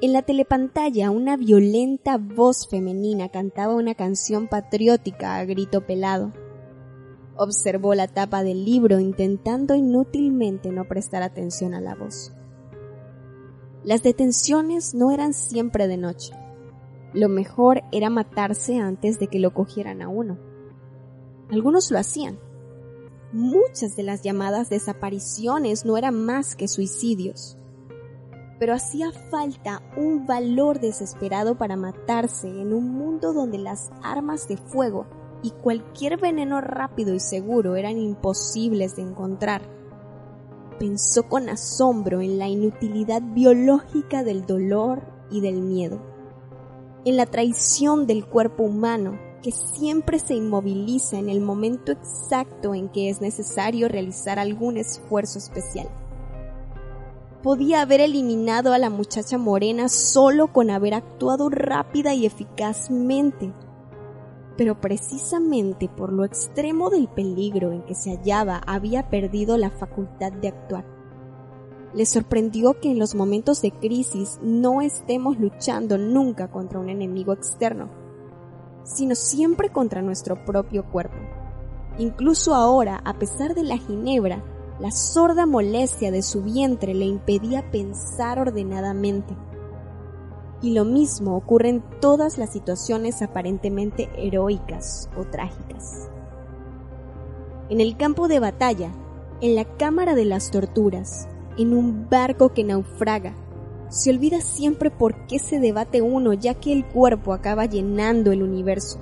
En 0.00 0.12
la 0.12 0.22
telepantalla 0.22 1.10
una 1.10 1.36
violenta 1.36 2.18
voz 2.18 2.68
femenina 2.68 3.30
cantaba 3.30 3.74
una 3.74 3.96
canción 3.96 4.46
patriótica 4.46 5.38
a 5.38 5.44
grito 5.44 5.84
pelado. 5.86 6.32
Observó 7.36 7.96
la 7.96 8.06
tapa 8.06 8.44
del 8.44 8.64
libro 8.64 9.00
intentando 9.00 9.74
inútilmente 9.74 10.70
no 10.70 10.86
prestar 10.86 11.24
atención 11.24 11.74
a 11.74 11.80
la 11.80 11.96
voz. 11.96 12.32
Las 13.82 14.04
detenciones 14.04 14.94
no 14.94 15.10
eran 15.10 15.34
siempre 15.34 15.88
de 15.88 15.96
noche. 15.96 16.32
Lo 17.12 17.28
mejor 17.28 17.82
era 17.90 18.08
matarse 18.08 18.78
antes 18.78 19.18
de 19.18 19.26
que 19.26 19.40
lo 19.40 19.52
cogieran 19.52 20.00
a 20.00 20.08
uno. 20.08 20.38
Algunos 21.50 21.90
lo 21.90 21.98
hacían. 21.98 22.38
Muchas 23.32 23.96
de 23.96 24.04
las 24.04 24.22
llamadas 24.22 24.70
desapariciones 24.70 25.84
no 25.84 25.96
eran 25.96 26.24
más 26.24 26.54
que 26.54 26.68
suicidios 26.68 27.57
pero 28.58 28.74
hacía 28.74 29.12
falta 29.12 29.82
un 29.96 30.26
valor 30.26 30.80
desesperado 30.80 31.56
para 31.56 31.76
matarse 31.76 32.48
en 32.48 32.72
un 32.72 32.90
mundo 32.92 33.32
donde 33.32 33.58
las 33.58 33.90
armas 34.02 34.48
de 34.48 34.56
fuego 34.56 35.06
y 35.42 35.50
cualquier 35.50 36.18
veneno 36.18 36.60
rápido 36.60 37.14
y 37.14 37.20
seguro 37.20 37.76
eran 37.76 37.98
imposibles 37.98 38.96
de 38.96 39.02
encontrar. 39.02 39.62
Pensó 40.78 41.28
con 41.28 41.48
asombro 41.48 42.20
en 42.20 42.38
la 42.38 42.48
inutilidad 42.48 43.22
biológica 43.22 44.24
del 44.24 44.46
dolor 44.46 45.02
y 45.30 45.40
del 45.40 45.60
miedo, 45.60 46.00
en 47.04 47.16
la 47.16 47.26
traición 47.26 48.06
del 48.06 48.26
cuerpo 48.26 48.64
humano 48.64 49.18
que 49.42 49.52
siempre 49.52 50.18
se 50.18 50.34
inmoviliza 50.34 51.16
en 51.16 51.28
el 51.28 51.40
momento 51.40 51.92
exacto 51.92 52.74
en 52.74 52.88
que 52.88 53.08
es 53.08 53.20
necesario 53.20 53.88
realizar 53.88 54.40
algún 54.40 54.76
esfuerzo 54.76 55.38
especial 55.38 55.88
podía 57.42 57.82
haber 57.82 58.00
eliminado 58.00 58.72
a 58.72 58.78
la 58.78 58.90
muchacha 58.90 59.38
morena 59.38 59.88
solo 59.88 60.52
con 60.52 60.70
haber 60.70 60.94
actuado 60.94 61.48
rápida 61.50 62.14
y 62.14 62.26
eficazmente. 62.26 63.52
Pero 64.56 64.80
precisamente 64.80 65.88
por 65.88 66.12
lo 66.12 66.24
extremo 66.24 66.90
del 66.90 67.08
peligro 67.08 67.72
en 67.72 67.82
que 67.82 67.94
se 67.94 68.16
hallaba 68.16 68.60
había 68.66 69.08
perdido 69.08 69.56
la 69.56 69.70
facultad 69.70 70.32
de 70.32 70.48
actuar. 70.48 70.84
Le 71.94 72.04
sorprendió 72.06 72.80
que 72.80 72.90
en 72.90 72.98
los 72.98 73.14
momentos 73.14 73.62
de 73.62 73.70
crisis 73.70 74.38
no 74.42 74.82
estemos 74.82 75.38
luchando 75.38 75.96
nunca 75.96 76.50
contra 76.50 76.80
un 76.80 76.90
enemigo 76.90 77.32
externo, 77.32 77.88
sino 78.82 79.14
siempre 79.14 79.70
contra 79.70 80.02
nuestro 80.02 80.44
propio 80.44 80.84
cuerpo. 80.90 81.16
Incluso 81.98 82.54
ahora, 82.54 83.00
a 83.04 83.14
pesar 83.14 83.54
de 83.54 83.62
la 83.62 83.78
ginebra, 83.78 84.42
la 84.80 84.92
sorda 84.92 85.44
molestia 85.44 86.12
de 86.12 86.22
su 86.22 86.42
vientre 86.42 86.94
le 86.94 87.04
impedía 87.04 87.68
pensar 87.70 88.38
ordenadamente. 88.38 89.36
Y 90.62 90.72
lo 90.72 90.84
mismo 90.84 91.36
ocurre 91.36 91.68
en 91.68 91.82
todas 92.00 92.38
las 92.38 92.52
situaciones 92.52 93.20
aparentemente 93.22 94.08
heroicas 94.16 95.10
o 95.16 95.24
trágicas. 95.24 96.08
En 97.70 97.80
el 97.80 97.96
campo 97.96 98.28
de 98.28 98.38
batalla, 98.38 98.92
en 99.40 99.56
la 99.56 99.64
cámara 99.64 100.14
de 100.14 100.24
las 100.24 100.50
torturas, 100.50 101.28
en 101.56 101.74
un 101.74 102.08
barco 102.08 102.50
que 102.50 102.64
naufraga, 102.64 103.34
se 103.88 104.10
olvida 104.10 104.40
siempre 104.40 104.90
por 104.90 105.26
qué 105.26 105.38
se 105.38 105.58
debate 105.58 106.02
uno 106.02 106.34
ya 106.34 106.54
que 106.54 106.72
el 106.72 106.86
cuerpo 106.86 107.32
acaba 107.32 107.66
llenando 107.66 108.32
el 108.32 108.42
universo. 108.42 109.00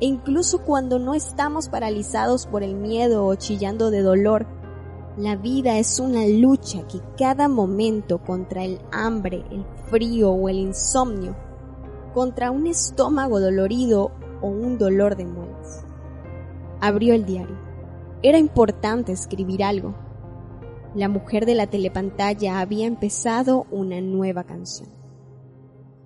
E 0.00 0.06
incluso 0.06 0.62
cuando 0.62 0.98
no 0.98 1.14
estamos 1.14 1.68
paralizados 1.68 2.46
por 2.46 2.62
el 2.62 2.74
miedo 2.74 3.26
o 3.26 3.34
chillando 3.34 3.90
de 3.90 4.02
dolor, 4.02 4.46
la 5.16 5.36
vida 5.36 5.78
es 5.78 5.98
una 5.98 6.26
lucha 6.26 6.86
que 6.86 7.00
cada 7.18 7.48
momento 7.48 8.22
contra 8.22 8.64
el 8.64 8.78
hambre, 8.92 9.44
el 9.50 9.64
frío 9.90 10.30
o 10.30 10.48
el 10.48 10.56
insomnio, 10.56 11.36
contra 12.14 12.50
un 12.50 12.66
estómago 12.66 13.40
dolorido 13.40 14.12
o 14.40 14.48
un 14.48 14.78
dolor 14.78 15.16
de 15.16 15.26
muelas. 15.26 15.84
Abrió 16.80 17.14
el 17.14 17.26
diario. 17.26 17.58
Era 18.22 18.38
importante 18.38 19.12
escribir 19.12 19.64
algo. 19.64 19.94
La 20.94 21.08
mujer 21.08 21.44
de 21.44 21.54
la 21.54 21.66
telepantalla 21.66 22.60
había 22.60 22.86
empezado 22.86 23.66
una 23.70 24.00
nueva 24.00 24.44
canción. 24.44 24.90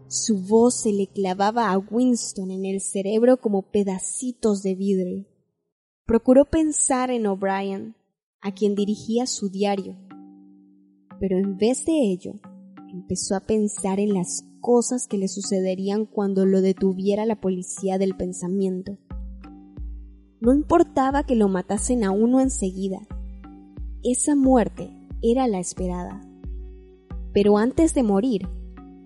Su 0.09 0.39
voz 0.39 0.83
se 0.83 0.93
le 0.93 1.09
clavaba 1.09 1.71
a 1.71 1.79
Winston 1.79 2.51
en 2.51 2.65
el 2.65 2.81
cerebro 2.81 3.37
como 3.37 3.63
pedacitos 3.63 4.63
de 4.63 4.75
vidrio. 4.75 5.27
Procuró 6.07 6.45
pensar 6.45 7.11
en 7.11 7.27
O'Brien, 7.27 7.97
a 8.45 8.53
quien 8.53 8.75
dirigía 8.75 9.27
su 9.27 9.49
diario. 9.49 9.97
Pero 11.19 11.39
en 11.39 11.57
vez 11.57 11.87
de 11.87 12.13
ello, 12.13 12.35
empezó 12.93 13.35
a 13.35 13.41
pensar 13.41 13.99
en 13.99 14.13
las 14.13 14.45
cosas 14.61 15.09
que 15.09 15.17
le 15.17 15.29
sucederían 15.29 16.05
cuando 16.05 16.45
lo 16.45 16.61
detuviera 16.61 17.25
la 17.25 17.41
policía 17.41 17.97
del 17.97 18.15
pensamiento. 18.15 18.99
No 20.41 20.53
importaba 20.53 21.25
que 21.25 21.37
lo 21.37 21.49
matasen 21.49 22.05
a 22.05 22.11
uno 22.11 22.39
enseguida. 22.41 22.99
Esa 24.03 24.37
muerte 24.37 24.91
era 25.23 25.49
la 25.49 25.59
esperada. 25.59 26.21
Pero 27.33 27.57
antes 27.57 27.95
de 27.95 28.03
morir, 28.03 28.47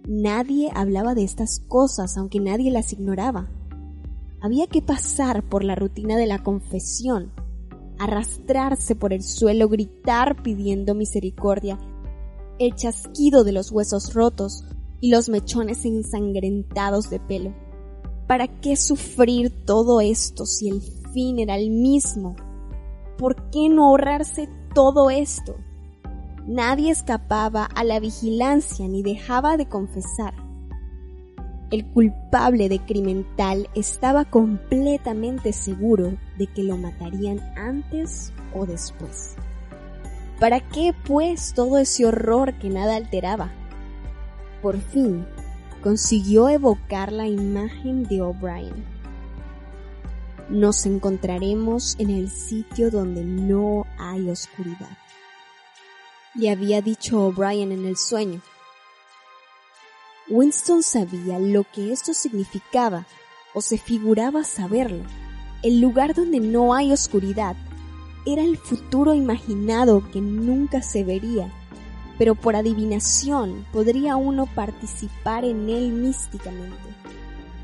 nadie 0.09 0.69
hablaba 0.75 1.15
de 1.15 1.23
estas 1.23 1.61
cosas, 1.61 2.19
aunque 2.19 2.41
nadie 2.41 2.73
las 2.73 2.93
ignoraba. 2.93 3.49
Había 4.41 4.67
que 4.67 4.83
pasar 4.83 5.49
por 5.49 5.63
la 5.63 5.77
rutina 5.77 6.17
de 6.17 6.27
la 6.27 6.43
confesión 6.43 7.31
arrastrarse 7.99 8.95
por 8.95 9.13
el 9.13 9.23
suelo, 9.23 9.69
gritar 9.69 10.43
pidiendo 10.43 10.95
misericordia, 10.95 11.79
el 12.59 12.75
chasquido 12.75 13.45
de 13.45 13.53
los 13.53 13.71
huesos 13.71 14.15
rotos 14.15 14.65
y 15.01 15.11
los 15.11 15.29
mechones 15.29 15.85
ensangrentados 15.85 17.11
de 17.11 17.21
pelo. 17.21 17.55
¿Para 18.27 18.49
qué 18.61 18.77
sufrir 18.77 19.65
todo 19.65 20.01
esto 20.01 20.45
si 20.45 20.69
el 20.69 20.83
fin 21.13 21.39
era 21.39 21.57
el 21.57 21.71
mismo? 21.71 22.37
¿Por 23.17 23.51
qué 23.51 23.69
no 23.69 23.87
ahorrarse 23.87 24.49
todo 24.75 25.11
esto? 25.11 25.57
Nadie 26.47 26.91
escapaba 26.91 27.65
a 27.65 27.85
la 27.85 28.01
vigilancia 28.01 28.89
ni 28.89 29.03
dejaba 29.03 29.57
de 29.57 29.69
confesar. 29.69 30.48
El 31.71 31.85
culpable 31.85 32.71
de 32.71 32.79
crimen 32.81 33.27
estaba 33.75 34.25
completamente 34.25 35.53
seguro 35.53 36.17
de 36.39 36.47
que 36.47 36.63
lo 36.63 36.79
matarían 36.79 37.41
antes 37.57 38.33
o 38.55 38.65
después. 38.65 39.37
¿Para 40.41 40.61
qué, 40.61 40.95
pues, 41.05 41.53
todo 41.53 41.77
ese 41.77 42.07
horror 42.07 42.55
que 42.55 42.71
nada 42.71 42.97
alteraba? 42.97 43.53
Por 44.63 44.81
fin, 44.81 45.27
consiguió 45.83 46.49
evocar 46.49 47.13
la 47.13 47.27
imagen 47.27 48.05
de 48.05 48.23
O'Brien. 48.23 48.85
Nos 50.49 50.87
encontraremos 50.87 51.97
en 51.99 52.09
el 52.09 52.31
sitio 52.31 52.91
donde 52.91 53.25
no 53.25 53.85
hay 53.99 54.31
oscuridad. 54.31 54.97
Le 56.35 56.51
había 56.51 56.81
dicho 56.81 57.27
O'Brien 57.27 57.73
en 57.73 57.85
el 57.85 57.99
sueño. 57.99 58.41
Winston 60.31 60.83
sabía 60.83 61.39
lo 61.39 61.65
que 61.65 61.91
esto 61.91 62.13
significaba, 62.13 63.07
o 63.55 63.63
se 63.63 63.79
figuraba 63.79 64.45
saberlo. 64.45 65.05
El 65.63 65.81
lugar 65.81 66.15
donde 66.15 66.39
no 66.39 66.75
hay 66.75 66.93
oscuridad 66.93 67.57
era 68.27 68.43
el 68.43 68.59
futuro 68.59 69.15
imaginado 69.15 70.03
que 70.13 70.21
nunca 70.21 70.83
se 70.83 71.03
vería, 71.03 71.51
pero 72.19 72.35
por 72.35 72.57
adivinación 72.57 73.65
podría 73.73 74.17
uno 74.17 74.45
participar 74.55 75.47
en 75.47 75.71
él 75.71 75.93
místicamente. 75.93 76.77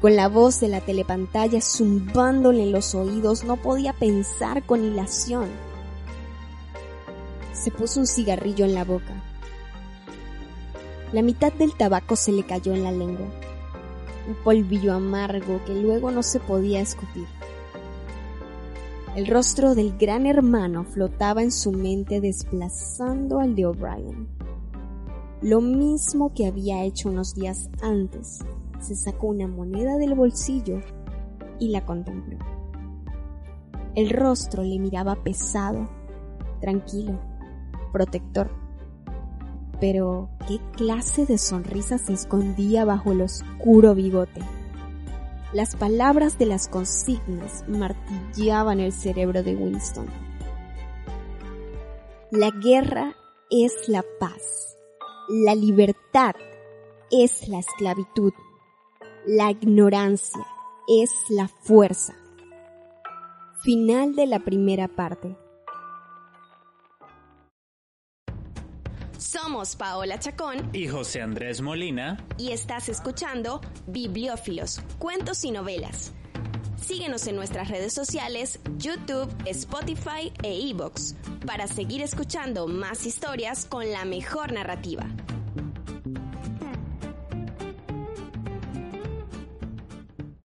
Con 0.01 0.17
la 0.17 0.29
voz 0.29 0.61
de 0.61 0.69
la 0.69 0.81
telepantalla 0.81 1.61
zumbándole 1.61 2.63
en 2.63 2.73
los 2.73 2.95
oídos 2.95 3.45
no 3.45 3.57
podía 3.57 3.93
pensar 3.93 4.65
con 4.65 4.83
hilación. 4.83 5.51
Se 7.53 7.71
puso 7.71 8.01
un 8.01 8.07
cigarrillo 8.07 8.65
en 8.65 8.75
la 8.75 8.85
boca 8.85 9.23
la 11.15 11.23
mitad 11.23 11.53
del 11.53 11.77
tabaco 11.77 12.17
se 12.17 12.33
le 12.33 12.43
cayó 12.43 12.75
en 12.75 12.83
la 12.83 12.91
lengua, 12.91 13.29
un 14.27 14.35
polvillo 14.43 14.93
amargo 14.93 15.61
que 15.65 15.73
luego 15.73 16.11
no 16.11 16.25
se 16.25 16.41
podía 16.41 16.81
escupir. 16.81 17.29
El 19.15 19.29
rostro 19.29 19.77
del 19.77 19.97
gran 19.97 20.27
hermano 20.27 20.83
flotaba 20.83 21.45
en 21.45 21.53
su 21.53 21.71
mente 21.71 22.21
desplazando 22.21 23.39
al 23.39 23.55
de 23.55 23.65
O'Brien. 23.65 24.27
Lo 25.41 25.61
mismo 25.61 26.35
que 26.35 26.49
había 26.49 26.83
hecho 26.83 27.11
unos 27.11 27.37
días 27.37 27.71
antes, 27.81 28.41
se 28.81 28.97
sacó 28.97 29.29
una 29.29 29.47
moneda 29.47 29.99
del 29.99 30.15
bolsillo 30.15 30.81
y 31.61 31.69
la 31.69 31.87
contempló. 31.87 32.39
El 33.95 34.11
rostro 34.11 34.65
le 34.65 34.81
miraba 34.81 35.15
pesado, 35.23 35.89
tranquilo, 36.61 37.21
protector 37.93 38.64
pero 39.81 40.29
¿qué 40.47 40.61
clase 40.77 41.27
de 41.27 41.39
sonrisa 41.39 41.99
se 41.99 42.13
escondía 42.13 42.85
bajo 42.85 43.13
el 43.13 43.23
oscuro 43.23 43.95
bigote? 43.95 44.41
Las 45.53 45.77
palabras 45.77 46.39
de 46.39 46.47
las 46.47 46.69
consignas 46.69 47.65
martillaban 47.69 48.81
el 48.81 48.93
cerebro 48.93 49.43
de 49.43 49.55
Winston. 49.55 50.07
La 52.31 52.51
guerra 52.51 53.15
es 53.51 53.89
la 53.89 54.05
paz. 54.19 54.77
La 55.29 55.55
libertad 55.55 56.35
es 57.11 57.49
la 57.49 57.61
esclavitud. 57.61 58.33
La 59.27 59.53
ignorancia 59.53 60.45
es 60.89 61.11
la 61.29 61.47
fuerza. 61.47 62.15
Final 63.63 64.17
de 64.17 64.27
la 64.27 64.41
primera 64.41 64.89
parte. 64.89 65.37
Somos 69.25 69.75
Paola 69.75 70.19
Chacón 70.19 70.69
y 70.75 70.87
José 70.87 71.23
Andrés 71.23 71.63
Molina 71.63 72.23
y 72.37 72.53
estás 72.53 72.91
escuchando 72.91 73.63
Bibliófilos, 73.87 74.83
Cuentos 74.99 75.45
y 75.45 75.51
Novelas. 75.51 76.13
Síguenos 76.77 77.27
en 77.27 77.35
nuestras 77.35 77.71
redes 77.71 77.95
sociales, 77.95 78.61
YouTube, 78.77 79.35
Spotify 79.47 80.31
e 80.43 80.69
Evox 80.69 81.17
para 81.47 81.67
seguir 81.67 82.03
escuchando 82.03 82.67
más 82.69 83.07
historias 83.07 83.65
con 83.65 83.91
la 83.91 84.05
mejor 84.05 84.53
narrativa. 84.53 85.07